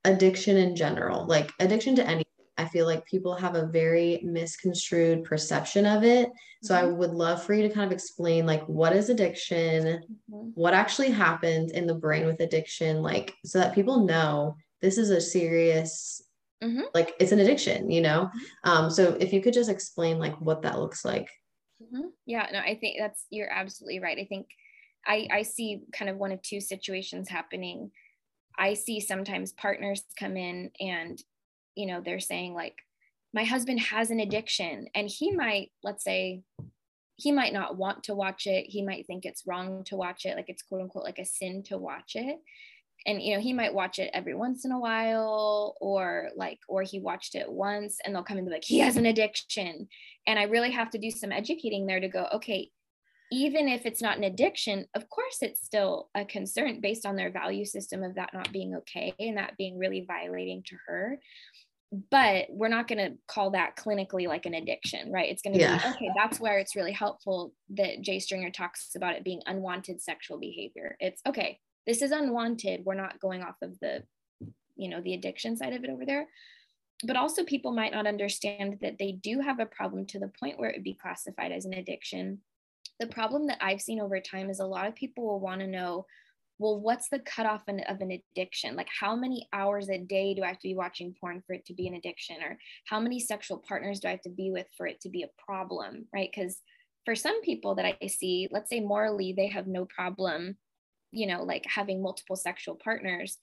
addiction 0.04 0.56
in 0.56 0.76
general 0.76 1.26
like 1.26 1.50
addiction 1.60 1.94
to 1.96 2.06
any 2.06 2.24
I 2.58 2.66
feel 2.66 2.86
like 2.86 3.06
people 3.06 3.34
have 3.36 3.54
a 3.54 3.66
very 3.66 4.20
misconstrued 4.24 5.22
perception 5.22 5.86
of 5.86 6.02
it. 6.02 6.30
So 6.64 6.74
mm-hmm. 6.74 6.86
I 6.86 6.90
would 6.90 7.12
love 7.12 7.42
for 7.42 7.54
you 7.54 7.62
to 7.62 7.72
kind 7.72 7.86
of 7.86 7.92
explain 7.92 8.46
like 8.46 8.64
what 8.64 8.94
is 8.94 9.08
addiction, 9.08 9.84
mm-hmm. 9.84 10.50
what 10.54 10.74
actually 10.74 11.12
happens 11.12 11.70
in 11.70 11.86
the 11.86 11.94
brain 11.94 12.26
with 12.26 12.40
addiction, 12.40 13.00
like 13.00 13.32
so 13.44 13.60
that 13.60 13.76
people 13.76 14.04
know 14.04 14.56
this 14.82 14.98
is 14.98 15.10
a 15.10 15.20
serious 15.20 16.20
mm-hmm. 16.62 16.82
like 16.94 17.14
it's 17.20 17.32
an 17.32 17.40
addiction, 17.40 17.90
you 17.90 18.00
know? 18.00 18.30
Mm-hmm. 18.64 18.70
Um, 18.70 18.90
so 18.90 19.16
if 19.20 19.32
you 19.32 19.40
could 19.40 19.54
just 19.54 19.70
explain 19.70 20.18
like 20.18 20.38
what 20.40 20.62
that 20.62 20.78
looks 20.78 21.04
like. 21.04 21.28
Mm-hmm. 21.82 22.08
Yeah, 22.26 22.46
no, 22.52 22.58
I 22.58 22.76
think 22.80 22.98
that's 22.98 23.26
you're 23.30 23.50
absolutely 23.50 24.00
right. 24.00 24.18
I 24.18 24.24
think 24.24 24.46
I, 25.06 25.28
I 25.30 25.42
see 25.42 25.82
kind 25.92 26.10
of 26.10 26.16
one 26.16 26.32
of 26.32 26.42
two 26.42 26.60
situations 26.60 27.28
happening. 27.28 27.90
I 28.58 28.74
see 28.74 29.00
sometimes 29.00 29.52
partners 29.52 30.02
come 30.18 30.36
in 30.36 30.70
and 30.80 31.22
you 31.76 31.86
know 31.86 32.02
they're 32.04 32.20
saying 32.20 32.54
like 32.54 32.74
my 33.32 33.44
husband 33.44 33.78
has 33.78 34.10
an 34.10 34.20
addiction 34.20 34.88
and 34.94 35.08
he 35.08 35.30
might 35.30 35.70
let's 35.84 36.02
say 36.02 36.42
he 37.16 37.30
might 37.30 37.52
not 37.52 37.76
want 37.76 38.02
to 38.04 38.14
watch 38.14 38.46
it 38.46 38.66
he 38.68 38.82
might 38.82 39.06
think 39.06 39.24
it's 39.24 39.46
wrong 39.46 39.84
to 39.84 39.96
watch 39.96 40.24
it 40.24 40.34
like 40.34 40.48
it's 40.48 40.62
quote 40.62 40.82
unquote 40.82 41.04
like 41.04 41.20
a 41.20 41.24
sin 41.24 41.62
to 41.62 41.78
watch 41.78 42.12
it 42.16 42.38
and 43.08 43.22
you 43.22 43.34
know 43.34 43.40
he 43.40 43.54
might 43.54 43.74
watch 43.74 43.98
it 43.98 44.10
every 44.12 44.34
once 44.34 44.64
in 44.64 44.70
a 44.70 44.78
while 44.78 45.74
or 45.80 46.28
like 46.36 46.58
or 46.68 46.82
he 46.82 47.00
watched 47.00 47.34
it 47.34 47.50
once 47.50 47.98
and 48.04 48.14
they'll 48.14 48.22
come 48.22 48.36
in 48.36 48.40
and 48.40 48.48
be 48.48 48.52
like 48.52 48.64
he 48.64 48.78
has 48.78 48.96
an 48.96 49.06
addiction. 49.06 49.88
And 50.26 50.38
i 50.38 50.42
really 50.42 50.70
have 50.70 50.90
to 50.90 50.98
do 50.98 51.10
some 51.10 51.32
educating 51.32 51.86
there 51.86 52.00
to 52.00 52.08
go 52.08 52.28
okay 52.34 52.70
even 53.32 53.68
if 53.68 53.86
it's 53.86 54.02
not 54.02 54.16
an 54.18 54.24
addiction 54.24 54.86
of 54.94 55.08
course 55.08 55.38
it's 55.40 55.64
still 55.64 56.10
a 56.14 56.24
concern 56.24 56.80
based 56.80 57.06
on 57.06 57.16
their 57.16 57.30
value 57.30 57.64
system 57.64 58.04
of 58.04 58.14
that 58.16 58.34
not 58.34 58.52
being 58.52 58.74
okay 58.76 59.14
and 59.18 59.38
that 59.38 59.56
being 59.56 59.78
really 59.78 60.04
violating 60.06 60.62
to 60.66 60.76
her. 60.86 61.18
But 62.10 62.48
we're 62.50 62.68
not 62.68 62.86
going 62.86 62.98
to 62.98 63.16
call 63.26 63.52
that 63.52 63.76
clinically 63.76 64.28
like 64.28 64.44
an 64.44 64.52
addiction 64.52 65.10
right? 65.10 65.30
It's 65.30 65.40
going 65.40 65.54
to 65.54 65.60
yeah. 65.60 65.78
be 65.78 65.88
okay 65.94 66.10
that's 66.14 66.38
where 66.38 66.58
it's 66.58 66.76
really 66.76 66.92
helpful 66.92 67.54
that 67.70 68.02
jay 68.02 68.18
stringer 68.18 68.50
talks 68.50 68.90
about 68.94 69.14
it 69.14 69.24
being 69.24 69.40
unwanted 69.46 70.02
sexual 70.02 70.38
behavior. 70.38 70.96
It's 71.00 71.22
okay 71.26 71.58
this 71.88 72.02
is 72.02 72.12
unwanted 72.12 72.84
we're 72.84 72.94
not 72.94 73.18
going 73.18 73.42
off 73.42 73.56
of 73.62 73.76
the 73.80 74.04
you 74.76 74.88
know 74.88 75.00
the 75.00 75.14
addiction 75.14 75.56
side 75.56 75.72
of 75.72 75.82
it 75.82 75.90
over 75.90 76.06
there 76.06 76.26
but 77.04 77.16
also 77.16 77.44
people 77.44 77.72
might 77.72 77.92
not 77.92 78.06
understand 78.06 78.76
that 78.80 78.96
they 78.98 79.12
do 79.12 79.40
have 79.40 79.58
a 79.58 79.66
problem 79.66 80.04
to 80.06 80.18
the 80.18 80.30
point 80.40 80.58
where 80.58 80.70
it 80.70 80.76
would 80.76 80.84
be 80.84 80.98
classified 81.00 81.50
as 81.50 81.64
an 81.64 81.74
addiction 81.74 82.38
the 83.00 83.06
problem 83.06 83.48
that 83.48 83.58
i've 83.60 83.80
seen 83.80 84.00
over 84.00 84.20
time 84.20 84.50
is 84.50 84.60
a 84.60 84.66
lot 84.66 84.86
of 84.86 84.94
people 84.94 85.24
will 85.24 85.40
want 85.40 85.60
to 85.60 85.66
know 85.66 86.06
well, 86.58 86.80
what's 86.80 87.08
the 87.08 87.20
cutoff 87.20 87.62
of 87.68 88.00
an 88.00 88.10
addiction? 88.10 88.74
Like, 88.74 88.88
how 88.88 89.14
many 89.14 89.48
hours 89.52 89.88
a 89.88 89.98
day 89.98 90.34
do 90.34 90.42
I 90.42 90.48
have 90.48 90.58
to 90.58 90.68
be 90.68 90.74
watching 90.74 91.14
porn 91.20 91.42
for 91.46 91.52
it 91.52 91.64
to 91.66 91.74
be 91.74 91.86
an 91.86 91.94
addiction? 91.94 92.36
Or 92.42 92.58
how 92.84 92.98
many 92.98 93.20
sexual 93.20 93.58
partners 93.58 94.00
do 94.00 94.08
I 94.08 94.12
have 94.12 94.22
to 94.22 94.30
be 94.30 94.50
with 94.50 94.66
for 94.76 94.86
it 94.86 95.00
to 95.02 95.08
be 95.08 95.22
a 95.22 95.30
problem? 95.44 96.06
Right. 96.12 96.28
Because 96.34 96.60
for 97.04 97.14
some 97.14 97.40
people 97.42 97.76
that 97.76 97.86
I 97.86 98.06
see, 98.08 98.48
let's 98.50 98.70
say 98.70 98.80
morally, 98.80 99.32
they 99.32 99.46
have 99.46 99.68
no 99.68 99.84
problem, 99.84 100.56
you 101.10 101.26
know, 101.26 101.42
like 101.42 101.64
having 101.66 102.02
multiple 102.02 102.36
sexual 102.36 102.76
partners. 102.76 103.38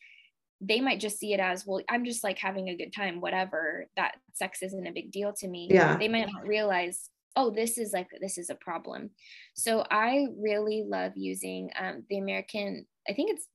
They 0.62 0.80
might 0.80 1.00
just 1.02 1.20
see 1.20 1.34
it 1.34 1.40
as, 1.40 1.66
well, 1.66 1.82
I'm 1.90 2.06
just 2.06 2.24
like 2.24 2.40
having 2.40 2.70
a 2.70 2.78
good 2.78 2.94
time, 2.94 3.20
whatever, 3.20 3.88
that 3.98 4.16
sex 4.34 4.64
isn't 4.64 4.88
a 4.88 4.94
big 4.94 5.12
deal 5.12 5.34
to 5.34 5.48
me. 5.48 5.68
Yeah. 5.70 5.98
They 5.98 6.08
might 6.08 6.30
not 6.32 6.48
realize 6.48 7.10
oh 7.38 7.50
this 7.50 7.78
is 7.78 7.92
like 7.92 8.08
this 8.22 8.38
is 8.38 8.50
a 8.50 8.56
problem 8.56 9.10
so 9.56 9.84
i 9.92 10.26
really 10.40 10.86
love 10.88 11.12
using 11.18 11.70
um, 11.78 12.02
the 12.10 12.18
american 12.18 12.86
I 13.10 13.14
think 13.14 13.32
it's 13.32 13.48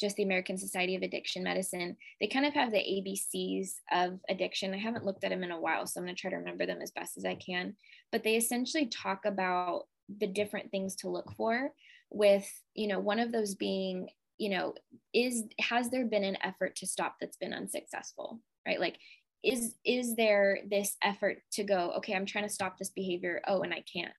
just 0.00 0.16
the 0.16 0.24
American 0.24 0.58
Society 0.58 0.96
of 0.96 1.02
Addiction 1.02 1.44
Medicine. 1.44 1.96
They 2.20 2.26
kind 2.26 2.46
of 2.46 2.54
have 2.54 2.72
the 2.72 2.78
ABCs 2.78 3.74
of 3.92 4.18
addiction. 4.28 4.74
I 4.74 4.78
haven't 4.78 5.04
looked 5.04 5.22
at 5.22 5.30
them 5.30 5.44
in 5.44 5.52
a 5.52 5.60
while, 5.60 5.86
so 5.86 6.00
I'm 6.00 6.06
going 6.06 6.16
to 6.16 6.20
try 6.20 6.30
to 6.30 6.36
remember 6.36 6.66
them 6.66 6.80
as 6.82 6.90
best 6.90 7.16
as 7.16 7.24
I 7.24 7.36
can. 7.36 7.76
But 8.10 8.24
they 8.24 8.36
essentially 8.36 8.86
talk 8.86 9.24
about 9.24 9.84
the 10.20 10.26
different 10.26 10.70
things 10.70 10.96
to 10.96 11.08
look 11.08 11.32
for 11.36 11.70
with, 12.14 12.50
you 12.74 12.86
know, 12.86 13.00
one 13.00 13.18
of 13.18 13.32
those 13.32 13.54
being, 13.54 14.08
you 14.38 14.50
know, 14.50 14.74
is 15.12 15.44
has 15.60 15.90
there 15.90 16.06
been 16.06 16.24
an 16.24 16.38
effort 16.42 16.76
to 16.76 16.86
stop 16.86 17.16
that's 17.20 17.36
been 17.36 17.52
unsuccessful, 17.52 18.40
right? 18.66 18.80
Like 18.80 18.98
is 19.44 19.74
is 19.84 20.16
there 20.16 20.60
this 20.70 20.96
effort 21.02 21.36
to 21.52 21.62
go 21.62 21.92
okay 21.98 22.14
i'm 22.14 22.24
trying 22.24 22.48
to 22.48 22.54
stop 22.54 22.78
this 22.78 22.90
behavior. 22.90 23.42
Oh 23.46 23.60
and 23.60 23.74
i 23.74 23.84
can't. 23.92 24.14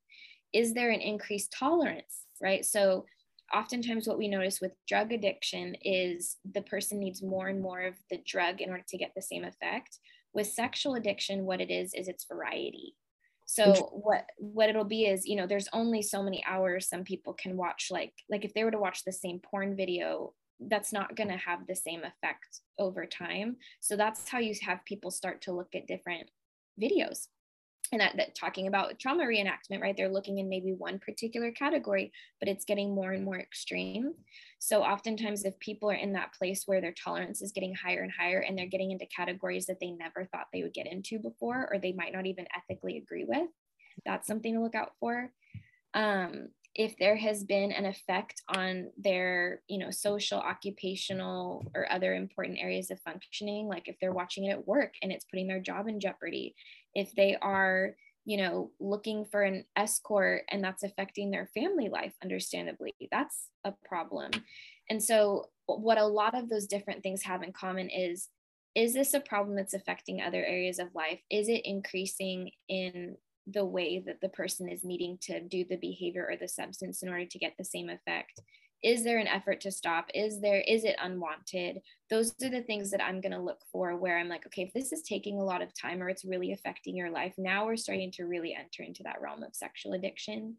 Is 0.53 0.73
there 0.73 0.91
an 0.91 1.01
increased 1.01 1.53
tolerance 1.57 2.25
right? 2.41 2.65
So 2.65 3.05
oftentimes 3.53 4.07
what 4.07 4.17
we 4.17 4.27
notice 4.27 4.59
with 4.61 4.73
drug 4.87 5.11
addiction 5.11 5.75
is 5.81 6.37
the 6.53 6.61
person 6.61 6.99
needs 6.99 7.21
more 7.21 7.47
and 7.47 7.61
more 7.61 7.81
of 7.81 7.95
the 8.09 8.19
drug 8.25 8.61
in 8.61 8.69
order 8.69 8.83
to 8.87 8.97
get 8.97 9.11
the 9.15 9.21
same 9.21 9.43
effect. 9.43 9.99
With 10.33 10.47
sexual 10.47 10.95
addiction 10.95 11.45
what 11.45 11.61
it 11.61 11.71
is 11.71 11.93
is 11.93 12.07
it's 12.07 12.25
variety 12.25 12.95
so 13.45 13.73
what 13.91 14.25
what 14.37 14.69
it'll 14.69 14.83
be 14.83 15.05
is 15.05 15.25
you 15.25 15.35
know 15.35 15.45
there's 15.45 15.69
only 15.71 16.01
so 16.01 16.23
many 16.23 16.43
hours 16.47 16.89
some 16.89 17.03
people 17.03 17.33
can 17.33 17.55
watch 17.55 17.89
like 17.91 18.13
like 18.29 18.43
if 18.43 18.53
they 18.53 18.63
were 18.63 18.71
to 18.71 18.79
watch 18.79 19.03
the 19.03 19.11
same 19.11 19.39
porn 19.39 19.75
video 19.75 20.33
that's 20.59 20.93
not 20.93 21.15
going 21.15 21.29
to 21.29 21.37
have 21.37 21.67
the 21.67 21.75
same 21.75 22.01
effect 22.03 22.61
over 22.79 23.05
time. 23.05 23.57
So 23.81 23.95
that's 23.95 24.29
how 24.29 24.39
you 24.39 24.53
have 24.61 24.85
people 24.85 25.11
start 25.11 25.41
to 25.43 25.51
look 25.51 25.75
at 25.75 25.87
different 25.87 26.29
videos 26.81 27.27
and 27.91 28.01
that, 28.01 28.17
that 28.17 28.35
talking 28.35 28.67
about 28.67 28.97
trauma 28.99 29.23
reenactment 29.23 29.81
right 29.81 29.95
they're 29.95 30.09
looking 30.09 30.39
in 30.39 30.49
maybe 30.49 30.73
one 30.73 30.99
particular 30.99 31.51
category 31.51 32.11
but 32.39 32.49
it's 32.49 32.65
getting 32.65 32.93
more 32.93 33.11
and 33.11 33.23
more 33.23 33.39
extreme. 33.39 34.13
So 34.59 34.81
oftentimes 34.81 35.43
if 35.45 35.57
people 35.59 35.91
are 35.91 35.95
in 35.95 36.13
that 36.13 36.33
place 36.33 36.63
where 36.65 36.81
their 36.81 36.93
tolerance 36.93 37.41
is 37.41 37.51
getting 37.51 37.75
higher 37.75 38.01
and 38.01 38.11
higher 38.11 38.39
and 38.39 38.57
they're 38.57 38.65
getting 38.65 38.91
into 38.91 39.05
categories 39.15 39.65
that 39.67 39.79
they 39.79 39.91
never 39.91 40.25
thought 40.25 40.47
they 40.51 40.63
would 40.63 40.73
get 40.73 40.91
into 40.91 41.19
before 41.19 41.69
or 41.71 41.79
they 41.79 41.93
might 41.93 42.13
not 42.13 42.25
even 42.25 42.47
ethically 42.55 42.97
agree 42.97 43.25
with 43.27 43.47
that's 44.03 44.27
something 44.27 44.53
to 44.53 44.61
look 44.61 44.75
out 44.75 44.91
for. 44.99 45.31
Um, 45.93 46.49
if 46.73 46.97
there 46.97 47.15
has 47.15 47.45
been 47.45 47.71
an 47.71 47.85
effect 47.85 48.41
on 48.53 48.91
their 48.97 49.61
you 49.69 49.77
know 49.77 49.91
social 49.91 50.39
occupational 50.39 51.71
or 51.73 51.89
other 51.89 52.13
important 52.13 52.59
areas 52.59 52.91
of 52.91 52.99
functioning 52.99 53.69
like 53.69 53.87
if 53.87 53.95
they're 54.01 54.11
watching 54.11 54.43
it 54.43 54.51
at 54.51 54.67
work 54.67 54.93
and 55.01 55.11
it's 55.11 55.23
putting 55.23 55.47
their 55.47 55.61
job 55.61 55.87
in 55.87 56.01
jeopardy 56.01 56.53
if 56.95 57.13
they 57.15 57.35
are 57.41 57.95
you 58.25 58.37
know 58.37 58.71
looking 58.79 59.25
for 59.25 59.43
an 59.43 59.63
escort 59.75 60.43
and 60.49 60.63
that's 60.63 60.83
affecting 60.83 61.29
their 61.29 61.49
family 61.53 61.89
life 61.89 62.13
understandably 62.23 62.93
that's 63.11 63.49
a 63.65 63.73
problem. 63.87 64.31
And 64.89 65.03
so 65.03 65.45
what 65.65 65.97
a 65.97 66.05
lot 66.05 66.35
of 66.35 66.49
those 66.49 66.67
different 66.67 67.03
things 67.03 67.23
have 67.23 67.43
in 67.43 67.51
common 67.51 67.89
is 67.89 68.29
is 68.75 68.93
this 68.93 69.13
a 69.13 69.21
problem 69.21 69.55
that's 69.55 69.73
affecting 69.73 70.21
other 70.21 70.43
areas 70.43 70.79
of 70.79 70.93
life? 70.93 71.19
Is 71.31 71.47
it 71.47 71.61
increasing 71.63 72.51
in 72.67 73.15
the 73.47 73.63
way 73.63 74.03
that 74.05 74.19
the 74.21 74.29
person 74.29 74.67
is 74.67 74.83
needing 74.83 75.17
to 75.21 75.39
do 75.39 75.63
the 75.63 75.77
behavior 75.77 76.27
or 76.29 76.35
the 76.35 76.47
substance 76.47 77.01
in 77.01 77.09
order 77.09 77.25
to 77.25 77.39
get 77.39 77.53
the 77.57 77.63
same 77.63 77.89
effect 77.89 78.41
is 78.85 79.03
there 79.03 79.17
an 79.17 79.27
effort 79.27 79.61
to 79.61 79.71
stop? 79.71 80.11
Is 80.13 80.39
there 80.39 80.61
is 80.61 80.83
it 80.83 80.95
unwanted? 81.01 81.81
Those 82.11 82.35
are 82.43 82.49
the 82.49 82.61
things 82.61 82.91
that 82.91 83.03
i'm 83.03 83.19
going 83.19 83.31
to 83.31 83.41
look 83.41 83.61
for 83.71 83.95
where 83.95 84.19
i'm 84.19 84.29
like 84.29 84.45
okay 84.45 84.61
if 84.61 84.73
this 84.73 84.91
is 84.91 85.01
taking 85.01 85.39
a 85.39 85.43
lot 85.43 85.63
of 85.63 85.73
time 85.73 86.03
or 86.03 86.07
it's 86.07 86.23
really 86.23 86.53
affecting 86.53 86.95
your 86.95 87.09
life 87.09 87.33
now 87.37 87.65
we're 87.65 87.75
starting 87.75 88.11
to 88.11 88.25
really 88.25 88.55
enter 88.57 88.83
into 88.83 89.01
that 89.03 89.19
realm 89.21 89.41
of 89.43 89.55
sexual 89.55 89.93
addiction. 89.93 90.57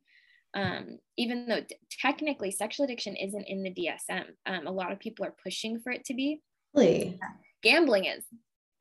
Um, 0.55 0.99
even 1.17 1.47
though 1.47 1.61
t- 1.61 1.77
technically 2.01 2.51
sexual 2.51 2.85
addiction 2.85 3.15
isn't 3.15 3.47
in 3.47 3.63
the 3.63 3.75
dsm 3.75 4.25
um, 4.47 4.67
a 4.67 4.73
lot 4.73 4.91
of 4.91 4.99
people 4.99 5.25
are 5.25 5.35
pushing 5.43 5.79
for 5.79 5.93
it 5.93 6.05
to 6.07 6.15
be. 6.15 6.41
Really? 6.75 7.19
Gambling 7.63 8.07
is. 8.07 8.25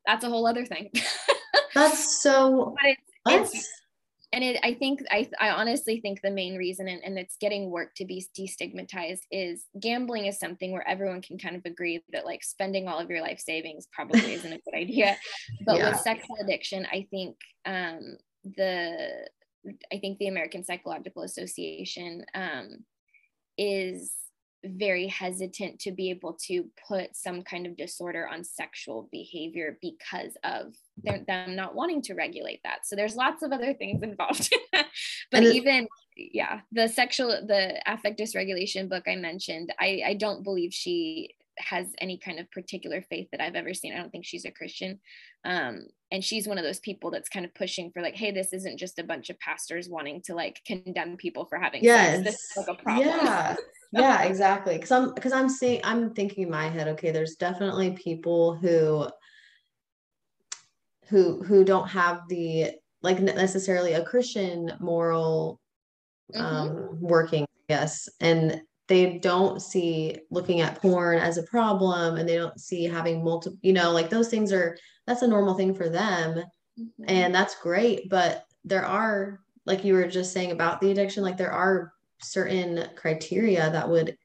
That's 0.08 0.24
a 0.24 0.30
whole 0.30 0.48
other 0.48 0.66
thing. 0.66 0.92
That's 1.76 2.24
so 2.24 2.76
but 2.82 2.96
it's, 3.42 3.54
it's 3.54 3.75
and 4.36 4.44
it, 4.44 4.60
I 4.64 4.74
think 4.74 5.02
I, 5.10 5.30
I 5.40 5.50
honestly 5.52 6.02
think 6.02 6.22
the 6.22 6.30
main 6.30 6.58
reason 6.58 6.90
and, 6.90 7.02
and 7.06 7.18
it's 7.18 7.38
getting 7.38 7.72
work 7.72 7.96
to 7.96 8.06
be 8.06 8.24
destigmatized 8.38 9.22
is 9.32 9.64
gambling 9.80 10.26
is 10.26 10.38
something 10.38 10.74
where 10.74 10.88
everyone 10.88 11.22
can 11.22 11.38
kind 11.38 11.56
of 11.56 11.62
agree 11.64 12.04
that 12.12 12.26
like 12.26 12.44
spending 12.44 12.90
all 12.90 13.00
of 13.00 13.10
your 13.10 13.22
life 13.22 13.40
savings 13.40 13.88
probably 13.94 14.34
isn't 14.34 14.52
a 14.52 14.60
good 14.60 14.76
idea 14.76 15.16
but 15.66 15.78
yeah. 15.78 15.90
with 15.90 16.02
sexual 16.02 16.36
addiction 16.42 16.86
I 16.92 17.08
think 17.10 17.38
um, 17.66 18.18
the 18.58 19.26
I 19.92 20.00
think 20.00 20.20
the 20.20 20.28
American 20.28 20.66
Psychological 20.66 21.24
Association 21.24 22.26
um, 22.36 22.84
is 23.58 24.12
very 24.68 25.08
hesitant 25.08 25.80
to 25.80 25.92
be 25.92 26.10
able 26.10 26.38
to 26.48 26.66
put 26.88 27.16
some 27.16 27.44
kind 27.44 27.66
of 27.66 27.78
disorder 27.78 28.28
on 28.28 28.44
sexual 28.44 29.10
behavior 29.12 29.78
because 29.82 30.38
of 30.44 30.74
them 31.04 31.56
not 31.56 31.76
wanting 31.76 32.02
to 32.04 32.14
regulate 32.14 32.62
that. 32.64 32.86
So 32.86 32.96
there's 32.96 33.16
lots 33.16 33.44
of 33.44 33.52
other 33.52 33.74
things 33.74 34.04
involved. 34.04 34.54
but 35.32 35.44
even 35.44 35.88
yeah, 36.18 36.62
the 36.72 36.88
sexual 36.88 37.30
the 37.46 37.82
affect 37.86 38.20
dysregulation 38.20 38.90
book 38.90 39.04
I 39.08 39.16
mentioned, 39.16 39.74
I 39.80 40.02
I 40.06 40.14
don't 40.14 40.44
believe 40.44 40.74
she 40.74 41.36
has 41.58 41.88
any 42.00 42.18
kind 42.18 42.40
of 42.40 42.52
particular 42.52 43.02
faith 43.10 43.28
that 43.32 43.42
I've 43.42 43.56
ever 43.56 43.74
seen. 43.74 43.94
I 43.94 43.98
don't 43.98 44.12
think 44.12 44.26
she's 44.26 44.46
a 44.46 44.52
Christian. 44.52 45.00
Um, 45.44 45.88
and 46.12 46.24
she's 46.24 46.48
one 46.48 46.58
of 46.58 46.64
those 46.64 46.80
people 46.80 47.12
that's 47.12 47.30
kind 47.30 47.46
of 47.46 47.54
pushing 47.54 47.92
for 47.92 48.02
like, 48.02 48.16
hey, 48.16 48.32
this 48.32 48.54
isn't 48.54 48.78
just 48.78 49.00
a 49.00 49.04
bunch 49.04 49.30
of 49.30 49.40
pastors 49.40 49.90
wanting 49.90 50.22
to 50.24 50.36
like 50.36 50.62
condemn 50.66 51.18
people 51.18 51.46
for 51.46 51.58
having 51.58 51.84
yes. 51.84 52.18
sex. 52.18 52.24
This 52.24 52.36
is 52.36 52.58
like 52.58 52.68
a 52.68 52.82
problem. 52.82 53.08
Yeah. 53.08 53.56
yeah, 53.96 54.24
exactly. 54.24 54.78
Cause 54.78 54.92
I'm 54.92 55.14
because 55.14 55.32
I'm 55.32 55.50
seeing 55.50 55.82
I'm 55.84 56.14
thinking 56.14 56.44
in 56.44 56.50
my 56.50 56.68
head, 56.68 56.88
okay, 56.90 57.12
there's 57.12 57.36
definitely 57.36 57.92
people 57.92 58.56
who 58.56 59.08
who 61.08 61.44
who 61.44 61.64
don't 61.64 61.88
have 61.88 62.22
the 62.30 62.72
like 63.02 63.20
necessarily 63.20 63.94
a 63.94 64.04
Christian 64.04 64.72
moral 64.80 65.60
mm-hmm. 66.34 66.44
um 66.44 67.00
working, 67.00 67.46
yes. 67.70 68.10
And 68.20 68.62
they 68.88 69.18
don't 69.18 69.62
see 69.62 70.18
looking 70.30 70.62
at 70.62 70.82
porn 70.82 71.18
as 71.18 71.38
a 71.38 71.44
problem 71.44 72.18
and 72.18 72.28
they 72.30 72.36
don't 72.36 72.60
see 72.60 72.84
having 72.84 73.24
multiple 73.24 73.58
you 73.62 73.74
know 73.74 73.92
like 73.92 74.10
those 74.10 74.28
things 74.28 74.54
are 74.54 74.78
that's 75.08 75.24
a 75.24 75.28
normal 75.28 75.56
thing 75.56 75.74
for 75.74 75.90
them 75.90 76.36
mm-hmm. 76.80 77.04
and 77.08 77.34
that's 77.34 77.60
great 77.62 78.10
but 78.10 78.46
there 78.64 78.86
are 78.86 79.40
like 79.66 79.84
you 79.84 79.94
were 79.94 80.08
just 80.08 80.34
saying 80.34 80.52
about 80.52 80.80
the 80.82 80.92
addiction 80.92 81.24
like 81.24 81.38
there 81.38 81.52
are 81.52 81.92
certain 82.22 82.88
criteria 82.96 83.70
that 83.72 83.90
would 83.90 84.18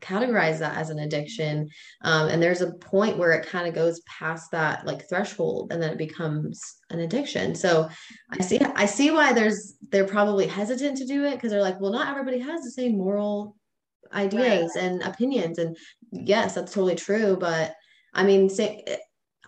categorize 0.00 0.58
that 0.58 0.76
as 0.76 0.90
an 0.90 0.98
addiction. 0.98 1.68
Um, 2.02 2.28
and 2.28 2.42
there's 2.42 2.60
a 2.60 2.74
point 2.74 3.16
where 3.16 3.32
it 3.32 3.46
kind 3.46 3.66
of 3.66 3.74
goes 3.74 4.00
past 4.00 4.50
that 4.50 4.86
like 4.86 5.08
threshold 5.08 5.72
and 5.72 5.82
then 5.82 5.90
it 5.90 5.98
becomes 5.98 6.60
an 6.90 7.00
addiction. 7.00 7.54
So 7.54 7.88
i 8.30 8.42
see 8.42 8.60
i 8.76 8.86
see 8.86 9.10
why 9.10 9.32
there's 9.32 9.74
they're 9.90 10.06
probably 10.06 10.46
hesitant 10.46 10.98
to 10.98 11.06
do 11.06 11.24
it 11.24 11.34
because 11.34 11.50
they're 11.50 11.60
like 11.60 11.80
well 11.80 11.92
not 11.92 12.08
everybody 12.08 12.38
has 12.38 12.62
the 12.62 12.70
same 12.70 12.96
moral 12.96 13.56
ideas 14.12 14.72
right. 14.74 14.84
and 14.84 15.02
opinions. 15.02 15.58
And 15.58 15.76
yes 16.12 16.54
that's 16.54 16.72
totally 16.72 16.94
true 16.94 17.36
but 17.36 17.74
i 18.14 18.22
mean 18.22 18.48
say 18.48 18.84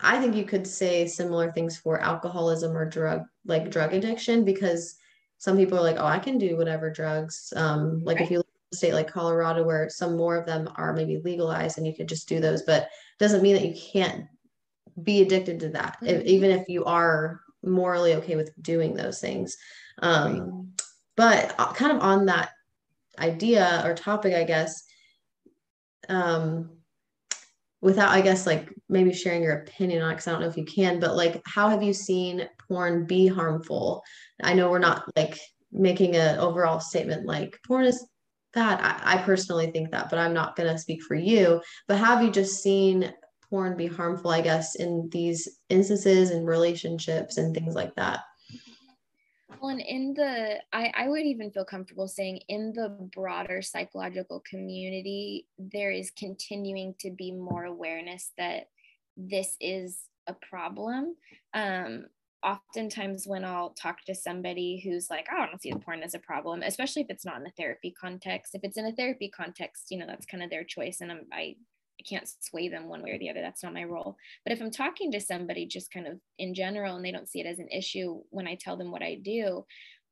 i 0.01 0.19
think 0.19 0.35
you 0.35 0.45
could 0.45 0.67
say 0.67 1.07
similar 1.07 1.53
things 1.53 1.77
for 1.77 2.01
alcoholism 2.01 2.77
or 2.77 2.85
drug 2.85 3.23
like 3.45 3.71
drug 3.71 3.93
addiction 3.93 4.45
because 4.45 4.97
some 5.39 5.57
people 5.57 5.79
are 5.79 5.83
like 5.83 5.97
oh 5.99 6.07
i 6.07 6.19
can 6.19 6.39
do 6.39 6.57
whatever 6.57 6.91
drugs 6.91 7.53
um 7.57 8.03
like 8.05 8.17
right. 8.17 8.25
if 8.25 8.31
you 8.31 8.39
look 8.39 8.47
at 8.47 8.75
a 8.75 8.77
state 8.77 8.95
like 8.95 9.11
colorado 9.11 9.65
where 9.65 9.89
some 9.89 10.17
more 10.17 10.37
of 10.37 10.47
them 10.47 10.69
are 10.77 10.93
maybe 10.93 11.19
legalized 11.25 11.79
and 11.79 11.87
you 11.87 11.95
could 11.95 12.09
just 12.09 12.29
do 12.29 12.41
those 12.41 12.63
but 12.63 12.89
doesn't 13.19 13.43
mean 13.43 13.55
that 13.55 13.67
you 13.67 13.75
can't 13.93 14.27
be 15.03 15.23
addicted 15.23 15.61
to 15.61 15.69
that 15.69 15.97
mm-hmm. 15.97 16.07
if, 16.07 16.25
even 16.25 16.51
if 16.51 16.69
you 16.69 16.85
are 16.85 17.41
morally 17.63 18.15
okay 18.15 18.37
with 18.37 18.51
doing 18.63 18.95
those 18.95 19.21
things 19.21 19.57
um 20.03 20.39
right. 20.39 20.87
but 21.17 21.55
uh, 21.59 21.73
kind 21.73 21.97
of 21.97 22.03
on 22.03 22.27
that 22.27 22.51
idea 23.19 23.83
or 23.85 23.95
topic, 23.95 24.35
I 24.35 24.45
guess, 24.45 24.85
um, 26.09 26.71
without, 27.81 28.11
I 28.11 28.21
guess, 28.21 28.47
like 28.47 28.73
maybe 28.89 29.13
sharing 29.13 29.43
your 29.43 29.59
opinion 29.59 30.03
on 30.03 30.11
it, 30.11 30.15
because 30.15 30.29
I 30.29 30.33
don't 30.33 30.41
know 30.41 30.49
if 30.49 30.57
you 30.57 30.65
can, 30.65 31.01
but 31.01 31.17
like, 31.17 31.43
how 31.47 31.69
have 31.69 31.83
you 31.83 31.93
seen 31.93 32.49
porn 32.69 33.07
be 33.07 33.27
harmful? 33.27 34.03
I 34.43 34.55
know 34.55 34.71
we're 34.71 34.79
not 34.79 35.05
like 35.17 35.39
making 35.73 36.17
an 36.17 36.39
overall 36.39 36.81
statement 36.81 37.27
like 37.27 37.59
porn 37.67 37.85
is 37.85 38.07
bad. 38.53 38.81
I, 38.81 39.15
I 39.15 39.23
personally 39.23 39.71
think 39.71 39.91
that, 39.91 40.11
but 40.11 40.19
I'm 40.19 40.35
not 40.35 40.57
going 40.57 40.73
to 40.73 40.79
speak 40.79 41.03
for 41.03 41.15
you. 41.15 41.61
But 41.89 41.99
have 41.99 42.23
you 42.23 42.31
just 42.31 42.63
seen 42.63 43.13
porn 43.49 43.77
be 43.77 43.87
harmful, 43.87 44.31
I 44.31 44.41
guess, 44.41 44.75
in 44.77 45.09
these 45.13 45.61
instances 45.69 46.31
and 46.31 46.47
relationships 46.47 47.37
and 47.37 47.55
things 47.55 47.75
like 47.75 47.95
that? 47.97 48.21
Well, 49.61 49.71
and 49.71 49.81
in 49.81 50.15
the, 50.15 50.61
I, 50.73 50.93
I 50.95 51.09
would 51.09 51.25
even 51.25 51.51
feel 51.51 51.65
comfortable 51.65 52.09
saying 52.09 52.41
in 52.49 52.73
the 52.73 52.89
broader 53.15 53.63
psychological 53.63 54.43
community, 54.49 55.47
there 55.59 55.91
is 55.91 56.11
continuing 56.11 56.95
to 57.01 57.11
be 57.11 57.33
more 57.33 57.65
awareness 57.65 58.33
that 58.37 58.69
this 59.17 59.57
is 59.61 59.99
a 60.27 60.35
problem. 60.35 61.17
Um, 61.55 62.07
oftentimes 62.47 63.27
when 63.27 63.45
I'll 63.45 63.71
talk 63.71 64.05
to 64.05 64.15
somebody 64.15 64.81
who's 64.83 65.11
like, 65.11 65.27
oh, 65.33 65.43
I 65.43 65.47
don't 65.47 65.61
see 65.61 65.73
the 65.73 65.79
porn 65.79 66.03
as 66.03 66.15
a 66.15 66.21
problem, 66.21 66.63
especially 66.63 67.03
if 67.03 67.11
it's 67.11 67.25
not 67.25 67.41
in 67.41 67.47
a 67.47 67.51
therapy 67.51 67.93
context. 68.01 68.55
If 68.55 68.63
it's 68.63 68.79
in 68.79 68.87
a 68.87 68.93
therapy 68.93 69.29
context, 69.29 69.87
you 69.91 69.99
know, 69.99 70.07
that's 70.07 70.27
kind 70.27 70.43
of 70.43 70.51
their 70.51 70.65
choice. 70.65 71.01
And 71.01 71.11
I'm, 71.11 71.27
I 71.33 71.57
I 71.99 72.03
can't 72.07 72.29
sway 72.41 72.69
them 72.69 72.89
one 72.89 73.03
way 73.03 73.11
or 73.11 73.19
the 73.19 73.31
other. 73.31 73.41
That's 73.41 73.63
not 73.63 73.73
my 73.73 73.85
role. 73.85 74.17
But 74.45 74.53
if 74.53 74.61
I'm 74.61 74.71
talking 74.71 75.11
to 75.13 75.21
somebody 75.21 75.67
just 75.67 75.91
kind 75.91 76.07
of 76.07 76.21
in 76.39 76.55
general 76.55 76.97
and 76.97 77.05
they 77.05 77.11
don't 77.11 77.29
see 77.29 77.41
it 77.41 77.47
as 77.47 77.59
an 77.59 77.69
issue 77.69 78.21
when 78.31 78.47
I 78.47 78.55
tell 78.55 78.77
them 78.77 78.91
what 78.91 79.03
I 79.03 79.19
do, 79.23 79.65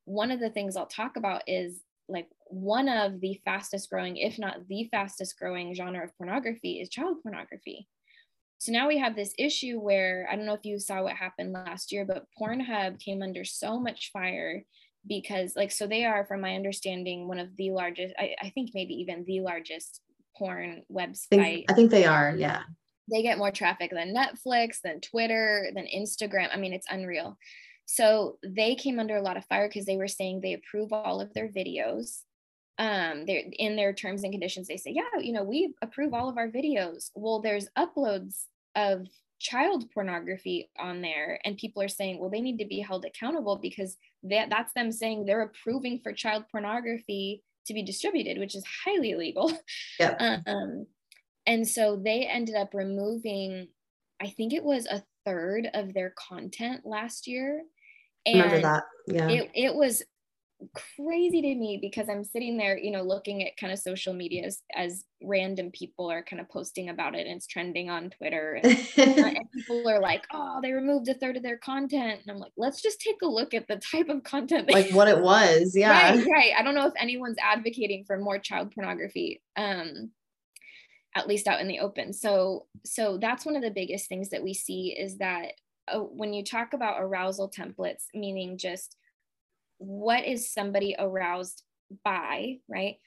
one 0.05 0.31
of 0.31 0.39
the 0.39 0.49
things 0.49 0.75
I'll 0.75 0.87
talk 0.87 1.15
about 1.15 1.43
is 1.47 1.81
like 2.07 2.27
one 2.47 2.89
of 2.89 3.19
the 3.21 3.39
fastest 3.45 3.89
growing, 3.89 4.17
if 4.17 4.37
not 4.37 4.67
the 4.67 4.87
fastest 4.91 5.37
growing 5.37 5.73
genre 5.73 6.03
of 6.03 6.17
pornography 6.17 6.79
is 6.79 6.89
child 6.89 7.17
pornography. 7.23 7.87
So 8.65 8.71
now 8.71 8.87
we 8.87 8.97
have 8.97 9.15
this 9.15 9.31
issue 9.37 9.79
where 9.79 10.27
I 10.27 10.35
don't 10.35 10.47
know 10.47 10.55
if 10.55 10.65
you 10.65 10.79
saw 10.79 11.03
what 11.03 11.15
happened 11.15 11.53
last 11.53 11.91
year, 11.91 12.03
but 12.03 12.25
Pornhub 12.41 12.99
came 12.99 13.21
under 13.21 13.45
so 13.45 13.79
much 13.79 14.09
fire 14.11 14.63
because, 15.05 15.55
like, 15.55 15.71
so 15.71 15.85
they 15.85 16.03
are, 16.03 16.25
from 16.25 16.41
my 16.41 16.55
understanding, 16.55 17.27
one 17.27 17.37
of 17.37 17.55
the 17.57 17.69
largest, 17.69 18.15
I, 18.17 18.33
I 18.41 18.49
think 18.49 18.71
maybe 18.73 18.95
even 18.95 19.23
the 19.23 19.41
largest 19.41 20.01
porn 20.35 20.81
website. 20.91 21.27
I 21.33 21.43
think, 21.43 21.71
I 21.71 21.73
think 21.75 21.91
they 21.91 22.05
are, 22.05 22.33
yeah. 22.35 22.63
They 23.11 23.21
get 23.21 23.37
more 23.37 23.51
traffic 23.51 23.91
than 23.91 24.15
Netflix, 24.15 24.81
than 24.83 24.99
Twitter, 24.99 25.69
than 25.75 25.85
Instagram. 25.85 26.49
I 26.51 26.57
mean, 26.57 26.73
it's 26.73 26.87
unreal. 26.89 27.37
So 27.85 28.39
they 28.43 28.73
came 28.73 28.99
under 28.99 29.15
a 29.15 29.21
lot 29.21 29.37
of 29.37 29.45
fire 29.45 29.67
because 29.67 29.85
they 29.85 29.97
were 29.97 30.07
saying 30.07 30.41
they 30.41 30.53
approve 30.53 30.91
all 30.91 31.21
of 31.21 31.31
their 31.35 31.49
videos 31.49 32.21
um 32.77 33.25
they're 33.25 33.43
in 33.53 33.77
their 33.77 33.93
terms 33.93 34.23
and 34.23 34.33
conditions 34.33 34.67
they 34.67 34.75
say 34.75 34.91
yeah 34.91 35.21
you 35.21 35.31
know 35.31 35.43
we 35.43 35.73
approve 35.81 36.13
all 36.13 36.27
of 36.27 36.37
our 36.37 36.49
videos 36.49 37.09
well 37.15 37.39
there's 37.39 37.69
uploads 37.77 38.47
of 38.75 39.07
child 39.39 39.89
pornography 39.93 40.69
on 40.79 41.01
there 41.01 41.39
and 41.43 41.57
people 41.57 41.81
are 41.81 41.89
saying 41.89 42.19
well 42.19 42.29
they 42.29 42.41
need 42.41 42.57
to 42.57 42.65
be 42.65 42.79
held 42.79 43.05
accountable 43.05 43.59
because 43.61 43.97
that 44.23 44.49
that's 44.49 44.73
them 44.73 44.91
saying 44.91 45.25
they're 45.25 45.41
approving 45.41 45.99
for 46.01 46.13
child 46.13 46.43
pornography 46.49 47.43
to 47.65 47.73
be 47.73 47.83
distributed 47.83 48.39
which 48.39 48.55
is 48.55 48.63
highly 48.85 49.11
illegal 49.11 49.51
yeah. 49.99 50.39
um 50.47 50.85
and 51.45 51.67
so 51.67 52.01
they 52.03 52.25
ended 52.25 52.55
up 52.55 52.73
removing 52.73 53.67
i 54.21 54.27
think 54.27 54.53
it 54.53 54.63
was 54.63 54.87
a 54.87 55.03
third 55.25 55.67
of 55.73 55.93
their 55.93 56.13
content 56.17 56.81
last 56.85 57.27
year 57.27 57.61
and 58.25 58.39
Remember 58.39 58.61
that. 58.61 58.83
Yeah. 59.07 59.29
It, 59.29 59.51
it 59.53 59.75
was 59.75 60.03
crazy 60.73 61.41
to 61.41 61.55
me 61.55 61.77
because 61.81 62.09
I'm 62.09 62.23
sitting 62.23 62.57
there, 62.57 62.77
you 62.77 62.91
know, 62.91 63.01
looking 63.01 63.43
at 63.43 63.57
kind 63.57 63.71
of 63.71 63.79
social 63.79 64.13
medias 64.13 64.61
as 64.75 65.03
random 65.21 65.71
people 65.71 66.11
are 66.11 66.23
kind 66.23 66.39
of 66.39 66.49
posting 66.49 66.89
about 66.89 67.15
it 67.15 67.27
and 67.27 67.37
it's 67.37 67.47
trending 67.47 67.89
on 67.89 68.09
Twitter. 68.09 68.59
And, 68.63 68.77
and, 68.97 69.37
people 69.53 69.87
are 69.89 69.99
like, 69.99 70.25
oh, 70.33 70.59
they 70.61 70.71
removed 70.71 71.07
a 71.09 71.13
third 71.13 71.37
of 71.37 71.43
their 71.43 71.57
content. 71.57 72.21
And 72.21 72.31
I'm 72.31 72.39
like, 72.39 72.53
let's 72.57 72.81
just 72.81 72.99
take 72.99 73.21
a 73.23 73.27
look 73.27 73.53
at 73.53 73.67
the 73.67 73.77
type 73.77 74.09
of 74.09 74.23
content. 74.23 74.71
like 74.71 74.91
what 74.91 75.07
it 75.07 75.19
was. 75.19 75.73
Yeah. 75.75 76.15
Right, 76.15 76.25
right. 76.27 76.51
I 76.57 76.63
don't 76.63 76.75
know 76.75 76.87
if 76.87 76.93
anyone's 76.97 77.37
advocating 77.41 78.05
for 78.05 78.17
more 78.17 78.39
child 78.39 78.73
pornography. 78.73 79.41
Um, 79.55 80.11
at 81.15 81.27
least 81.27 81.47
out 81.47 81.61
in 81.61 81.67
the 81.67 81.79
open. 81.79 82.13
So, 82.13 82.65
so 82.83 83.17
that's 83.17 83.45
one 83.45 83.55
of 83.55 83.61
the 83.61 83.71
biggest 83.71 84.07
things 84.07 84.29
that 84.29 84.43
we 84.43 84.53
see 84.53 84.95
is 84.97 85.17
that 85.17 85.53
uh, 85.87 85.99
when 85.99 86.33
you 86.33 86.43
talk 86.43 86.73
about 86.73 87.01
arousal 87.01 87.49
templates, 87.49 88.05
meaning 88.13 88.57
just 88.57 88.97
what 89.77 90.25
is 90.25 90.51
somebody 90.51 90.95
aroused 90.97 91.63
by, 92.03 92.57
right? 92.67 92.97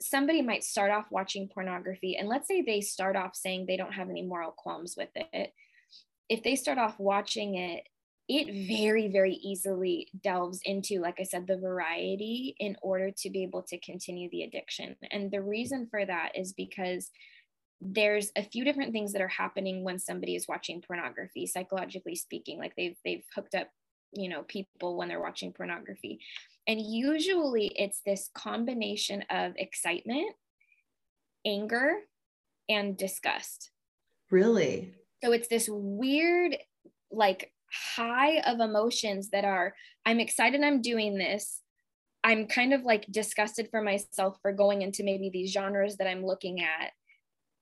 Somebody 0.00 0.42
might 0.42 0.64
start 0.64 0.90
off 0.90 1.06
watching 1.10 1.48
pornography, 1.48 2.16
and 2.16 2.28
let's 2.28 2.48
say 2.48 2.62
they 2.62 2.80
start 2.80 3.16
off 3.16 3.34
saying 3.34 3.66
they 3.66 3.76
don't 3.76 3.94
have 3.94 4.10
any 4.10 4.22
moral 4.22 4.52
qualms 4.52 4.94
with 4.96 5.10
it. 5.14 5.52
If 6.28 6.42
they 6.42 6.56
start 6.56 6.78
off 6.78 6.98
watching 6.98 7.54
it, 7.56 7.84
it 8.28 8.66
very, 8.68 9.08
very 9.08 9.34
easily 9.34 10.08
delves 10.22 10.60
into, 10.64 11.00
like 11.00 11.18
I 11.20 11.22
said, 11.22 11.46
the 11.46 11.58
variety 11.58 12.56
in 12.58 12.76
order 12.82 13.12
to 13.18 13.30
be 13.30 13.44
able 13.44 13.62
to 13.62 13.78
continue 13.78 14.28
the 14.30 14.42
addiction. 14.42 14.96
And 15.12 15.30
the 15.30 15.42
reason 15.42 15.86
for 15.88 16.04
that 16.04 16.32
is 16.34 16.52
because 16.52 17.10
there's 17.80 18.32
a 18.36 18.42
few 18.42 18.64
different 18.64 18.92
things 18.92 19.12
that 19.12 19.22
are 19.22 19.28
happening 19.28 19.84
when 19.84 19.98
somebody 19.98 20.34
is 20.34 20.48
watching 20.48 20.80
pornography 20.80 21.46
psychologically 21.46 22.16
speaking 22.16 22.58
like 22.58 22.72
they've 22.74 22.96
they've 23.04 23.24
hooked 23.34 23.54
up 23.54 23.68
you 24.12 24.28
know 24.28 24.42
people 24.42 24.96
when 24.96 25.08
they're 25.08 25.20
watching 25.20 25.52
pornography. 25.52 26.20
And 26.66 26.80
usually 26.80 27.70
it's 27.76 28.00
this 28.04 28.30
combination 28.34 29.22
of 29.30 29.52
excitement 29.56 30.34
anger 31.46 32.00
and 32.68 32.96
disgust. 32.96 33.70
Really? 34.30 34.94
So 35.22 35.32
it's 35.32 35.48
this 35.48 35.68
weird 35.70 36.56
like 37.10 37.52
high 37.72 38.38
of 38.40 38.60
emotions 38.60 39.30
that 39.30 39.44
are 39.44 39.74
i'm 40.04 40.20
excited 40.20 40.62
i'm 40.62 40.82
doing 40.82 41.18
this. 41.18 41.62
I'm 42.24 42.48
kind 42.48 42.74
of 42.74 42.82
like 42.82 43.06
disgusted 43.08 43.68
for 43.70 43.80
myself 43.82 44.38
for 44.42 44.50
going 44.50 44.82
into 44.82 45.04
maybe 45.04 45.30
these 45.30 45.52
genres 45.52 45.96
that 45.96 46.08
i'm 46.08 46.24
looking 46.24 46.60
at. 46.60 46.90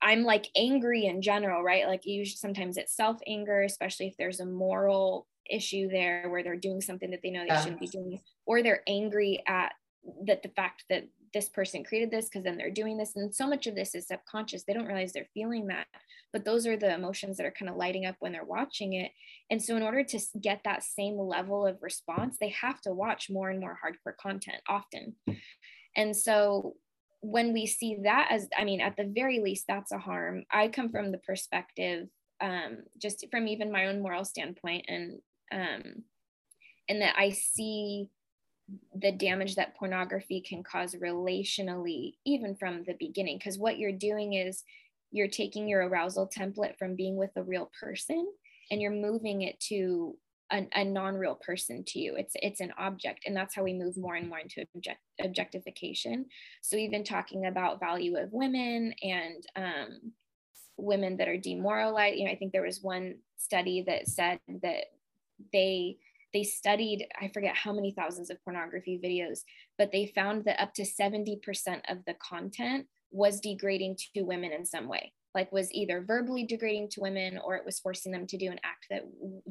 I'm 0.01 0.25
like 0.25 0.49
angry 0.57 1.07
in 1.07 1.23
general 1.23 1.63
right? 1.63 1.87
Like 1.87 2.07
usually 2.07 2.37
sometimes 2.37 2.77
it's 2.77 2.97
self 2.97 3.19
anger 3.27 3.63
especially 3.63 4.07
if 4.07 4.17
there's 4.17 4.41
a 4.41 4.47
moral 4.47 5.27
issue 5.51 5.89
there 5.89 6.29
where 6.29 6.43
they're 6.43 6.57
doing 6.57 6.81
something 6.81 7.11
that 7.11 7.21
they 7.23 7.31
know 7.31 7.41
they 7.41 7.49
yeah. 7.49 7.61
shouldn't 7.61 7.81
be 7.81 7.87
doing 7.87 8.21
or 8.47 8.63
they're 8.63 8.83
angry 8.87 9.43
at 9.47 9.73
that 10.27 10.43
the 10.43 10.51
fact 10.51 10.85
that 10.91 11.05
this 11.33 11.49
person 11.49 11.83
created 11.83 12.11
this 12.11 12.27
because 12.27 12.45
then 12.45 12.57
they're 12.57 12.71
doing 12.71 12.97
this 12.97 13.17
and 13.17 13.35
so 13.35 13.49
much 13.49 13.67
of 13.67 13.75
this 13.75 13.95
is 13.95 14.07
subconscious. 14.07 14.63
They 14.63 14.73
don't 14.73 14.87
realize 14.87 15.13
they're 15.13 15.27
feeling 15.35 15.67
that 15.69 15.87
but 16.33 16.45
those 16.45 16.67
are 16.67 16.77
the 16.77 16.93
emotions 16.93 17.37
that 17.37 17.47
are 17.47 17.55
kind 17.57 17.69
of 17.69 17.77
lighting 17.77 18.07
up 18.07 18.17
when 18.19 18.33
they're 18.33 18.45
watching 18.45 18.95
it. 18.95 19.13
And 19.51 19.63
so 19.63 19.77
in 19.77 19.83
order 19.83 20.03
to 20.03 20.21
get 20.41 20.61
that 20.65 20.85
same 20.85 21.19
level 21.19 21.67
of 21.67 21.83
response 21.83 22.37
they 22.41 22.51
have 22.51 22.81
to 22.83 22.93
watch 22.93 23.31
more 23.31 23.51
and 23.51 23.61
more 23.61 23.79
hardcore 23.85 24.17
content 24.17 24.63
often. 24.69 25.15
And 25.97 26.17
so 26.17 26.75
when 27.21 27.55
we 27.55 27.67
see 27.67 27.97
that 28.03 28.29
as 28.31 28.47
i 28.59 28.65
mean 28.65 28.83
at 28.83 28.99
the 28.99 29.11
very 29.15 29.41
least 29.41 29.65
that's 29.67 29.93
a 29.93 29.99
harm. 29.99 30.45
I 30.51 30.69
come 30.69 30.91
from 30.91 31.11
the 31.11 31.19
perspective 31.19 32.09
um, 32.41 32.79
just 33.01 33.25
from 33.31 33.49
even 33.49 33.73
my 33.73 33.87
own 33.87 34.03
moral 34.03 34.25
standpoint 34.25 34.85
and 34.89 35.21
um, 35.53 36.05
and 36.89 37.03
that 37.03 37.15
I 37.17 37.31
see 37.31 38.11
the 38.95 39.13
damage 39.13 39.57
that 39.57 39.77
pornography 39.77 40.41
can 40.41 40.63
cause 40.63 40.95
relationally, 40.95 42.15
even 42.25 42.57
from 42.57 42.85
the 42.85 42.97
beginning. 42.99 43.39
Because 43.39 43.59
what 43.59 43.79
you're 43.79 43.93
doing 43.93 44.35
is 44.35 44.63
you're 45.11 45.29
taking 45.29 45.69
your 45.69 45.87
arousal 45.87 46.29
template 46.29 46.77
from 46.79 46.97
being 46.97 47.17
with 47.17 47.31
a 47.37 47.43
real 47.43 47.71
person 47.81 48.27
and 48.71 48.81
you're 48.81 48.91
moving 48.91 49.43
it 49.43 49.61
to 49.61 50.17
a, 50.51 50.67
a 50.75 50.85
non-real 50.85 51.37
person 51.37 51.85
to 51.89 51.99
you. 51.99 52.17
It's 52.17 52.35
it's 52.37 52.61
an 52.61 52.73
object, 52.79 53.21
and 53.27 53.37
that's 53.37 53.55
how 53.55 53.63
we 53.63 53.75
move 53.75 53.97
more 53.97 54.15
and 54.15 54.29
more 54.29 54.39
into 54.39 54.65
object, 54.75 55.01
objectification. 55.21 56.27
So 56.63 56.77
even 56.77 57.05
talking 57.05 57.47
about 57.47 57.81
value 57.81 58.17
of 58.17 58.33
women 58.33 58.95
and 59.03 59.47
um, 59.57 60.13
women 60.77 61.17
that 61.19 61.29
are 61.29 61.39
demoralized, 61.39 62.17
you 62.17 62.25
know, 62.25 62.31
I 62.31 62.37
think 62.37 62.53
there 62.53 62.63
was 62.63 62.83
one 62.83 63.17
study 63.37 63.85
that 63.87 64.09
said 64.09 64.39
that 64.63 64.85
they 65.53 65.97
they 66.33 66.43
studied 66.43 67.07
i 67.21 67.29
forget 67.29 67.55
how 67.55 67.73
many 67.73 67.93
thousands 67.93 68.31
of 68.31 68.43
pornography 68.45 69.01
videos 69.03 69.41
but 69.79 69.93
they 69.93 70.07
found 70.15 70.45
that 70.45 70.61
up 70.61 70.73
to 70.75 70.83
70% 70.83 71.41
of 71.89 71.99
the 72.07 72.15
content 72.15 72.87
was 73.15 73.41
degrading 73.41 73.97
to 74.15 74.23
women 74.23 74.53
in 74.53 74.67
some 74.67 74.89
way. 74.89 75.13
Like 75.35 75.51
was 75.53 75.73
either 75.73 76.05
verbally 76.07 76.45
degrading 76.45 76.91
to 76.91 77.01
women 77.01 77.39
or 77.45 77.57
it 77.57 77.65
was 77.65 77.81
forcing 77.81 78.13
them 78.13 78.27
to 78.29 78.37
do 78.37 78.51
an 78.51 78.61
act 78.63 78.87
that 78.91 79.03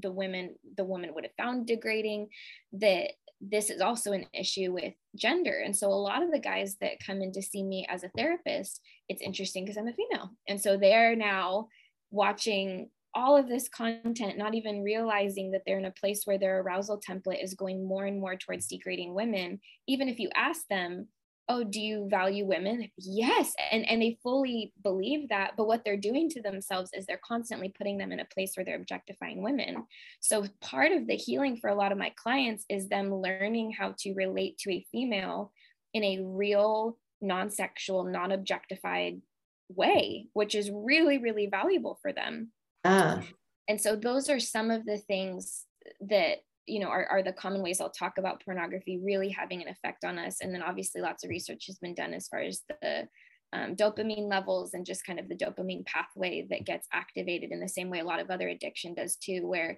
the 0.02 0.12
women 0.12 0.56
the 0.78 0.86
woman 0.86 1.14
would 1.14 1.26
have 1.26 1.36
found 1.36 1.68
degrading 1.68 2.30
that 2.74 3.12
this 3.42 3.70
is 3.70 3.82
also 3.82 4.14
an 4.14 4.26
issue 4.34 4.72
with 4.72 4.94
gender. 5.18 5.62
And 5.66 5.76
so 5.76 5.90
a 5.90 5.94
lot 5.94 6.24
of 6.24 6.32
the 6.32 6.40
guys 6.40 6.78
that 6.80 7.04
come 7.06 7.22
in 7.22 7.34
to 7.34 7.42
see 7.42 7.64
me 7.64 7.86
as 7.90 8.04
a 8.04 8.12
therapist 8.16 8.80
it's 9.10 9.22
interesting 9.22 9.66
because 9.66 9.78
i'm 9.78 9.88
a 9.88 9.94
female. 9.94 10.32
And 10.48 10.62
so 10.62 10.78
they're 10.78 11.16
now 11.18 11.68
watching 12.12 12.90
all 13.16 13.38
of 13.38 13.48
this 13.48 13.68
content, 13.70 14.38
not 14.38 14.56
even 14.56 14.84
realizing 14.84 15.52
that 15.52 15.62
they're 15.66 15.80
in 15.80 15.86
a 15.86 15.92
place 15.92 16.24
where 16.26 16.38
their 16.38 16.62
arousal 16.62 17.00
template 17.00 17.44
is 17.44 17.54
going 17.54 17.88
more 17.88 18.06
and 18.06 18.20
more 18.20 18.36
towards 18.36 18.68
degrading 18.68 19.14
women. 19.14 19.60
Even 19.88 20.08
if 20.08 20.20
you 20.20 20.30
ask 20.36 20.68
them, 20.70 21.08
oh, 21.50 21.64
do 21.64 21.80
you 21.80 22.08
value 22.10 22.46
women? 22.46 22.90
Yes. 22.98 23.54
And, 23.72 23.88
and 23.90 24.02
they 24.02 24.18
fully 24.24 24.74
believe 24.82 25.30
that. 25.30 25.52
But 25.58 25.68
what 25.68 25.84
they're 25.84 25.98
doing 25.98 26.30
to 26.30 26.42
themselves 26.42 26.92
is 26.94 27.06
they're 27.06 27.20
constantly 27.26 27.70
putting 27.70 27.98
them 27.98 28.12
in 28.12 28.22
a 28.22 28.28
place 28.34 28.54
where 28.56 28.64
they're 28.64 28.78
objectifying 28.78 29.44
women. 29.44 29.84
So 30.22 30.46
part 30.62 30.92
of 30.92 31.06
the 31.06 31.16
healing 31.16 31.58
for 31.58 31.70
a 31.70 31.76
lot 31.76 31.92
of 31.92 31.98
my 31.98 32.14
clients 32.16 32.66
is 32.70 32.88
them 32.88 33.14
learning 33.14 33.74
how 33.78 33.94
to 34.00 34.14
relate 34.14 34.58
to 34.60 34.72
a 34.72 34.86
female 34.92 35.52
in 35.94 36.04
a 36.04 36.22
real, 36.24 36.98
non 37.22 37.50
sexual, 37.50 38.06
non 38.06 38.32
objectified 38.32 39.22
way, 39.70 40.28
which 40.34 40.56
is 40.56 40.72
really, 40.72 41.18
really 41.18 41.48
valuable 41.48 42.00
for 42.02 42.14
them. 42.14 42.52
Ah. 42.84 43.24
And 43.68 43.80
so 43.80 43.96
those 43.96 44.30
are 44.30 44.40
some 44.40 44.72
of 44.72 44.86
the 44.86 44.98
things 44.98 45.66
that 46.02 46.40
you 46.66 46.80
know 46.80 46.88
are, 46.88 47.06
are 47.06 47.24
the 47.24 47.34
common 47.34 47.62
ways 47.62 47.82
i'll 47.82 47.90
talk 47.90 48.18
about 48.18 48.44
pornography 48.44 49.00
really 49.04 49.30
having 49.30 49.62
an 49.62 49.68
effect 49.68 50.06
on 50.06 50.18
us 50.18 50.38
and 50.42 50.54
then 50.54 50.62
obviously 50.62 51.02
lots 51.02 51.24
of 51.24 51.30
research 51.30 51.66
has 51.68 51.78
been 51.78 51.94
done 51.94 52.14
as 52.14 52.28
far 52.28 52.40
as 52.40 52.62
the 52.82 53.08
um, 53.52 53.76
dopamine 53.76 54.30
levels 54.30 54.74
and 54.74 54.86
just 54.86 55.06
kind 55.06 55.20
of 55.20 55.30
the 55.30 55.36
dopamine 55.36 55.86
pathway 55.86 56.48
that 56.50 56.66
gets 56.66 56.88
activated 56.92 57.52
in 57.52 57.60
the 57.60 57.68
same 57.68 57.90
way 57.90 58.00
a 58.00 58.06
lot 58.06 58.20
of 58.20 58.32
other 58.32 58.48
addiction 58.48 58.94
does 58.94 59.16
too 59.18 59.46
where 59.46 59.78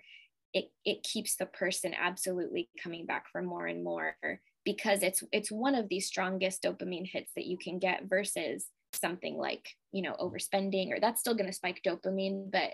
it, 0.54 0.72
it 0.86 1.04
keeps 1.04 1.36
the 1.36 1.46
person 1.48 1.94
absolutely 2.00 2.70
coming 2.82 3.06
back 3.06 3.26
for 3.30 3.42
more 3.42 3.66
and 3.66 3.84
more 3.84 4.16
because 4.64 5.04
it's 5.04 5.22
it's 5.34 5.52
one 5.52 5.76
of 5.76 5.90
the 5.90 6.00
strongest 6.00 6.64
dopamine 6.64 7.10
hits 7.12 7.32
that 7.36 7.46
you 7.46 7.58
can 7.58 7.78
get 7.78 8.06
versus 8.06 8.68
something 8.96 9.38
like 9.38 9.68
you 9.92 10.02
know 10.02 10.16
overspending 10.20 10.92
or 10.92 11.00
that's 11.00 11.20
still 11.20 11.36
going 11.36 11.48
to 11.48 11.54
spike 11.54 11.82
dopamine 11.86 12.52
but 12.52 12.74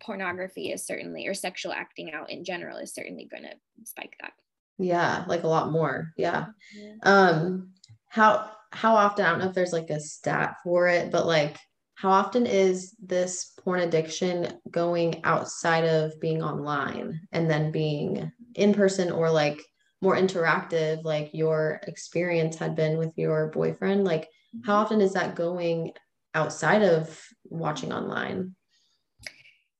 pornography 0.00 0.72
is 0.72 0.86
certainly 0.86 1.26
or 1.26 1.34
sexual 1.34 1.72
acting 1.72 2.12
out 2.12 2.30
in 2.30 2.44
general 2.44 2.78
is 2.78 2.92
certainly 2.92 3.26
going 3.30 3.44
to 3.44 3.54
spike 3.84 4.14
that. 4.20 4.32
Yeah 4.78 5.24
like 5.26 5.44
a 5.44 5.48
lot 5.48 5.72
more 5.72 6.12
yeah. 6.16 6.46
Mm-hmm. 6.78 7.08
um 7.08 7.70
how 8.08 8.50
how 8.72 8.96
often 8.96 9.24
i 9.24 9.30
don't 9.30 9.38
know 9.38 9.48
if 9.48 9.54
there's 9.54 9.72
like 9.72 9.90
a 9.90 10.00
stat 10.00 10.56
for 10.62 10.88
it 10.88 11.10
but 11.10 11.26
like 11.26 11.56
how 11.94 12.10
often 12.10 12.44
is 12.44 12.94
this 13.02 13.52
porn 13.64 13.80
addiction 13.80 14.48
going 14.70 15.24
outside 15.24 15.84
of 15.84 16.20
being 16.20 16.42
online 16.42 17.20
and 17.32 17.50
then 17.50 17.72
being 17.72 18.30
in 18.54 18.74
person 18.74 19.10
or 19.10 19.30
like 19.30 19.62
more 20.02 20.14
interactive 20.14 21.02
like 21.04 21.30
your 21.32 21.80
experience 21.86 22.56
had 22.56 22.76
been 22.76 22.98
with 22.98 23.12
your 23.16 23.48
boyfriend? 23.48 24.04
Like 24.04 24.28
how 24.64 24.76
often 24.76 25.00
is 25.00 25.12
that 25.14 25.34
going 25.34 25.92
outside 26.34 26.82
of 26.82 27.20
watching 27.44 27.92
online? 27.92 28.54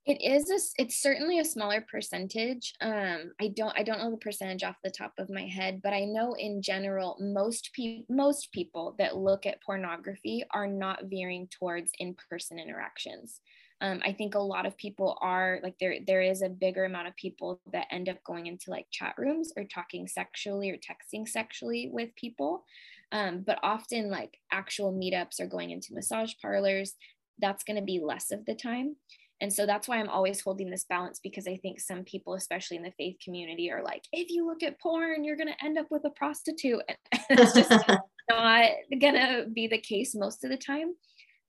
It 0.07 0.23
is 0.23 0.51
a, 0.51 0.83
it's 0.83 1.03
certainly 1.03 1.41
a 1.41 1.45
smaller 1.45 1.85
percentage. 1.91 2.75
Um 2.81 3.33
i 3.41 3.49
don't 3.49 3.77
i 3.77 3.83
don't 3.83 3.99
know 3.99 4.11
the 4.11 4.17
percentage 4.17 4.63
off 4.63 4.77
the 4.85 4.91
top 4.91 5.13
of 5.19 5.29
my 5.31 5.47
head 5.47 5.81
but 5.83 5.93
i 5.93 6.05
know 6.05 6.35
in 6.35 6.63
general 6.63 7.17
most 7.19 7.71
people 7.73 8.05
most 8.09 8.53
people 8.53 8.95
that 8.99 9.17
look 9.17 9.47
at 9.47 9.63
pornography 9.63 10.45
are 10.53 10.69
not 10.69 11.05
veering 11.05 11.49
towards 11.49 11.91
in-person 11.99 12.59
interactions. 12.59 13.41
Um, 13.83 14.01
I 14.03 14.13
think 14.13 14.35
a 14.35 14.39
lot 14.39 14.65
of 14.65 14.77
people 14.79 15.19
are 15.21 15.61
like 15.63 15.75
there 15.79 15.97
there 16.07 16.23
is 16.23 16.41
a 16.41 16.49
bigger 16.49 16.85
amount 16.85 17.09
of 17.09 17.17
people 17.17 17.61
that 17.73 17.89
end 17.91 18.09
up 18.09 18.23
going 18.25 18.47
into 18.47 18.71
like 18.71 18.87
chat 18.91 19.15
rooms 19.19 19.53
or 19.57 19.65
talking 19.65 20.09
sexually 20.09 20.71
or 20.71 20.79
texting 20.79 21.29
sexually 21.29 21.91
with 21.93 22.17
people. 22.17 22.65
Um, 23.13 23.45
but 23.47 23.59
often 23.63 24.11
like 24.11 24.39
actual 24.53 24.93
meetups 24.93 25.41
or 25.41 25.47
going 25.47 25.71
into 25.71 25.95
massage 25.95 26.33
parlors, 26.41 26.95
that's 27.39 27.65
going 27.65 27.77
to 27.77 27.85
be 27.85 28.01
less 28.03 28.31
of 28.33 28.45
the 28.47 28.55
time. 28.55 28.97
And 29.41 29.53
so 29.53 29.67
that's 29.67 29.87
why 29.87 29.99
I'm 29.99 30.09
always 30.09 30.41
holding 30.41 30.71
this 30.71 30.87
balance 30.89 31.21
because 31.23 31.47
I 31.47 31.57
think 31.57 31.79
some 31.79 32.05
people, 32.05 32.35
especially 32.35 32.79
in 32.79 32.83
the 32.83 32.93
faith 32.97 33.17
community, 33.23 33.71
are 33.71 33.83
like, 33.83 34.03
if 34.11 34.31
you 34.31 34.47
look 34.47 34.63
at 34.63 34.81
porn, 34.81 35.25
you're 35.25 35.37
going 35.37 35.53
to 35.53 35.65
end 35.65 35.79
up 35.79 35.87
with 35.91 36.05
a 36.05 36.11
prostitute. 36.11 36.83
And 37.29 37.41
it's 37.41 37.53
just 37.53 37.71
not 38.31 38.71
going 39.01 39.15
to 39.15 39.47
be 39.53 39.67
the 39.67 39.81
case 39.81 40.15
most 40.15 40.45
of 40.45 40.51
the 40.51 40.57
time 40.57 40.95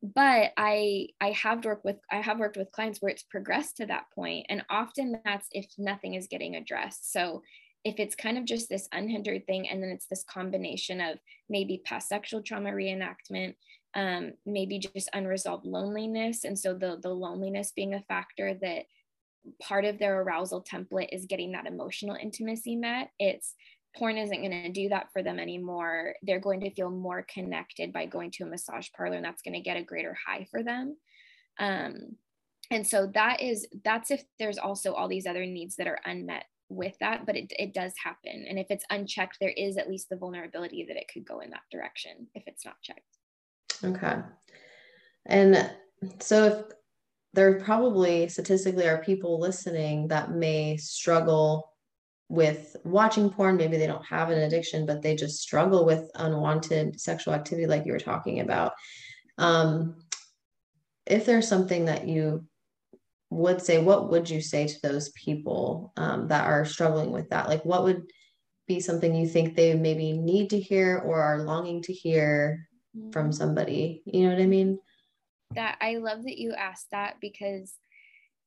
but 0.03 0.51
i 0.57 1.07
i 1.19 1.31
have 1.31 1.65
worked 1.65 1.83
with 1.83 1.97
i 2.11 2.17
have 2.17 2.39
worked 2.39 2.57
with 2.57 2.71
clients 2.71 2.99
where 2.99 3.11
it's 3.11 3.23
progressed 3.23 3.77
to 3.77 3.85
that 3.85 4.05
point 4.13 4.45
and 4.49 4.63
often 4.69 5.19
that's 5.25 5.47
if 5.51 5.65
nothing 5.77 6.13
is 6.13 6.27
getting 6.27 6.55
addressed 6.55 7.11
so 7.11 7.41
if 7.87 7.99
it's 7.99 8.15
kind 8.15 8.37
of 8.37 8.45
just 8.45 8.69
this 8.69 8.87
unhindered 8.91 9.45
thing 9.45 9.69
and 9.69 9.81
then 9.81 9.89
it's 9.89 10.07
this 10.07 10.23
combination 10.23 10.99
of 10.99 11.17
maybe 11.49 11.81
past 11.85 12.09
sexual 12.09 12.41
trauma 12.41 12.69
reenactment 12.69 13.55
um, 13.95 14.33
maybe 14.45 14.77
just 14.79 15.09
unresolved 15.13 15.65
loneliness 15.65 16.43
and 16.43 16.57
so 16.57 16.73
the 16.73 16.99
the 17.01 17.09
loneliness 17.09 17.71
being 17.75 17.93
a 17.93 18.01
factor 18.01 18.53
that 18.61 18.83
part 19.61 19.85
of 19.85 19.97
their 19.97 20.21
arousal 20.21 20.63
template 20.63 21.09
is 21.13 21.25
getting 21.25 21.53
that 21.53 21.65
emotional 21.65 22.17
intimacy 22.21 22.75
met 22.75 23.09
it's 23.17 23.55
porn 23.95 24.17
isn't 24.17 24.41
going 24.41 24.51
to 24.51 24.71
do 24.71 24.89
that 24.89 25.11
for 25.11 25.23
them 25.23 25.39
anymore. 25.39 26.13
They're 26.21 26.39
going 26.39 26.59
to 26.61 26.73
feel 26.73 26.89
more 26.89 27.25
connected 27.33 27.91
by 27.91 28.05
going 28.05 28.31
to 28.31 28.43
a 28.43 28.47
massage 28.47 28.89
parlor, 28.95 29.15
and 29.15 29.25
that's 29.25 29.41
going 29.41 29.55
to 29.55 29.61
get 29.61 29.77
a 29.77 29.83
greater 29.83 30.15
high 30.27 30.47
for 30.51 30.63
them. 30.63 30.97
Um, 31.59 32.15
and 32.69 32.85
so 32.85 33.07
that 33.13 33.41
is 33.41 33.65
that's 33.83 34.11
if 34.11 34.23
there's 34.39 34.57
also 34.57 34.93
all 34.93 35.07
these 35.07 35.25
other 35.25 35.45
needs 35.45 35.77
that 35.77 35.87
are 35.87 35.99
unmet 36.05 36.45
with 36.69 36.95
that, 36.99 37.25
but 37.25 37.35
it, 37.35 37.51
it 37.57 37.73
does 37.73 37.93
happen. 38.03 38.45
And 38.47 38.59
if 38.59 38.67
it's 38.69 38.85
unchecked, 38.89 39.37
there 39.39 39.53
is 39.55 39.77
at 39.77 39.89
least 39.89 40.09
the 40.09 40.17
vulnerability 40.17 40.85
that 40.87 40.97
it 40.97 41.09
could 41.11 41.25
go 41.25 41.39
in 41.39 41.49
that 41.51 41.61
direction 41.71 42.27
if 42.35 42.43
it's 42.47 42.65
not 42.65 42.75
checked. 42.81 43.01
Okay. 43.83 44.17
And 45.25 45.71
so 46.19 46.45
if 46.45 46.65
there 47.33 47.59
probably 47.59 48.27
statistically 48.29 48.87
are 48.87 49.03
people 49.03 49.39
listening 49.39 50.07
that 50.07 50.31
may 50.31 50.77
struggle 50.77 51.71
with 52.29 52.75
watching 52.83 53.29
porn 53.29 53.55
maybe 53.55 53.77
they 53.77 53.87
don't 53.87 54.05
have 54.05 54.29
an 54.29 54.39
addiction 54.39 54.85
but 54.85 55.01
they 55.01 55.15
just 55.15 55.39
struggle 55.39 55.85
with 55.85 56.11
unwanted 56.15 56.99
sexual 56.99 57.33
activity 57.33 57.65
like 57.65 57.85
you 57.85 57.93
were 57.93 57.99
talking 57.99 58.41
about 58.41 58.73
um, 59.37 59.95
if 61.05 61.25
there's 61.25 61.47
something 61.47 61.85
that 61.85 62.05
you 62.05 62.43
would 63.29 63.61
say 63.61 63.81
what 63.81 64.09
would 64.09 64.29
you 64.29 64.41
say 64.41 64.67
to 64.67 64.79
those 64.81 65.09
people 65.09 65.91
um, 65.97 66.27
that 66.29 66.45
are 66.45 66.65
struggling 66.65 67.11
with 67.11 67.29
that? 67.29 67.47
Like 67.47 67.63
what 67.65 67.83
would 67.83 68.03
be 68.67 68.79
something 68.79 69.15
you 69.15 69.27
think 69.27 69.55
they 69.55 69.75
maybe 69.75 70.13
need 70.13 70.49
to 70.51 70.59
hear 70.59 70.97
or 70.99 71.21
are 71.21 71.43
longing 71.43 71.81
to 71.83 71.93
hear 71.93 72.67
from 73.11 73.29
mm. 73.29 73.33
somebody? 73.33 74.01
You 74.05 74.23
know 74.23 74.35
what 74.35 74.41
i 74.41 74.47
mean? 74.47 74.79
That 75.55 75.77
i 75.81 75.97
love 75.97 76.23
that 76.23 76.37
you 76.37 76.53
asked 76.53 76.87
that 76.91 77.15
because 77.21 77.73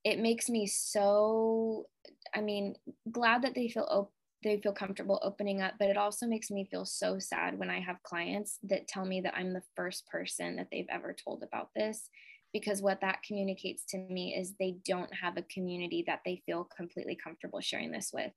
it 0.05 0.19
makes 0.19 0.49
me 0.49 0.67
so 0.67 1.87
i 2.35 2.41
mean 2.41 2.75
glad 3.11 3.43
that 3.43 3.55
they 3.55 3.69
feel 3.69 3.87
op- 3.91 4.13
they 4.43 4.59
feel 4.61 4.73
comfortable 4.73 5.21
opening 5.23 5.61
up 5.61 5.75
but 5.79 5.89
it 5.89 5.97
also 5.97 6.27
makes 6.27 6.51
me 6.51 6.67
feel 6.71 6.85
so 6.85 7.19
sad 7.19 7.59
when 7.59 7.71
i 7.71 7.81
have 7.81 8.03
clients 8.03 8.59
that 8.63 8.89
tell 8.89 9.05
me 9.05 9.21
that 9.21 9.35
i'm 9.37 9.53
the 9.53 9.63
first 9.77 10.07
person 10.07 10.57
that 10.57 10.69
they've 10.71 10.87
ever 10.91 11.15
told 11.15 11.43
about 11.43 11.69
this 11.75 12.09
because 12.53 12.83
what 12.83 13.01
that 13.01 13.23
communicates 13.23 13.85
to 13.85 13.99
me 13.99 14.35
is 14.35 14.55
they 14.59 14.77
don't 14.85 15.13
have 15.15 15.37
a 15.37 15.43
community 15.43 16.05
that 16.07 16.21
they 16.25 16.43
feel 16.47 16.69
completely 16.77 17.17
comfortable 17.17 17.61
sharing 17.61 17.91
this 17.91 18.11
with 18.13 18.33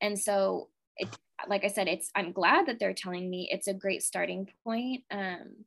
and 0.00 0.18
so 0.18 0.68
it, 0.96 1.08
like 1.48 1.64
i 1.64 1.68
said 1.68 1.88
it's 1.88 2.10
i'm 2.14 2.32
glad 2.32 2.66
that 2.66 2.78
they're 2.78 2.94
telling 2.94 3.28
me 3.28 3.48
it's 3.50 3.68
a 3.68 3.74
great 3.74 4.02
starting 4.02 4.48
point 4.64 5.02
um, 5.10 5.64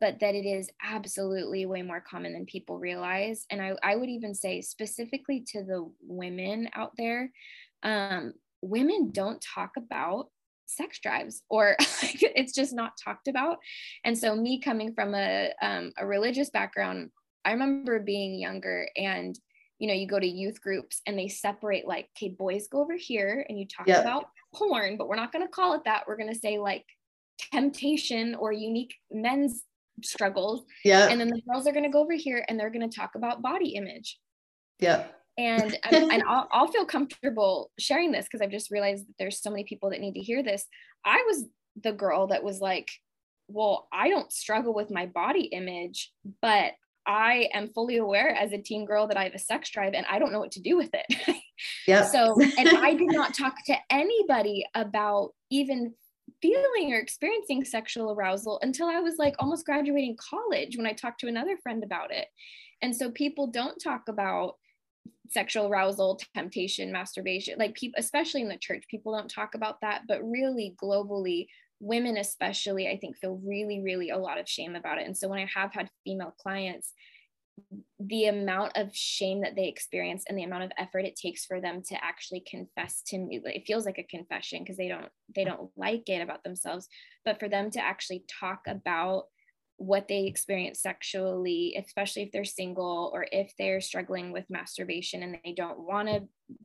but 0.00 0.20
that 0.20 0.34
it 0.34 0.46
is 0.46 0.70
absolutely 0.82 1.66
way 1.66 1.82
more 1.82 2.00
common 2.00 2.32
than 2.32 2.46
people 2.46 2.78
realize. 2.78 3.46
And 3.50 3.60
I, 3.60 3.74
I 3.82 3.96
would 3.96 4.08
even 4.08 4.34
say, 4.34 4.60
specifically 4.60 5.44
to 5.48 5.62
the 5.62 5.90
women 6.02 6.68
out 6.74 6.92
there, 6.96 7.30
um, 7.82 8.34
women 8.60 9.10
don't 9.10 9.42
talk 9.42 9.72
about 9.76 10.28
sex 10.76 10.98
drives 11.00 11.42
or 11.48 11.76
it's 11.80 12.52
just 12.52 12.72
not 12.72 12.92
talked 13.02 13.28
about. 13.28 13.58
And 14.04 14.16
so, 14.16 14.34
me 14.34 14.60
coming 14.60 14.94
from 14.94 15.14
a, 15.14 15.52
um, 15.60 15.92
a 15.98 16.06
religious 16.06 16.50
background, 16.50 17.10
I 17.44 17.52
remember 17.52 18.00
being 18.00 18.38
younger 18.38 18.88
and 18.96 19.38
you 19.78 19.88
know, 19.88 19.94
you 19.94 20.06
go 20.06 20.20
to 20.20 20.26
youth 20.26 20.60
groups 20.60 21.02
and 21.08 21.18
they 21.18 21.26
separate 21.26 21.88
like, 21.88 22.08
okay, 22.16 22.28
boys 22.28 22.68
go 22.68 22.80
over 22.80 22.94
here 22.96 23.44
and 23.48 23.58
you 23.58 23.66
talk 23.66 23.88
about 23.88 24.26
porn, 24.54 24.96
but 24.96 25.08
we're 25.08 25.16
not 25.16 25.32
going 25.32 25.44
to 25.44 25.50
call 25.50 25.74
it 25.74 25.82
that. 25.86 26.04
We're 26.06 26.16
going 26.16 26.32
to 26.32 26.38
say 26.38 26.56
like 26.58 26.84
temptation 27.50 28.36
or 28.36 28.52
unique 28.52 28.94
men's 29.10 29.64
struggles. 30.04 30.64
Yeah. 30.84 31.08
And 31.08 31.20
then 31.20 31.28
the 31.28 31.42
girls 31.48 31.66
are 31.66 31.72
going 31.72 31.82
to 31.82 31.90
go 31.90 32.00
over 32.00 32.12
here 32.12 32.44
and 32.48 32.60
they're 32.60 32.70
going 32.70 32.88
to 32.88 32.96
talk 32.96 33.16
about 33.16 33.42
body 33.42 33.70
image. 33.70 34.20
Yeah. 34.78 35.06
And 35.38 35.76
and 35.90 36.22
I'll, 36.28 36.48
I'll 36.52 36.68
feel 36.68 36.84
comfortable 36.84 37.70
sharing 37.78 38.12
this 38.12 38.26
because 38.26 38.40
I've 38.40 38.50
just 38.50 38.70
realized 38.70 39.06
that 39.06 39.14
there's 39.18 39.40
so 39.40 39.50
many 39.50 39.64
people 39.64 39.90
that 39.90 40.00
need 40.00 40.14
to 40.14 40.20
hear 40.20 40.42
this. 40.42 40.66
I 41.04 41.24
was 41.26 41.44
the 41.82 41.92
girl 41.92 42.28
that 42.28 42.44
was 42.44 42.60
like, 42.60 42.90
well, 43.48 43.88
I 43.92 44.08
don't 44.08 44.32
struggle 44.32 44.74
with 44.74 44.90
my 44.90 45.06
body 45.06 45.44
image, 45.44 46.12
but 46.40 46.72
I 47.06 47.48
am 47.52 47.68
fully 47.68 47.96
aware 47.96 48.30
as 48.30 48.52
a 48.52 48.58
teen 48.58 48.84
girl 48.84 49.08
that 49.08 49.16
I 49.16 49.24
have 49.24 49.34
a 49.34 49.38
sex 49.38 49.70
drive 49.70 49.94
and 49.94 50.06
I 50.08 50.18
don't 50.18 50.32
know 50.32 50.38
what 50.38 50.52
to 50.52 50.60
do 50.60 50.76
with 50.76 50.90
it. 50.92 51.36
yeah. 51.86 52.04
So, 52.04 52.36
and 52.58 52.68
I 52.68 52.94
did 52.94 53.10
not 53.10 53.34
talk 53.34 53.54
to 53.66 53.76
anybody 53.90 54.64
about 54.74 55.30
even 55.50 55.94
feeling 56.40 56.92
or 56.92 56.98
experiencing 56.98 57.64
sexual 57.64 58.12
arousal 58.12 58.58
until 58.62 58.88
I 58.88 59.00
was 59.00 59.16
like 59.18 59.34
almost 59.38 59.66
graduating 59.66 60.16
college 60.16 60.76
when 60.76 60.86
I 60.86 60.92
talked 60.92 61.20
to 61.20 61.28
another 61.28 61.56
friend 61.62 61.82
about 61.82 62.12
it. 62.12 62.26
And 62.82 62.94
so 62.94 63.10
people 63.10 63.48
don't 63.48 63.78
talk 63.78 64.08
about 64.08 64.54
sexual 65.30 65.68
arousal, 65.68 66.20
temptation, 66.34 66.92
masturbation, 66.92 67.58
like 67.58 67.74
people, 67.74 67.98
especially 67.98 68.42
in 68.42 68.48
the 68.48 68.56
church, 68.56 68.84
people 68.90 69.16
don't 69.16 69.30
talk 69.30 69.54
about 69.54 69.80
that. 69.80 70.02
But 70.08 70.22
really, 70.22 70.74
globally, 70.82 71.46
women, 71.80 72.16
especially, 72.16 72.88
I 72.88 72.98
think, 72.98 73.16
feel 73.16 73.40
really, 73.44 73.80
really 73.82 74.10
a 74.10 74.18
lot 74.18 74.38
of 74.38 74.48
shame 74.48 74.76
about 74.76 74.98
it. 74.98 75.06
And 75.06 75.16
so 75.16 75.28
when 75.28 75.38
I 75.38 75.48
have 75.54 75.72
had 75.72 75.90
female 76.04 76.34
clients, 76.38 76.92
the 78.00 78.26
amount 78.26 78.72
of 78.76 78.94
shame 78.94 79.42
that 79.42 79.54
they 79.54 79.68
experience 79.68 80.24
and 80.28 80.36
the 80.36 80.42
amount 80.42 80.64
of 80.64 80.72
effort 80.78 81.04
it 81.04 81.16
takes 81.16 81.44
for 81.44 81.60
them 81.60 81.82
to 81.82 82.02
actually 82.02 82.40
confess 82.40 83.02
to 83.02 83.18
me 83.18 83.40
it 83.44 83.66
feels 83.66 83.84
like 83.84 83.98
a 83.98 84.04
confession 84.04 84.60
because 84.60 84.76
they 84.76 84.88
don't 84.88 85.08
they 85.34 85.44
don't 85.44 85.70
like 85.76 86.08
it 86.08 86.22
about 86.22 86.42
themselves 86.42 86.88
but 87.24 87.38
for 87.38 87.48
them 87.48 87.70
to 87.70 87.78
actually 87.78 88.24
talk 88.40 88.62
about 88.66 89.24
what 89.82 90.08
they 90.08 90.26
experience 90.26 90.80
sexually 90.80 91.74
especially 91.78 92.22
if 92.22 92.32
they're 92.32 92.44
single 92.44 93.10
or 93.12 93.26
if 93.32 93.52
they're 93.58 93.80
struggling 93.80 94.32
with 94.32 94.44
masturbation 94.48 95.22
and 95.22 95.38
they 95.44 95.52
don't 95.52 95.80
want 95.80 96.08
to 96.08 96.20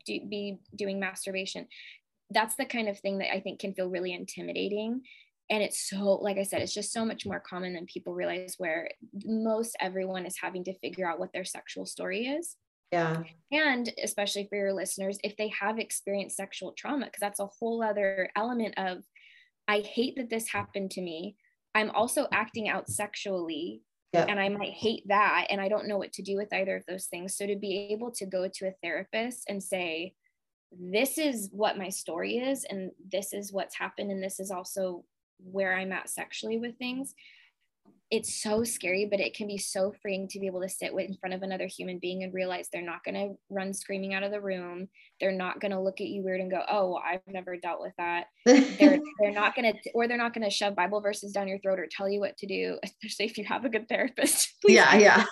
do, 0.06 0.20
be 0.28 0.58
doing 0.76 1.00
masturbation 1.00 1.68
that's 2.32 2.56
the 2.56 2.66
kind 2.66 2.90
of 2.90 3.00
thing 3.00 3.18
that 3.20 3.34
i 3.34 3.40
think 3.40 3.60
can 3.60 3.74
feel 3.74 3.90
really 3.90 4.14
intimidating. 4.14 5.02
And 5.50 5.64
it's 5.64 5.90
so 5.90 6.16
like 6.16 6.38
i 6.38 6.44
said 6.44 6.62
it's 6.62 6.74
just 6.74 6.92
so 6.92 7.06
much 7.06 7.26
more 7.26 7.40
common 7.40 7.74
than 7.74 7.86
people 7.86 8.14
realize 8.14 8.56
where 8.58 8.90
most 9.26 9.76
everyone 9.80 10.26
is 10.26 10.38
having 10.40 10.64
to 10.66 10.78
figure 10.80 11.10
out 11.10 11.20
what 11.20 11.32
their 11.34 11.46
sexual 11.46 11.86
story 11.86 12.28
is. 12.28 12.56
Yeah. 12.92 13.24
And 13.52 13.92
especially 14.02 14.48
for 14.50 14.56
your 14.56 14.74
listeners 14.74 15.20
if 15.24 15.36
they 15.38 15.50
have 15.60 15.80
experienced 15.80 16.38
sexual 16.38 16.74
trauma 16.74 17.06
because 17.06 17.20
that's 17.22 17.40
a 17.40 17.50
whole 17.60 17.82
other 17.82 18.30
element 18.36 18.76
of 18.78 19.04
i 19.68 19.80
hate 19.80 20.16
that 20.18 20.30
this 20.30 20.50
happened 20.50 20.92
to 20.92 21.02
me 21.02 21.36
i'm 21.78 21.92
also 21.92 22.28
acting 22.32 22.70
out 22.70 22.90
sexually 22.90 23.82
yep. 24.14 24.28
and 24.30 24.40
i 24.40 24.50
might 24.50 24.74
hate 24.74 25.04
that 25.08 25.48
and 25.50 25.62
i 25.62 25.68
don't 25.68 25.88
know 25.88 25.98
what 25.98 26.14
to 26.14 26.22
do 26.22 26.36
with 26.36 26.52
either 26.54 26.76
of 26.76 26.86
those 26.88 27.06
things 27.06 27.36
so 27.36 27.46
to 27.46 27.56
be 27.56 27.90
able 27.92 28.12
to 28.12 28.26
go 28.26 28.48
to 28.48 28.68
a 28.68 28.74
therapist 28.84 29.44
and 29.48 29.62
say 29.62 30.14
this 30.72 31.18
is 31.18 31.50
what 31.52 31.78
my 31.78 31.90
story 31.90 32.38
is 32.38 32.66
and 32.70 32.92
this 33.12 33.34
is 33.34 33.54
what's 33.54 33.78
happened 33.78 34.12
and 34.12 34.22
this 34.22 34.40
is 34.40 34.52
also 34.52 35.04
where 35.40 35.76
I'm 35.76 35.92
at 35.92 36.10
sexually 36.10 36.58
with 36.58 36.78
things, 36.78 37.14
it's 38.10 38.42
so 38.42 38.64
scary, 38.64 39.06
but 39.06 39.20
it 39.20 39.36
can 39.36 39.48
be 39.48 39.58
so 39.58 39.94
freeing 40.02 40.30
to 40.30 40.40
be 40.40 40.48
able 40.48 40.62
to 40.62 40.70
sit 40.70 40.94
with 40.94 41.10
in 41.10 41.18
front 41.18 41.34
of 41.34 41.44
another 41.44 41.68
human 41.68 42.00
being 42.00 42.24
and 42.24 42.34
realize 42.34 42.70
they're 42.72 42.82
not 42.82 43.04
going 43.04 43.16
to 43.16 43.38
run 43.50 43.74
screaming 43.74 44.14
out 44.14 44.24
of 44.24 44.32
the 44.32 44.40
room. 44.40 44.88
They're 45.20 45.34
not 45.34 45.60
going 45.60 45.72
to 45.72 45.82
look 45.82 46.00
at 46.00 46.08
you 46.08 46.24
weird 46.24 46.40
and 46.40 46.50
go, 46.50 46.64
"Oh, 46.70 46.92
well, 46.92 47.04
I've 47.06 47.20
never 47.28 47.58
dealt 47.58 47.82
with 47.82 47.94
that." 47.98 48.28
they're 48.46 49.00
they're 49.20 49.34
not 49.34 49.56
going 49.56 49.74
to, 49.74 49.92
or 49.94 50.08
they're 50.08 50.18
not 50.18 50.34
going 50.34 50.46
to 50.46 50.50
shove 50.50 50.76
Bible 50.76 51.02
verses 51.02 51.34
down 51.34 51.50
your 51.50 51.60
throat 51.60 51.80
or 51.80 51.88
tell 51.92 52.08
you 52.08 52.22
what 52.22 52.38
to 52.38 52.48
do, 52.48 52.80
especially 52.84 53.26
if 53.26 53.38
you 53.38 53.44
have 53.44 53.66
a 53.66 53.70
good 53.70 53.90
therapist. 53.90 54.54
yeah, 54.68 54.96
yeah. 54.96 55.26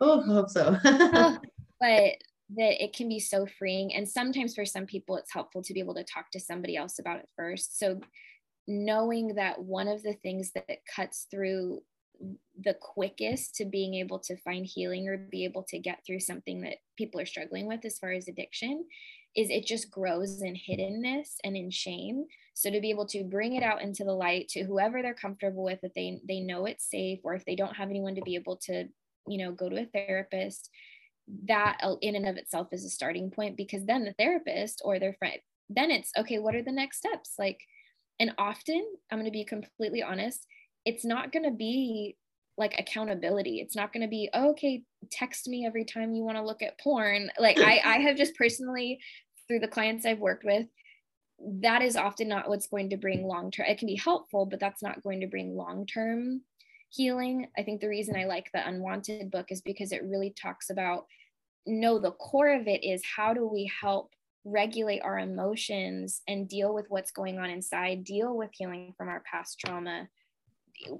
oh, 0.00 0.22
I 0.22 0.32
hope 0.32 0.48
so. 0.48 0.78
oh, 0.84 1.38
but 1.78 2.14
that 2.56 2.82
it 2.82 2.94
can 2.94 3.10
be 3.10 3.20
so 3.20 3.46
freeing, 3.58 3.94
and 3.94 4.08
sometimes 4.08 4.54
for 4.54 4.64
some 4.64 4.86
people, 4.86 5.18
it's 5.18 5.32
helpful 5.32 5.62
to 5.62 5.74
be 5.74 5.80
able 5.80 5.94
to 5.94 6.04
talk 6.04 6.30
to 6.30 6.40
somebody 6.40 6.74
else 6.74 6.98
about 6.98 7.18
it 7.18 7.28
first. 7.36 7.78
So 7.78 8.00
knowing 8.66 9.34
that 9.34 9.60
one 9.62 9.88
of 9.88 10.02
the 10.02 10.12
things 10.22 10.52
that 10.54 10.78
cuts 10.94 11.26
through 11.30 11.80
the 12.64 12.74
quickest 12.74 13.54
to 13.54 13.64
being 13.64 13.94
able 13.94 14.18
to 14.18 14.36
find 14.38 14.66
healing 14.66 15.08
or 15.08 15.16
be 15.16 15.44
able 15.44 15.62
to 15.62 15.78
get 15.78 16.00
through 16.04 16.20
something 16.20 16.62
that 16.62 16.78
people 16.96 17.20
are 17.20 17.26
struggling 17.26 17.66
with 17.66 17.84
as 17.84 17.98
far 17.98 18.12
as 18.12 18.28
addiction 18.28 18.84
is 19.36 19.50
it 19.50 19.66
just 19.66 19.90
grows 19.90 20.42
in 20.42 20.54
hiddenness 20.54 21.34
and 21.44 21.56
in 21.56 21.70
shame. 21.70 22.24
So 22.54 22.70
to 22.70 22.80
be 22.80 22.90
able 22.90 23.06
to 23.06 23.22
bring 23.22 23.54
it 23.54 23.62
out 23.62 23.82
into 23.82 24.02
the 24.02 24.12
light 24.12 24.48
to 24.48 24.64
whoever 24.64 25.00
they're 25.00 25.14
comfortable 25.14 25.62
with 25.62 25.80
that 25.82 25.94
they 25.94 26.20
they 26.26 26.40
know 26.40 26.66
it's 26.66 26.90
safe 26.90 27.20
or 27.22 27.34
if 27.34 27.44
they 27.44 27.54
don't 27.54 27.76
have 27.76 27.90
anyone 27.90 28.16
to 28.16 28.22
be 28.22 28.34
able 28.34 28.56
to 28.64 28.86
you 29.28 29.38
know 29.38 29.52
go 29.52 29.68
to 29.68 29.82
a 29.82 29.86
therapist 29.86 30.70
that 31.46 31.78
in 32.00 32.16
and 32.16 32.26
of 32.26 32.36
itself 32.36 32.68
is 32.72 32.84
a 32.84 32.88
starting 32.88 33.30
point 33.30 33.56
because 33.56 33.84
then 33.84 34.04
the 34.04 34.14
therapist 34.14 34.80
or 34.84 34.98
their 34.98 35.12
friend 35.12 35.38
then 35.68 35.90
it's 35.90 36.10
okay 36.18 36.38
what 36.38 36.54
are 36.54 36.62
the 36.62 36.72
next 36.72 36.98
steps? 36.98 37.34
Like 37.38 37.60
and 38.18 38.32
often 38.38 38.84
i'm 39.12 39.18
going 39.18 39.26
to 39.26 39.30
be 39.30 39.44
completely 39.44 40.02
honest 40.02 40.46
it's 40.88 41.04
not 41.04 41.32
going 41.32 41.44
to 41.44 41.50
be 41.50 42.16
like 42.56 42.74
accountability. 42.78 43.60
It's 43.60 43.76
not 43.76 43.92
going 43.92 44.00
to 44.00 44.08
be, 44.08 44.30
oh, 44.32 44.50
okay, 44.50 44.82
text 45.12 45.46
me 45.46 45.66
every 45.66 45.84
time 45.84 46.14
you 46.14 46.24
want 46.24 46.38
to 46.38 46.42
look 46.42 46.62
at 46.62 46.80
porn. 46.80 47.30
Like 47.38 47.58
I, 47.58 47.80
I 47.84 47.98
have 47.98 48.16
just 48.16 48.34
personally, 48.34 48.98
through 49.46 49.60
the 49.60 49.68
clients 49.68 50.06
I've 50.06 50.18
worked 50.18 50.44
with, 50.44 50.66
that 51.60 51.82
is 51.82 51.94
often 51.94 52.26
not 52.26 52.48
what's 52.48 52.66
going 52.66 52.88
to 52.90 52.96
bring 52.96 53.26
long 53.26 53.50
term. 53.50 53.66
It 53.68 53.78
can 53.78 53.86
be 53.86 53.96
helpful, 53.96 54.46
but 54.46 54.60
that's 54.60 54.82
not 54.82 55.02
going 55.02 55.20
to 55.20 55.26
bring 55.26 55.56
long 55.56 55.84
term 55.84 56.40
healing. 56.88 57.48
I 57.56 57.64
think 57.64 57.82
the 57.82 57.88
reason 57.88 58.16
I 58.16 58.24
like 58.24 58.50
the 58.52 58.66
Unwanted 58.66 59.30
book 59.30 59.48
is 59.50 59.60
because 59.60 59.92
it 59.92 60.02
really 60.04 60.34
talks 60.40 60.70
about 60.70 61.04
no, 61.66 61.98
the 61.98 62.12
core 62.12 62.54
of 62.54 62.66
it 62.66 62.82
is 62.82 63.02
how 63.04 63.34
do 63.34 63.46
we 63.46 63.70
help 63.80 64.10
regulate 64.46 65.00
our 65.00 65.18
emotions 65.18 66.22
and 66.26 66.48
deal 66.48 66.72
with 66.74 66.86
what's 66.88 67.10
going 67.10 67.38
on 67.38 67.50
inside, 67.50 68.04
deal 68.04 68.34
with 68.34 68.50
healing 68.54 68.94
from 68.96 69.08
our 69.08 69.22
past 69.30 69.60
trauma, 69.60 70.08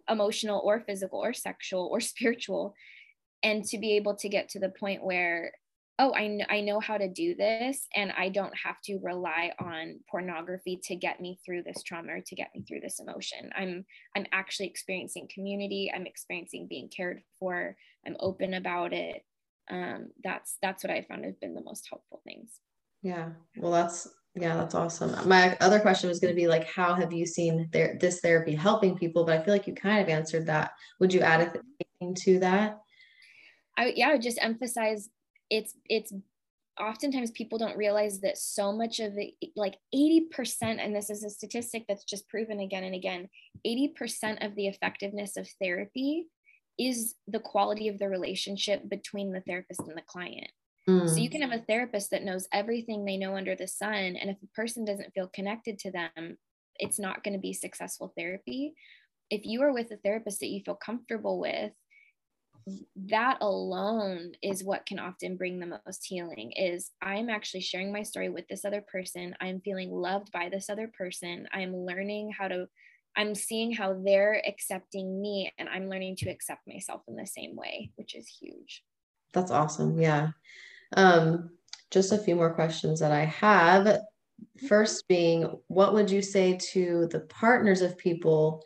emotional 0.08 0.60
or 0.64 0.80
physical 0.80 1.18
or 1.20 1.32
sexual 1.32 1.88
or 1.92 2.00
spiritual 2.12 2.74
and 3.42 3.64
to 3.64 3.78
be 3.78 3.96
able 3.96 4.16
to 4.16 4.28
get 4.28 4.48
to 4.50 4.58
the 4.58 4.68
point 4.68 5.04
where 5.04 5.52
oh 6.00 6.12
I, 6.14 6.26
kn- 6.26 6.46
I 6.48 6.60
know 6.60 6.80
how 6.80 6.96
to 6.96 7.08
do 7.08 7.34
this 7.34 7.86
and 7.94 8.12
i 8.16 8.28
don't 8.28 8.56
have 8.64 8.80
to 8.84 8.98
rely 9.02 9.52
on 9.58 10.00
pornography 10.10 10.80
to 10.84 10.96
get 10.96 11.20
me 11.20 11.38
through 11.44 11.62
this 11.64 11.82
trauma 11.82 12.14
or 12.14 12.20
to 12.20 12.34
get 12.34 12.50
me 12.54 12.64
through 12.66 12.80
this 12.80 13.00
emotion. 13.00 13.50
I'm 13.56 13.84
i'm 14.16 14.26
actually 14.32 14.66
experiencing 14.66 15.28
community. 15.32 15.90
I'm 15.94 16.06
experiencing 16.06 16.66
being 16.68 16.88
cared 16.88 17.22
for. 17.38 17.76
I'm 18.06 18.16
open 18.20 18.54
about 18.54 18.92
it. 18.92 19.22
Um, 19.70 20.08
that's 20.24 20.56
that's 20.62 20.82
what 20.82 20.90
i 20.90 21.02
found 21.02 21.24
have 21.24 21.40
been 21.40 21.54
the 21.54 21.62
most 21.62 21.86
helpful 21.90 22.22
things. 22.24 22.60
Yeah. 23.02 23.30
Well 23.56 23.72
that's 23.72 24.08
yeah, 24.40 24.56
that's 24.56 24.74
awesome. 24.74 25.28
My 25.28 25.56
other 25.60 25.80
question 25.80 26.08
was 26.08 26.20
going 26.20 26.32
to 26.32 26.40
be 26.40 26.48
like, 26.48 26.66
how 26.66 26.94
have 26.94 27.12
you 27.12 27.26
seen 27.26 27.68
their, 27.72 27.96
this 28.00 28.20
therapy 28.20 28.54
helping 28.54 28.96
people? 28.96 29.24
But 29.24 29.38
I 29.38 29.42
feel 29.42 29.54
like 29.54 29.66
you 29.66 29.74
kind 29.74 30.00
of 30.00 30.08
answered 30.08 30.46
that. 30.46 30.72
Would 31.00 31.12
you 31.12 31.20
add 31.20 31.40
anything 31.40 31.62
um, 32.02 32.14
to 32.14 32.38
that? 32.40 32.78
I 33.76 33.92
yeah, 33.94 34.08
I 34.08 34.12
would 34.12 34.22
just 34.22 34.42
emphasize 34.42 35.08
it's 35.50 35.74
it's 35.88 36.12
oftentimes 36.78 37.30
people 37.30 37.58
don't 37.58 37.76
realize 37.76 38.20
that 38.20 38.38
so 38.38 38.72
much 38.72 39.00
of 39.00 39.14
it 39.16 39.34
like 39.56 39.76
80% 39.94 40.28
and 40.62 40.94
this 40.94 41.10
is 41.10 41.24
a 41.24 41.30
statistic 41.30 41.84
that's 41.88 42.04
just 42.04 42.28
proven 42.28 42.60
again 42.60 42.84
and 42.84 42.94
again 42.94 43.28
80% 43.66 44.46
of 44.46 44.54
the 44.54 44.68
effectiveness 44.68 45.36
of 45.36 45.48
therapy 45.60 46.26
is 46.78 47.16
the 47.26 47.40
quality 47.40 47.88
of 47.88 47.98
the 47.98 48.08
relationship 48.08 48.88
between 48.88 49.32
the 49.32 49.40
therapist 49.40 49.80
and 49.80 49.96
the 49.96 50.02
client 50.02 50.50
so 50.88 51.16
you 51.16 51.28
mm. 51.28 51.32
can 51.32 51.42
have 51.42 51.52
a 51.52 51.62
therapist 51.64 52.10
that 52.12 52.24
knows 52.24 52.48
everything 52.50 53.04
they 53.04 53.18
know 53.18 53.36
under 53.36 53.54
the 53.54 53.68
sun. 53.68 54.16
And 54.16 54.30
if 54.30 54.36
a 54.42 54.54
person 54.54 54.86
doesn't 54.86 55.12
feel 55.12 55.28
connected 55.28 55.78
to 55.80 55.90
them, 55.90 56.38
it's 56.76 56.98
not 56.98 57.22
going 57.22 57.34
to 57.34 57.40
be 57.40 57.52
successful 57.52 58.12
therapy. 58.16 58.74
If 59.28 59.44
you 59.44 59.60
are 59.62 59.72
with 59.72 59.90
a 59.90 59.98
therapist 59.98 60.40
that 60.40 60.48
you 60.48 60.62
feel 60.64 60.76
comfortable 60.76 61.38
with, 61.38 61.72
that 62.96 63.38
alone 63.40 64.32
is 64.42 64.64
what 64.64 64.86
can 64.86 64.98
often 64.98 65.36
bring 65.36 65.58
the 65.58 65.80
most 65.86 66.04
healing 66.04 66.52
is 66.52 66.90
i'm 67.00 67.30
actually 67.30 67.62
sharing 67.62 67.90
my 67.90 68.02
story 68.02 68.28
with 68.28 68.46
this 68.48 68.62
other 68.62 68.84
person 68.92 69.34
i'm 69.40 69.58
feeling 69.62 69.90
loved 69.90 70.30
by 70.32 70.50
this 70.50 70.68
other 70.68 70.90
person 70.98 71.48
i'm 71.54 71.74
learning 71.74 72.30
how 72.36 72.46
to 72.46 72.66
i'm 73.16 73.34
seeing 73.34 73.72
how 73.72 73.98
they're 74.04 74.42
accepting 74.46 75.18
me 75.18 75.50
and 75.58 75.66
i'm 75.70 75.88
learning 75.88 76.14
to 76.14 76.28
accept 76.28 76.60
myself 76.68 77.00
in 77.08 77.16
the 77.16 77.26
same 77.26 77.56
way 77.56 77.90
which 77.96 78.14
is 78.14 78.28
huge 78.28 78.82
that's 79.32 79.50
awesome 79.50 79.98
yeah 79.98 80.28
um, 80.96 81.50
just 81.90 82.12
a 82.12 82.18
few 82.18 82.36
more 82.36 82.52
questions 82.52 83.00
that 83.00 83.12
I 83.12 83.24
have. 83.24 84.00
First, 84.68 85.08
being 85.08 85.58
what 85.68 85.94
would 85.94 86.10
you 86.10 86.22
say 86.22 86.58
to 86.72 87.08
the 87.10 87.20
partners 87.20 87.80
of 87.80 87.98
people 87.98 88.62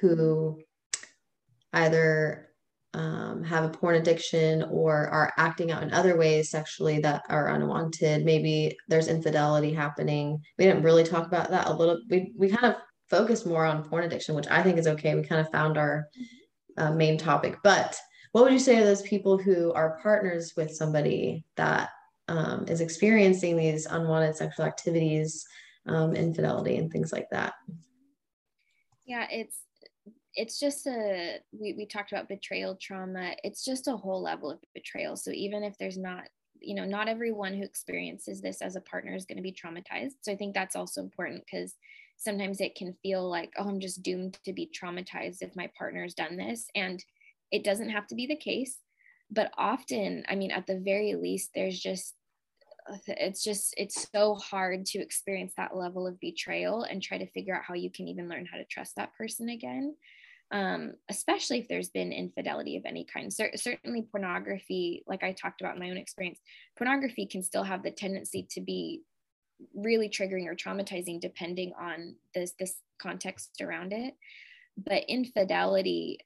who 0.00 0.60
either 1.72 2.48
um, 2.94 3.44
have 3.44 3.64
a 3.64 3.68
porn 3.68 3.96
addiction 3.96 4.64
or 4.64 5.08
are 5.08 5.32
acting 5.36 5.70
out 5.70 5.82
in 5.82 5.92
other 5.92 6.16
ways 6.16 6.50
sexually 6.50 6.98
that 7.00 7.22
are 7.28 7.48
unwanted? 7.48 8.24
Maybe 8.24 8.76
there's 8.88 9.08
infidelity 9.08 9.72
happening. 9.72 10.40
We 10.58 10.64
didn't 10.64 10.82
really 10.82 11.04
talk 11.04 11.26
about 11.26 11.50
that 11.50 11.68
a 11.68 11.72
little. 11.72 12.00
We 12.08 12.32
we 12.36 12.48
kind 12.48 12.74
of 12.74 12.80
focused 13.08 13.46
more 13.46 13.64
on 13.64 13.88
porn 13.88 14.04
addiction, 14.04 14.34
which 14.34 14.48
I 14.50 14.62
think 14.62 14.78
is 14.78 14.86
okay. 14.88 15.14
We 15.14 15.22
kind 15.22 15.40
of 15.40 15.52
found 15.52 15.78
our 15.78 16.08
uh, 16.76 16.92
main 16.92 17.18
topic, 17.18 17.56
but 17.62 17.96
what 18.36 18.44
would 18.44 18.52
you 18.52 18.58
say 18.58 18.78
to 18.78 18.84
those 18.84 19.00
people 19.00 19.38
who 19.38 19.72
are 19.72 19.98
partners 20.02 20.52
with 20.58 20.76
somebody 20.76 21.42
that 21.56 21.88
um, 22.28 22.66
is 22.68 22.82
experiencing 22.82 23.56
these 23.56 23.86
unwanted 23.86 24.36
sexual 24.36 24.66
activities, 24.66 25.46
um, 25.86 26.14
infidelity, 26.14 26.76
and 26.76 26.92
things 26.92 27.14
like 27.14 27.30
that? 27.30 27.54
Yeah, 29.06 29.26
it's 29.30 29.60
it's 30.34 30.60
just 30.60 30.86
a 30.86 31.38
we, 31.50 31.72
we 31.78 31.86
talked 31.86 32.12
about 32.12 32.28
betrayal 32.28 32.76
trauma. 32.78 33.36
It's 33.42 33.64
just 33.64 33.88
a 33.88 33.96
whole 33.96 34.20
level 34.20 34.50
of 34.50 34.58
betrayal. 34.74 35.16
So 35.16 35.30
even 35.30 35.64
if 35.64 35.78
there's 35.78 35.96
not 35.96 36.24
you 36.60 36.74
know 36.74 36.84
not 36.84 37.08
everyone 37.08 37.54
who 37.54 37.62
experiences 37.62 38.42
this 38.42 38.60
as 38.60 38.76
a 38.76 38.82
partner 38.82 39.14
is 39.14 39.24
going 39.24 39.38
to 39.38 39.42
be 39.42 39.52
traumatized. 39.52 40.12
So 40.20 40.30
i 40.30 40.36
think 40.36 40.52
that's 40.52 40.76
also 40.76 41.00
important 41.00 41.42
because 41.50 41.74
sometimes 42.18 42.60
it 42.60 42.74
can 42.74 42.94
feel 43.02 43.26
like 43.26 43.52
oh 43.56 43.68
i'm 43.68 43.80
just 43.80 44.02
doomed 44.02 44.38
to 44.44 44.52
be 44.52 44.70
traumatized 44.78 45.38
if 45.40 45.56
my 45.56 45.70
partner's 45.78 46.12
done 46.12 46.36
this. 46.36 46.66
And 46.74 47.02
it 47.50 47.64
doesn't 47.64 47.90
have 47.90 48.06
to 48.08 48.14
be 48.14 48.26
the 48.26 48.36
case, 48.36 48.78
but 49.30 49.52
often, 49.56 50.24
I 50.28 50.34
mean, 50.34 50.50
at 50.50 50.66
the 50.66 50.78
very 50.78 51.14
least, 51.14 51.50
there's 51.54 51.78
just 51.78 52.14
it's 53.08 53.42
just 53.42 53.74
it's 53.76 54.06
so 54.14 54.36
hard 54.36 54.86
to 54.86 55.00
experience 55.00 55.52
that 55.56 55.76
level 55.76 56.06
of 56.06 56.20
betrayal 56.20 56.84
and 56.84 57.02
try 57.02 57.18
to 57.18 57.26
figure 57.26 57.56
out 57.56 57.64
how 57.66 57.74
you 57.74 57.90
can 57.90 58.06
even 58.06 58.28
learn 58.28 58.46
how 58.46 58.58
to 58.58 58.64
trust 58.64 58.94
that 58.94 59.12
person 59.18 59.48
again 59.48 59.96
um, 60.52 60.94
especially 61.08 61.58
if 61.58 61.68
there's 61.68 61.88
been 61.88 62.12
infidelity 62.12 62.76
of 62.76 62.84
any 62.86 63.04
kind. 63.04 63.32
C- 63.32 63.56
certainly, 63.56 64.02
pornography, 64.02 65.02
like 65.06 65.22
I 65.22 65.32
talked 65.32 65.60
about 65.60 65.74
in 65.74 65.80
my 65.80 65.90
own 65.90 65.96
experience, 65.96 66.38
pornography 66.76 67.26
can 67.26 67.42
still 67.42 67.64
have 67.64 67.82
the 67.82 67.90
tendency 67.90 68.46
to 68.50 68.60
be 68.60 69.02
really 69.74 70.08
triggering 70.08 70.46
or 70.46 70.54
traumatizing 70.54 71.18
depending 71.18 71.72
on 71.80 72.14
this 72.34 72.52
this 72.58 72.76
context 73.00 73.60
around 73.60 73.92
it. 73.92 74.14
But 74.76 75.04
infidelity, 75.08 76.18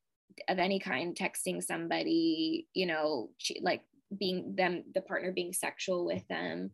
of 0.48 0.58
any 0.58 0.78
kind 0.78 1.16
texting 1.16 1.62
somebody 1.62 2.66
you 2.74 2.86
know 2.86 3.30
like 3.60 3.82
being 4.18 4.54
them 4.56 4.84
the 4.94 5.00
partner 5.00 5.32
being 5.32 5.52
sexual 5.52 6.04
with 6.04 6.26
them 6.28 6.70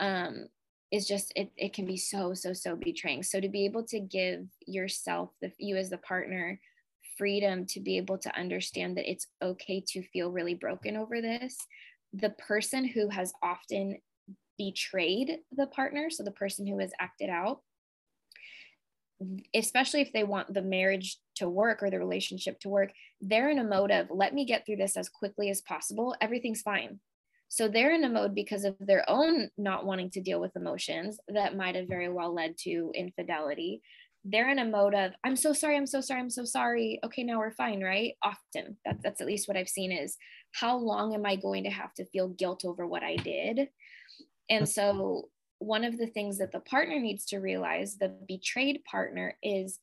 um 0.00 0.46
is 0.90 1.06
just 1.06 1.32
it, 1.36 1.50
it 1.56 1.72
can 1.72 1.86
be 1.86 1.96
so 1.96 2.34
so 2.34 2.52
so 2.52 2.76
betraying. 2.76 3.22
So 3.22 3.40
to 3.40 3.48
be 3.48 3.64
able 3.64 3.84
to 3.84 4.00
give 4.00 4.46
yourself 4.66 5.30
the 5.40 5.52
you 5.58 5.76
as 5.76 5.90
the 5.90 5.98
partner 5.98 6.60
freedom 7.16 7.66
to 7.66 7.80
be 7.80 7.96
able 7.96 8.18
to 8.18 8.36
understand 8.36 8.96
that 8.96 9.10
it's 9.10 9.26
okay 9.42 9.82
to 9.88 10.02
feel 10.02 10.30
really 10.30 10.54
broken 10.54 10.96
over 10.96 11.20
this 11.20 11.56
the 12.12 12.30
person 12.30 12.84
who 12.84 13.08
has 13.08 13.32
often 13.42 13.98
betrayed 14.58 15.38
the 15.52 15.66
partner 15.68 16.08
so 16.10 16.22
the 16.22 16.30
person 16.30 16.66
who 16.66 16.78
has 16.78 16.90
acted 16.98 17.28
out 17.28 17.60
especially 19.54 20.00
if 20.00 20.12
they 20.12 20.24
want 20.24 20.52
the 20.52 20.62
marriage 20.62 21.18
to 21.36 21.48
work 21.48 21.82
or 21.82 21.90
the 21.90 21.98
relationship 21.98 22.58
to 22.60 22.68
work, 22.68 22.92
they're 23.20 23.50
in 23.50 23.58
a 23.58 23.64
mode 23.64 23.90
of 23.90 24.08
let 24.10 24.34
me 24.34 24.44
get 24.44 24.64
through 24.64 24.76
this 24.76 24.96
as 24.96 25.08
quickly 25.08 25.50
as 25.50 25.60
possible. 25.60 26.14
Everything's 26.20 26.62
fine. 26.62 27.00
So 27.48 27.66
they're 27.66 27.94
in 27.94 28.04
a 28.04 28.08
mode 28.08 28.34
because 28.34 28.64
of 28.64 28.76
their 28.78 29.04
own 29.08 29.50
not 29.58 29.84
wanting 29.84 30.10
to 30.10 30.20
deal 30.20 30.40
with 30.40 30.54
emotions 30.54 31.18
that 31.28 31.56
might 31.56 31.74
have 31.74 31.88
very 31.88 32.08
well 32.08 32.32
led 32.32 32.56
to 32.58 32.92
infidelity. 32.94 33.82
they're 34.24 34.50
in 34.50 34.58
a 34.58 34.64
mode 34.64 34.94
of 34.94 35.12
i'm 35.24 35.36
so 35.36 35.52
sorry 35.52 35.76
i'm 35.76 35.86
so 35.86 36.00
sorry 36.00 36.20
i'm 36.20 36.30
so 36.30 36.44
sorry 36.44 37.00
okay 37.02 37.22
now 37.22 37.38
we're 37.38 37.50
fine 37.50 37.82
right 37.82 38.14
often 38.22 38.76
that, 38.84 38.98
that's 39.02 39.20
at 39.20 39.26
least 39.26 39.48
what 39.48 39.56
i've 39.56 39.68
seen 39.68 39.90
is 39.90 40.16
how 40.52 40.76
long 40.76 41.14
am 41.14 41.24
i 41.24 41.36
going 41.36 41.64
to 41.64 41.70
have 41.70 41.92
to 41.94 42.04
feel 42.06 42.28
guilt 42.28 42.64
over 42.66 42.86
what 42.86 43.02
i 43.02 43.16
did 43.16 43.68
and 44.50 44.68
so 44.68 45.28
one 45.60 45.84
of 45.84 45.98
the 45.98 46.06
things 46.06 46.38
that 46.38 46.52
the 46.52 46.60
partner 46.60 46.98
needs 46.98 47.26
to 47.26 47.38
realize 47.38 47.96
the 47.96 48.12
betrayed 48.26 48.82
partner 48.84 49.36
is 49.42 49.78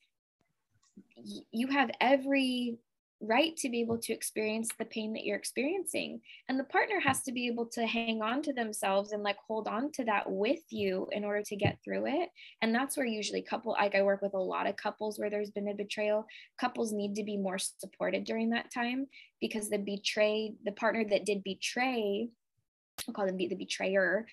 you 1.51 1.67
have 1.67 1.91
every 2.01 2.78
right 3.19 3.55
to 3.57 3.69
be 3.69 3.82
able 3.82 3.97
to 3.97 4.13
experience 4.13 4.69
the 4.78 4.86
pain 4.86 5.13
that 5.13 5.23
you're 5.23 5.38
experiencing. 5.38 6.21
And 6.49 6.59
the 6.59 6.63
partner 6.65 6.99
has 6.99 7.21
to 7.23 7.32
be 7.32 7.47
able 7.47 7.65
to 7.67 7.86
hang 7.86 8.21
on 8.21 8.41
to 8.43 8.53
themselves 8.53 9.11
and 9.11 9.23
like 9.23 9.38
hold 9.47 9.67
on 9.67 9.91
to 9.93 10.05
that 10.05 10.30
with 10.30 10.61
you 10.69 11.07
in 11.11 11.23
order 11.23 11.41
to 11.43 11.55
get 11.55 11.78
through 11.84 12.07
it. 12.07 12.30
And 12.61 12.73
that's 12.73 12.97
where 12.97 13.05
usually 13.05 13.41
couple 13.41 13.73
like 13.73 13.95
i 13.95 14.01
work 14.01 14.21
with 14.21 14.34
a 14.34 14.39
lot 14.39 14.67
of 14.67 14.75
couples 14.75 15.17
where 15.17 15.30
there's 15.30 15.51
been 15.51 15.69
a 15.69 15.73
betrayal. 15.73 16.25
Couples 16.59 16.91
need 16.91 17.15
to 17.15 17.23
be 17.23 17.38
more 17.38 17.57
supported 17.57 18.23
during 18.23 18.51
that 18.51 18.71
time 18.71 19.07
because 19.41 19.69
the 19.69 19.78
betrayed 19.78 20.55
the 20.65 20.71
partner 20.71 21.03
that 21.09 21.25
did 21.25 21.43
betray 21.43 22.30
i'll 23.07 23.13
call 23.13 23.28
them 23.28 23.38
be 23.38 23.47
the 23.47 23.55
betrayer 23.55 24.25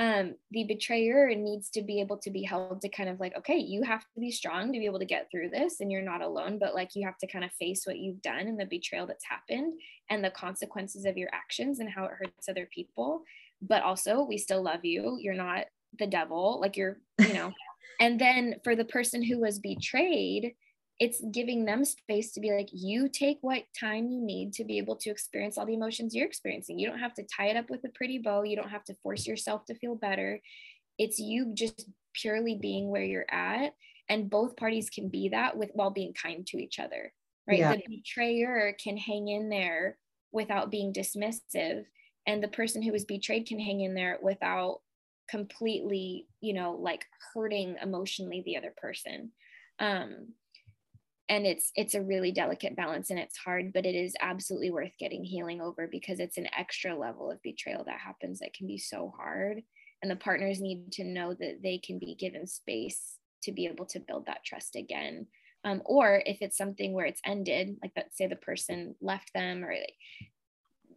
um, 0.00 0.34
the 0.50 0.64
betrayer 0.64 1.28
needs 1.34 1.68
to 1.68 1.82
be 1.82 2.00
able 2.00 2.16
to 2.16 2.30
be 2.30 2.42
held 2.42 2.80
to 2.80 2.88
kind 2.88 3.10
of 3.10 3.20
like, 3.20 3.36
okay, 3.36 3.58
you 3.58 3.82
have 3.82 4.00
to 4.00 4.20
be 4.20 4.30
strong 4.30 4.72
to 4.72 4.78
be 4.78 4.86
able 4.86 4.98
to 4.98 5.04
get 5.04 5.30
through 5.30 5.50
this 5.50 5.80
and 5.80 5.92
you're 5.92 6.00
not 6.00 6.22
alone, 6.22 6.58
but 6.58 6.74
like 6.74 6.96
you 6.96 7.04
have 7.04 7.18
to 7.18 7.26
kind 7.26 7.44
of 7.44 7.52
face 7.52 7.82
what 7.84 7.98
you've 7.98 8.22
done 8.22 8.48
and 8.48 8.58
the 8.58 8.64
betrayal 8.64 9.06
that's 9.06 9.26
happened 9.26 9.74
and 10.08 10.24
the 10.24 10.30
consequences 10.30 11.04
of 11.04 11.18
your 11.18 11.28
actions 11.34 11.80
and 11.80 11.90
how 11.90 12.06
it 12.06 12.12
hurts 12.18 12.48
other 12.48 12.66
people. 12.74 13.24
But 13.60 13.82
also, 13.82 14.22
we 14.22 14.38
still 14.38 14.62
love 14.62 14.86
you. 14.86 15.18
You're 15.20 15.34
not 15.34 15.66
the 15.98 16.06
devil, 16.06 16.58
like 16.62 16.78
you're, 16.78 16.96
you 17.18 17.34
know. 17.34 17.52
and 18.00 18.18
then 18.18 18.54
for 18.64 18.74
the 18.74 18.86
person 18.86 19.22
who 19.22 19.38
was 19.38 19.58
betrayed, 19.58 20.54
it's 21.00 21.22
giving 21.32 21.64
them 21.64 21.84
space 21.84 22.30
to 22.32 22.40
be 22.40 22.52
like 22.52 22.68
you 22.72 23.08
take 23.08 23.38
what 23.40 23.64
time 23.78 24.10
you 24.10 24.20
need 24.20 24.52
to 24.52 24.64
be 24.64 24.78
able 24.78 24.96
to 24.96 25.10
experience 25.10 25.56
all 25.56 25.66
the 25.66 25.74
emotions 25.74 26.14
you're 26.14 26.26
experiencing. 26.26 26.78
You 26.78 26.88
don't 26.88 26.98
have 26.98 27.14
to 27.14 27.24
tie 27.24 27.48
it 27.48 27.56
up 27.56 27.70
with 27.70 27.82
a 27.84 27.88
pretty 27.94 28.18
bow. 28.18 28.42
You 28.42 28.54
don't 28.54 28.68
have 28.70 28.84
to 28.84 28.94
force 29.02 29.26
yourself 29.26 29.64
to 29.66 29.74
feel 29.74 29.94
better. 29.94 30.40
It's 30.98 31.18
you 31.18 31.52
just 31.54 31.88
purely 32.12 32.54
being 32.54 32.90
where 32.90 33.04
you're 33.04 33.30
at. 33.30 33.72
And 34.10 34.28
both 34.28 34.56
parties 34.56 34.90
can 34.90 35.08
be 35.08 35.30
that 35.30 35.56
with 35.56 35.70
while 35.72 35.90
being 35.90 36.12
kind 36.12 36.46
to 36.48 36.58
each 36.58 36.78
other 36.78 37.12
right? 37.50 37.58
Yeah. 37.58 37.74
the 37.74 37.82
betrayer 37.88 38.74
can 38.82 38.96
hang 38.96 39.28
in 39.28 39.48
there 39.48 39.98
without 40.32 40.70
being 40.70 40.92
dismissive 40.92 41.84
and 42.26 42.42
the 42.42 42.48
person 42.48 42.82
who 42.82 42.92
was 42.92 43.04
betrayed 43.04 43.46
can 43.46 43.58
hang 43.58 43.80
in 43.80 43.94
there 43.94 44.18
without 44.22 44.80
completely 45.28 46.26
you 46.40 46.52
know 46.52 46.72
like 46.72 47.04
hurting 47.34 47.76
emotionally 47.82 48.42
the 48.44 48.56
other 48.56 48.72
person. 48.76 49.32
Um 49.78 50.28
and 51.30 51.46
it's 51.46 51.70
it's 51.76 51.94
a 51.94 52.02
really 52.02 52.32
delicate 52.32 52.76
balance 52.76 53.08
and 53.08 53.18
it's 53.18 53.38
hard 53.38 53.72
but 53.72 53.86
it 53.86 53.94
is 53.94 54.14
absolutely 54.20 54.70
worth 54.70 54.90
getting 54.98 55.24
healing 55.24 55.60
over 55.60 55.86
because 55.86 56.18
it's 56.18 56.36
an 56.36 56.48
extra 56.58 56.94
level 56.94 57.30
of 57.30 57.40
betrayal 57.42 57.84
that 57.84 58.00
happens 58.00 58.40
that 58.40 58.52
can 58.52 58.66
be 58.66 58.76
so 58.76 59.14
hard. 59.16 59.62
And 60.02 60.10
the 60.10 60.16
partners 60.16 60.60
need 60.60 60.92
to 60.92 61.04
know 61.04 61.34
that 61.34 61.60
they 61.62 61.78
can 61.78 61.98
be 61.98 62.16
given 62.16 62.46
space 62.46 63.16
to 63.44 63.52
be 63.52 63.66
able 63.66 63.86
to 63.86 64.00
build 64.00 64.26
that 64.26 64.44
trust 64.44 64.74
again. 64.74 65.26
Um, 65.62 65.82
or 65.84 66.22
if 66.24 66.38
it's 66.40 66.56
something 66.56 66.94
where 66.94 67.06
it's 67.06 67.20
ended 67.24 67.76
like 67.82 67.92
let's 67.96 68.16
say 68.16 68.26
the 68.26 68.36
person 68.36 68.96
left 69.00 69.30
them 69.34 69.62
or 69.64 69.74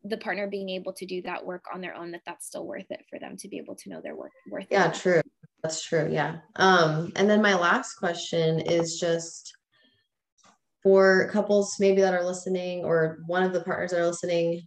the 0.06 0.18
partner 0.18 0.48
being 0.48 0.70
able 0.70 0.94
to 0.94 1.06
do 1.06 1.22
that 1.22 1.46
work 1.46 1.66
on 1.74 1.80
their 1.80 1.96
own 1.96 2.12
that 2.12 2.22
that's 2.26 2.48
still 2.48 2.66
worth 2.66 2.90
it 2.90 3.06
for 3.10 3.20
them 3.20 3.38
to 3.38 3.48
be 3.48 3.58
able 3.58 3.76
to 3.76 3.90
know 3.90 4.02
their 4.02 4.16
work 4.16 4.32
worth 4.50 4.68
yeah 4.72 4.90
it. 4.90 4.96
true. 4.96 5.22
That's 5.62 5.86
true. 5.86 6.10
Yeah. 6.12 6.38
Um 6.56 7.12
and 7.18 7.30
then 7.30 7.42
my 7.42 7.54
last 7.54 7.96
question 7.96 8.62
is 8.62 9.00
just 9.00 9.54
for 10.84 11.30
couples 11.32 11.76
maybe 11.80 12.02
that 12.02 12.14
are 12.14 12.26
listening 12.26 12.84
or 12.84 13.20
one 13.26 13.42
of 13.42 13.54
the 13.54 13.64
partners 13.64 13.92
that 13.92 14.02
are 14.02 14.08
listening 14.08 14.62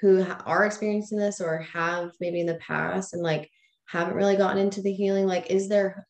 who 0.00 0.24
are 0.44 0.64
experiencing 0.64 1.16
this 1.16 1.40
or 1.40 1.58
have 1.58 2.10
maybe 2.20 2.40
in 2.40 2.46
the 2.46 2.56
past 2.56 3.14
and 3.14 3.22
like 3.22 3.50
haven't 3.86 4.14
really 4.14 4.36
gotten 4.36 4.58
into 4.58 4.82
the 4.82 4.92
healing 4.92 5.26
like 5.26 5.50
is 5.50 5.68
there 5.68 6.06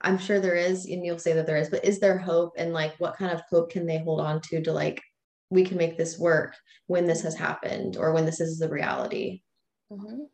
i'm 0.00 0.16
sure 0.16 0.40
there 0.40 0.54
is 0.54 0.86
and 0.86 1.04
you'll 1.04 1.18
say 1.18 1.32
that 1.32 1.46
there 1.46 1.56
is 1.56 1.68
but 1.68 1.84
is 1.84 2.00
there 2.00 2.16
hope 2.16 2.52
and 2.56 2.72
like 2.72 2.94
what 2.98 3.16
kind 3.16 3.32
of 3.32 3.42
hope 3.50 3.70
can 3.70 3.86
they 3.86 3.98
hold 3.98 4.20
on 4.20 4.40
to 4.40 4.62
to 4.62 4.72
like 4.72 5.02
we 5.50 5.64
can 5.64 5.76
make 5.76 5.96
this 5.96 6.18
work 6.18 6.54
when 6.86 7.06
this 7.06 7.22
has 7.22 7.34
happened 7.34 7.96
or 7.96 8.12
when 8.12 8.24
this 8.24 8.40
is 8.40 8.58
the 8.58 8.68
reality 8.68 9.42
mm-hmm. 9.92 10.24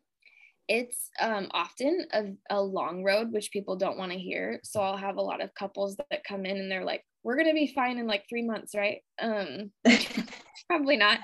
it's 0.67 1.09
um, 1.19 1.47
often 1.51 2.05
a, 2.13 2.23
a 2.49 2.61
long 2.61 3.03
road 3.03 3.31
which 3.31 3.51
people 3.51 3.75
don't 3.75 3.97
want 3.97 4.11
to 4.11 4.17
hear 4.17 4.59
so 4.63 4.79
i'll 4.79 4.97
have 4.97 5.17
a 5.17 5.21
lot 5.21 5.41
of 5.41 5.53
couples 5.55 5.97
that 5.97 6.23
come 6.23 6.45
in 6.45 6.57
and 6.57 6.71
they're 6.71 6.85
like 6.85 7.03
we're 7.25 7.35
going 7.35 7.47
to 7.47 7.53
be 7.53 7.73
fine 7.73 7.97
in 7.97 8.05
like 8.05 8.23
three 8.29 8.43
months, 8.43 8.75
right? 8.75 8.99
Um, 9.19 9.71
probably 10.69 10.95
not. 10.95 11.19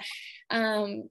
Um, 0.49 1.03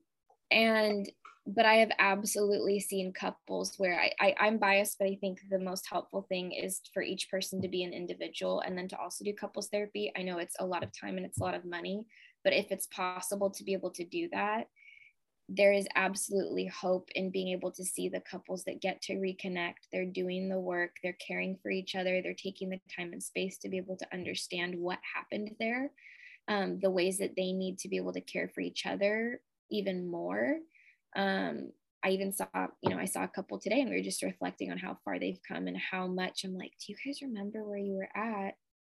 and, 0.50 1.08
but 1.46 1.64
I 1.64 1.74
have 1.74 1.92
absolutely 2.00 2.80
seen 2.80 3.12
couples 3.12 3.74
where 3.78 3.98
I, 3.98 4.10
I, 4.20 4.34
I'm 4.40 4.58
biased, 4.58 4.98
but 4.98 5.06
I 5.06 5.16
think 5.20 5.38
the 5.48 5.60
most 5.60 5.86
helpful 5.88 6.26
thing 6.28 6.50
is 6.50 6.80
for 6.92 7.04
each 7.04 7.30
person 7.30 7.62
to 7.62 7.68
be 7.68 7.84
an 7.84 7.92
individual 7.92 8.60
and 8.60 8.76
then 8.76 8.88
to 8.88 8.98
also 8.98 9.24
do 9.24 9.32
couples 9.32 9.68
therapy. 9.68 10.12
I 10.18 10.22
know 10.22 10.38
it's 10.38 10.56
a 10.58 10.66
lot 10.66 10.82
of 10.82 10.90
time 10.92 11.16
and 11.16 11.24
it's 11.24 11.38
a 11.38 11.44
lot 11.44 11.54
of 11.54 11.64
money, 11.64 12.04
but 12.42 12.52
if 12.52 12.72
it's 12.72 12.88
possible 12.88 13.50
to 13.50 13.64
be 13.64 13.74
able 13.74 13.92
to 13.92 14.04
do 14.04 14.28
that, 14.32 14.66
there 15.52 15.72
is 15.72 15.88
absolutely 15.96 16.66
hope 16.66 17.08
in 17.16 17.30
being 17.30 17.48
able 17.48 17.72
to 17.72 17.84
see 17.84 18.08
the 18.08 18.20
couples 18.20 18.62
that 18.64 18.80
get 18.80 19.02
to 19.02 19.14
reconnect. 19.14 19.88
They're 19.92 20.06
doing 20.06 20.48
the 20.48 20.60
work, 20.60 20.92
they're 21.02 21.16
caring 21.26 21.58
for 21.60 21.72
each 21.72 21.96
other, 21.96 22.22
they're 22.22 22.34
taking 22.34 22.70
the 22.70 22.80
time 22.96 23.12
and 23.12 23.22
space 23.22 23.58
to 23.58 23.68
be 23.68 23.76
able 23.76 23.96
to 23.96 24.06
understand 24.12 24.76
what 24.76 25.00
happened 25.14 25.50
there, 25.58 25.90
um, 26.46 26.78
the 26.80 26.90
ways 26.90 27.18
that 27.18 27.34
they 27.36 27.52
need 27.52 27.78
to 27.80 27.88
be 27.88 27.96
able 27.96 28.12
to 28.12 28.20
care 28.20 28.48
for 28.54 28.60
each 28.60 28.86
other 28.86 29.40
even 29.72 30.08
more. 30.08 30.58
Um, 31.16 31.72
I 32.04 32.10
even 32.10 32.32
saw, 32.32 32.46
you 32.80 32.90
know, 32.90 32.98
I 32.98 33.06
saw 33.06 33.24
a 33.24 33.28
couple 33.28 33.58
today 33.58 33.80
and 33.80 33.90
we 33.90 33.96
were 33.96 34.04
just 34.04 34.22
reflecting 34.22 34.70
on 34.70 34.78
how 34.78 34.98
far 35.04 35.18
they've 35.18 35.40
come 35.46 35.66
and 35.66 35.76
how 35.76 36.06
much 36.06 36.44
I'm 36.44 36.56
like, 36.56 36.72
do 36.78 36.92
you 36.92 36.96
guys 37.04 37.22
remember 37.22 37.64
where 37.64 37.76
you 37.76 37.94
were 37.94 38.08
at, 38.14 38.54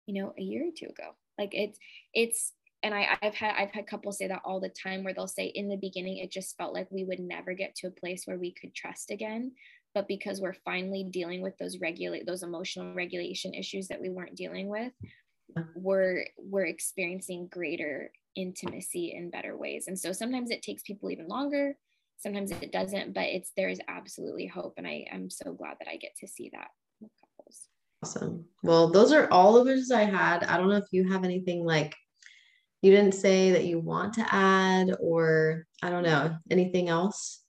you 0.05 0.21
know, 0.21 0.33
a 0.37 0.41
year 0.41 0.67
or 0.67 0.71
two 0.77 0.87
ago? 0.87 1.15
Like 1.39 1.51
it's, 1.53 1.79
it's, 2.13 2.51
and 2.83 2.93
I, 2.93 3.17
I've 3.21 3.35
had 3.35 3.55
I've 3.57 3.71
had 3.71 3.87
couples 3.87 4.17
say 4.17 4.27
that 4.27 4.41
all 4.43 4.59
the 4.59 4.69
time 4.69 5.03
where 5.03 5.13
they'll 5.13 5.27
say 5.27 5.45
in 5.45 5.69
the 5.69 5.77
beginning 5.77 6.17
it 6.17 6.31
just 6.31 6.57
felt 6.57 6.73
like 6.73 6.87
we 6.89 7.03
would 7.03 7.19
never 7.19 7.53
get 7.53 7.75
to 7.75 7.87
a 7.87 7.91
place 7.91 8.23
where 8.25 8.37
we 8.37 8.53
could 8.53 8.73
trust 8.73 9.11
again. 9.11 9.51
But 9.93 10.07
because 10.07 10.39
we're 10.39 10.55
finally 10.65 11.03
dealing 11.03 11.41
with 11.41 11.57
those 11.57 11.79
regulate 11.79 12.25
those 12.25 12.43
emotional 12.43 12.93
regulation 12.93 13.53
issues 13.53 13.87
that 13.89 14.01
we 14.01 14.09
weren't 14.09 14.35
dealing 14.35 14.67
with, 14.67 14.93
we're 15.75 16.25
we're 16.37 16.65
experiencing 16.65 17.49
greater 17.51 18.11
intimacy 18.35 19.13
in 19.15 19.29
better 19.29 19.57
ways. 19.57 19.85
And 19.87 19.99
so 19.99 20.11
sometimes 20.11 20.51
it 20.51 20.61
takes 20.61 20.83
people 20.83 21.11
even 21.11 21.27
longer, 21.27 21.75
sometimes 22.17 22.51
it 22.51 22.71
doesn't, 22.71 23.13
but 23.13 23.25
it's 23.25 23.51
there 23.57 23.69
is 23.69 23.81
absolutely 23.87 24.47
hope. 24.47 24.75
And 24.77 24.87
I, 24.87 25.05
I'm 25.11 25.29
so 25.29 25.53
glad 25.53 25.77
that 25.79 25.89
I 25.89 25.97
get 25.97 26.15
to 26.19 26.27
see 26.27 26.49
that 26.53 26.69
with 26.99 27.11
couples. 27.19 27.67
Awesome. 28.03 28.45
Well, 28.63 28.89
those 28.89 29.11
are 29.11 29.27
all 29.29 29.57
of 29.57 29.67
which 29.67 29.91
I 29.93 30.05
had. 30.05 30.43
I 30.43 30.57
don't 30.57 30.69
know 30.69 30.77
if 30.77 30.91
you 30.91 31.11
have 31.11 31.23
anything 31.23 31.65
like 31.65 31.95
you 32.81 32.91
didn't 32.91 33.13
say 33.13 33.51
that 33.51 33.65
you 33.65 33.79
want 33.79 34.13
to 34.15 34.25
add 34.33 34.95
or 34.99 35.67
i 35.83 35.89
don't 35.89 36.03
know 36.03 36.35
anything 36.49 36.89
else? 36.89 37.41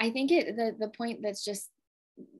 I 0.00 0.10
think 0.10 0.30
it 0.32 0.56
the, 0.56 0.74
the 0.78 0.88
point 0.88 1.20
that's 1.22 1.44
just 1.44 1.70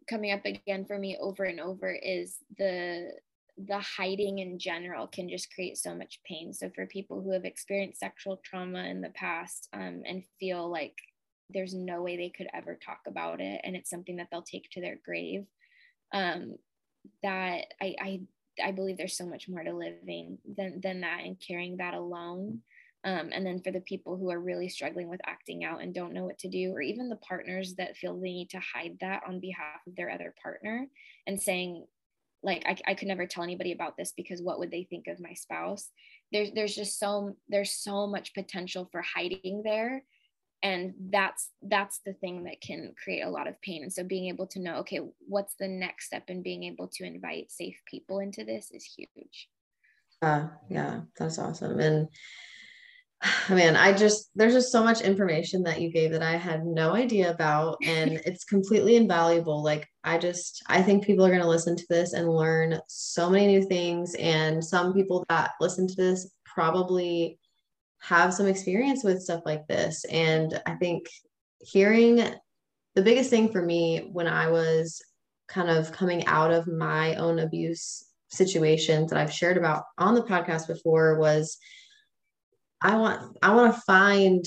coming 0.08 0.32
up 0.32 0.44
again 0.44 0.84
for 0.84 0.98
me 0.98 1.16
over 1.20 1.44
and 1.44 1.60
over 1.60 1.92
is 1.92 2.36
the 2.58 3.10
the 3.56 3.78
hiding 3.78 4.40
in 4.40 4.58
general 4.58 5.06
can 5.06 5.28
just 5.28 5.52
create 5.54 5.78
so 5.78 5.94
much 5.94 6.20
pain. 6.26 6.52
So 6.52 6.70
for 6.74 6.86
people 6.86 7.22
who 7.22 7.30
have 7.30 7.44
experienced 7.44 8.00
sexual 8.00 8.40
trauma 8.44 8.84
in 8.84 9.00
the 9.00 9.10
past 9.10 9.68
um, 9.72 10.02
and 10.04 10.24
feel 10.40 10.68
like 10.68 10.96
there's 11.50 11.74
no 11.74 12.02
way 12.02 12.16
they 12.16 12.30
could 12.30 12.48
ever 12.52 12.76
talk 12.84 13.00
about 13.06 13.40
it 13.40 13.60
and 13.62 13.76
it's 13.76 13.90
something 13.90 14.16
that 14.16 14.28
they'll 14.30 14.42
take 14.42 14.68
to 14.70 14.80
their 14.80 14.98
grave 15.04 15.44
um, 16.12 16.56
that 17.22 17.66
I, 17.80 17.94
I 18.00 18.20
I 18.62 18.72
believe 18.72 18.96
there's 18.96 19.16
so 19.16 19.26
much 19.26 19.48
more 19.48 19.62
to 19.62 19.72
living 19.72 20.38
than 20.56 20.80
than 20.80 21.00
that 21.00 21.20
and 21.24 21.40
carrying 21.40 21.76
that 21.78 21.94
alone. 21.94 22.60
Um, 23.04 23.30
and 23.32 23.44
then 23.44 23.60
for 23.60 23.70
the 23.70 23.80
people 23.80 24.16
who 24.16 24.30
are 24.30 24.40
really 24.40 24.70
struggling 24.70 25.08
with 25.08 25.20
acting 25.26 25.62
out 25.62 25.82
and 25.82 25.94
don't 25.94 26.14
know 26.14 26.24
what 26.24 26.38
to 26.38 26.48
do, 26.48 26.72
or 26.72 26.80
even 26.80 27.10
the 27.10 27.16
partners 27.16 27.74
that 27.74 27.98
feel 27.98 28.14
they 28.14 28.32
need 28.32 28.50
to 28.50 28.60
hide 28.60 28.96
that 29.00 29.22
on 29.28 29.40
behalf 29.40 29.80
of 29.86 29.94
their 29.94 30.10
other 30.10 30.34
partner 30.42 30.86
and 31.26 31.40
saying, 31.40 31.84
like, 32.42 32.62
I, 32.66 32.76
I 32.86 32.94
could 32.94 33.08
never 33.08 33.26
tell 33.26 33.42
anybody 33.44 33.72
about 33.72 33.98
this 33.98 34.14
because 34.16 34.40
what 34.40 34.58
would 34.58 34.70
they 34.70 34.84
think 34.84 35.06
of 35.06 35.20
my 35.20 35.34
spouse? 35.34 35.90
There's 36.32 36.52
there's 36.52 36.74
just 36.74 36.98
so 36.98 37.36
there's 37.48 37.72
so 37.72 38.06
much 38.06 38.32
potential 38.32 38.88
for 38.90 39.02
hiding 39.02 39.62
there 39.64 40.02
and 40.62 40.94
that's 41.10 41.50
that's 41.62 42.00
the 42.06 42.14
thing 42.14 42.44
that 42.44 42.60
can 42.60 42.94
create 43.02 43.22
a 43.22 43.30
lot 43.30 43.46
of 43.46 43.60
pain. 43.60 43.82
And 43.82 43.92
so 43.92 44.02
being 44.02 44.28
able 44.28 44.46
to 44.48 44.60
know 44.60 44.76
okay 44.76 45.00
what's 45.26 45.54
the 45.58 45.68
next 45.68 46.06
step 46.06 46.24
in 46.28 46.42
being 46.42 46.64
able 46.64 46.88
to 46.94 47.04
invite 47.04 47.50
safe 47.50 47.80
people 47.86 48.20
into 48.20 48.44
this 48.44 48.70
is 48.70 48.84
huge. 48.84 49.48
Uh, 50.22 50.48
yeah 50.70 51.02
that's 51.18 51.38
awesome. 51.38 51.80
And 51.80 52.08
I 53.22 53.54
man, 53.54 53.76
I 53.76 53.92
just 53.92 54.30
there's 54.34 54.54
just 54.54 54.72
so 54.72 54.82
much 54.82 55.00
information 55.00 55.62
that 55.64 55.80
you 55.80 55.90
gave 55.90 56.12
that 56.12 56.22
I 56.22 56.36
had 56.36 56.64
no 56.64 56.94
idea 56.94 57.30
about 57.30 57.78
and 57.84 58.20
it's 58.24 58.44
completely 58.44 58.96
invaluable. 58.96 59.62
Like 59.62 59.86
I 60.02 60.18
just 60.18 60.62
I 60.68 60.82
think 60.82 61.04
people 61.04 61.24
are 61.24 61.30
going 61.30 61.40
to 61.42 61.48
listen 61.48 61.76
to 61.76 61.86
this 61.88 62.12
and 62.12 62.28
learn 62.28 62.78
so 62.88 63.30
many 63.30 63.46
new 63.46 63.66
things. 63.66 64.14
And 64.14 64.64
some 64.64 64.92
people 64.92 65.24
that 65.28 65.52
listen 65.60 65.86
to 65.88 65.94
this 65.94 66.30
probably 66.44 67.38
have 68.06 68.34
some 68.34 68.46
experience 68.46 69.02
with 69.02 69.22
stuff 69.22 69.42
like 69.46 69.66
this. 69.66 70.04
And 70.04 70.60
I 70.66 70.74
think 70.74 71.08
hearing 71.60 72.16
the 72.94 73.02
biggest 73.02 73.30
thing 73.30 73.50
for 73.50 73.62
me 73.62 74.10
when 74.12 74.26
I 74.26 74.50
was 74.50 75.02
kind 75.48 75.70
of 75.70 75.92
coming 75.92 76.26
out 76.26 76.52
of 76.52 76.66
my 76.66 77.14
own 77.16 77.38
abuse 77.38 78.04
situations 78.28 79.10
that 79.10 79.18
I've 79.18 79.32
shared 79.32 79.56
about 79.56 79.84
on 79.96 80.14
the 80.14 80.22
podcast 80.22 80.66
before 80.66 81.18
was 81.18 81.56
I 82.82 82.96
want 82.96 83.38
I 83.42 83.54
want 83.54 83.74
to 83.74 83.80
find 83.82 84.44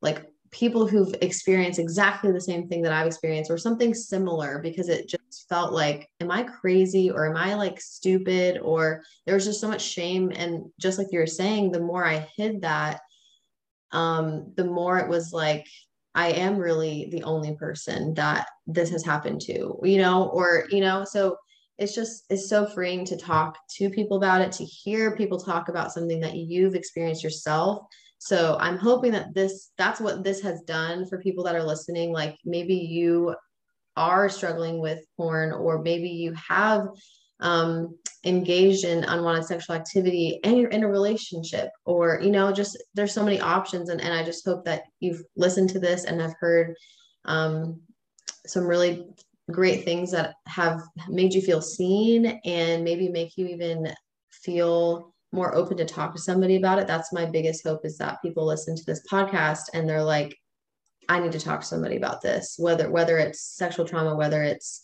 like 0.00 0.26
people 0.50 0.86
who've 0.86 1.14
experienced 1.20 1.78
exactly 1.78 2.32
the 2.32 2.40
same 2.40 2.66
thing 2.68 2.82
that 2.82 2.92
I've 2.92 3.06
experienced 3.06 3.50
or 3.50 3.58
something 3.58 3.92
similar 3.92 4.58
because 4.62 4.88
it 4.88 5.08
felt 5.48 5.72
like 5.72 6.08
am 6.20 6.30
I 6.30 6.42
crazy 6.42 7.10
or 7.10 7.28
am 7.28 7.36
I 7.36 7.54
like 7.54 7.80
stupid? 7.80 8.58
Or 8.62 9.02
there 9.24 9.34
was 9.34 9.44
just 9.44 9.60
so 9.60 9.68
much 9.68 9.82
shame. 9.82 10.32
And 10.34 10.64
just 10.80 10.98
like 10.98 11.08
you 11.10 11.18
were 11.18 11.26
saying 11.26 11.72
the 11.72 11.80
more 11.80 12.04
I 12.04 12.28
hid 12.36 12.62
that 12.62 13.00
um 13.92 14.52
the 14.56 14.64
more 14.64 14.98
it 14.98 15.08
was 15.08 15.32
like 15.32 15.66
I 16.14 16.28
am 16.28 16.56
really 16.56 17.08
the 17.12 17.22
only 17.22 17.54
person 17.56 18.14
that 18.14 18.48
this 18.66 18.90
has 18.90 19.04
happened 19.04 19.40
to 19.42 19.78
you 19.82 19.98
know? 19.98 20.28
Or 20.28 20.64
you 20.70 20.80
know 20.80 21.04
so 21.04 21.36
it's 21.78 21.94
just 21.94 22.24
it's 22.30 22.48
so 22.48 22.66
freeing 22.66 23.04
to 23.04 23.16
talk 23.16 23.58
to 23.76 23.90
people 23.90 24.16
about 24.16 24.40
it 24.40 24.50
to 24.52 24.64
hear 24.64 25.16
people 25.16 25.38
talk 25.38 25.68
about 25.68 25.92
something 25.92 26.20
that 26.20 26.34
you've 26.36 26.74
experienced 26.74 27.22
yourself. 27.22 27.86
So 28.18 28.56
i'm 28.60 28.78
hoping 28.78 29.12
that 29.12 29.34
this 29.34 29.72
that's 29.76 30.00
what 30.00 30.24
this 30.24 30.40
has 30.40 30.62
done 30.62 31.06
for 31.06 31.20
people 31.20 31.44
that 31.44 31.54
are 31.54 31.62
listening. 31.62 32.12
Like 32.12 32.36
maybe 32.44 32.74
you 32.74 33.34
are 33.96 34.28
struggling 34.28 34.80
with 34.80 35.04
porn 35.16 35.52
or 35.52 35.82
maybe 35.82 36.08
you 36.08 36.32
have 36.34 36.86
um, 37.40 37.96
engaged 38.24 38.84
in 38.84 39.04
unwanted 39.04 39.44
sexual 39.44 39.76
activity 39.76 40.40
and 40.42 40.56
you're 40.58 40.70
in 40.70 40.84
a 40.84 40.88
relationship 40.88 41.70
or 41.84 42.20
you 42.22 42.30
know 42.30 42.50
just 42.52 42.82
there's 42.94 43.12
so 43.12 43.24
many 43.24 43.40
options 43.40 43.88
and, 43.88 44.00
and 44.00 44.12
i 44.12 44.24
just 44.24 44.44
hope 44.44 44.64
that 44.64 44.82
you've 45.00 45.22
listened 45.36 45.68
to 45.68 45.78
this 45.78 46.04
and 46.04 46.20
have 46.20 46.34
heard 46.40 46.74
um, 47.26 47.80
some 48.46 48.66
really 48.66 49.04
great 49.50 49.84
things 49.84 50.10
that 50.10 50.34
have 50.46 50.82
made 51.08 51.32
you 51.32 51.40
feel 51.40 51.60
seen 51.60 52.40
and 52.44 52.82
maybe 52.82 53.08
make 53.08 53.36
you 53.36 53.46
even 53.46 53.92
feel 54.30 55.12
more 55.32 55.54
open 55.54 55.76
to 55.76 55.84
talk 55.84 56.14
to 56.14 56.20
somebody 56.20 56.56
about 56.56 56.78
it. 56.78 56.86
That's 56.86 57.12
my 57.12 57.26
biggest 57.26 57.64
hope 57.64 57.84
is 57.84 57.98
that 57.98 58.22
people 58.22 58.46
listen 58.46 58.74
to 58.76 58.84
this 58.84 59.02
podcast 59.10 59.62
and 59.74 59.88
they're 59.88 60.02
like 60.02 60.36
i 61.08 61.18
need 61.18 61.32
to 61.32 61.40
talk 61.40 61.60
to 61.60 61.66
somebody 61.66 61.96
about 61.96 62.20
this 62.22 62.56
whether 62.58 62.90
whether 62.90 63.18
it's 63.18 63.40
sexual 63.40 63.86
trauma 63.86 64.14
whether 64.14 64.42
it's 64.42 64.82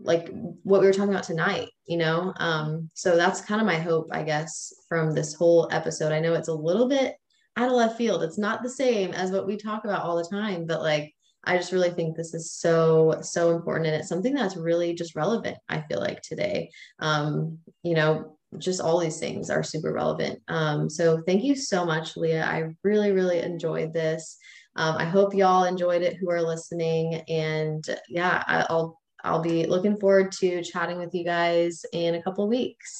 like 0.00 0.28
what 0.62 0.80
we 0.80 0.86
were 0.86 0.92
talking 0.92 1.12
about 1.12 1.24
tonight 1.24 1.68
you 1.86 1.96
know 1.96 2.32
um 2.38 2.88
so 2.94 3.16
that's 3.16 3.40
kind 3.40 3.60
of 3.60 3.66
my 3.66 3.78
hope 3.78 4.08
i 4.12 4.22
guess 4.22 4.72
from 4.88 5.14
this 5.14 5.34
whole 5.34 5.68
episode 5.72 6.12
i 6.12 6.20
know 6.20 6.34
it's 6.34 6.48
a 6.48 6.54
little 6.54 6.88
bit 6.88 7.16
out 7.56 7.68
of 7.68 7.74
left 7.74 7.98
field 7.98 8.22
it's 8.22 8.38
not 8.38 8.62
the 8.62 8.70
same 8.70 9.12
as 9.12 9.32
what 9.32 9.46
we 9.46 9.56
talk 9.56 9.84
about 9.84 10.02
all 10.02 10.16
the 10.16 10.36
time 10.36 10.66
but 10.66 10.82
like 10.82 11.12
I 11.44 11.56
just 11.56 11.72
really 11.72 11.90
think 11.90 12.14
this 12.14 12.34
is 12.34 12.52
so, 12.52 13.20
so 13.22 13.56
important. 13.56 13.86
And 13.86 13.96
it's 13.96 14.08
something 14.08 14.34
that's 14.34 14.56
really 14.56 14.92
just 14.92 15.14
relevant, 15.14 15.56
I 15.68 15.80
feel 15.82 15.98
like 15.98 16.20
today. 16.20 16.70
Um, 16.98 17.58
you 17.82 17.94
know, 17.94 18.36
just 18.58 18.80
all 18.80 18.98
these 18.98 19.18
things 19.18 19.50
are 19.50 19.62
super 19.62 19.92
relevant. 19.92 20.40
Um, 20.48 20.88
so 20.90 21.22
thank 21.26 21.44
you 21.44 21.54
so 21.54 21.84
much, 21.84 22.16
Leah. 22.16 22.44
I 22.44 22.74
really, 22.82 23.12
really 23.12 23.40
enjoyed 23.40 23.92
this. 23.92 24.36
Um, 24.78 24.96
I 24.96 25.04
hope 25.04 25.34
y'all 25.34 25.64
enjoyed 25.64 26.02
it 26.02 26.16
who 26.16 26.30
are 26.30 26.40
listening. 26.40 27.14
And 27.28 27.84
yeah, 28.08 28.44
I'll 28.46 29.00
I'll 29.24 29.42
be 29.42 29.66
looking 29.66 29.96
forward 29.96 30.30
to 30.32 30.62
chatting 30.62 30.98
with 30.98 31.12
you 31.12 31.24
guys 31.24 31.84
in 31.92 32.14
a 32.14 32.22
couple 32.22 32.48
weeks. 32.48 32.96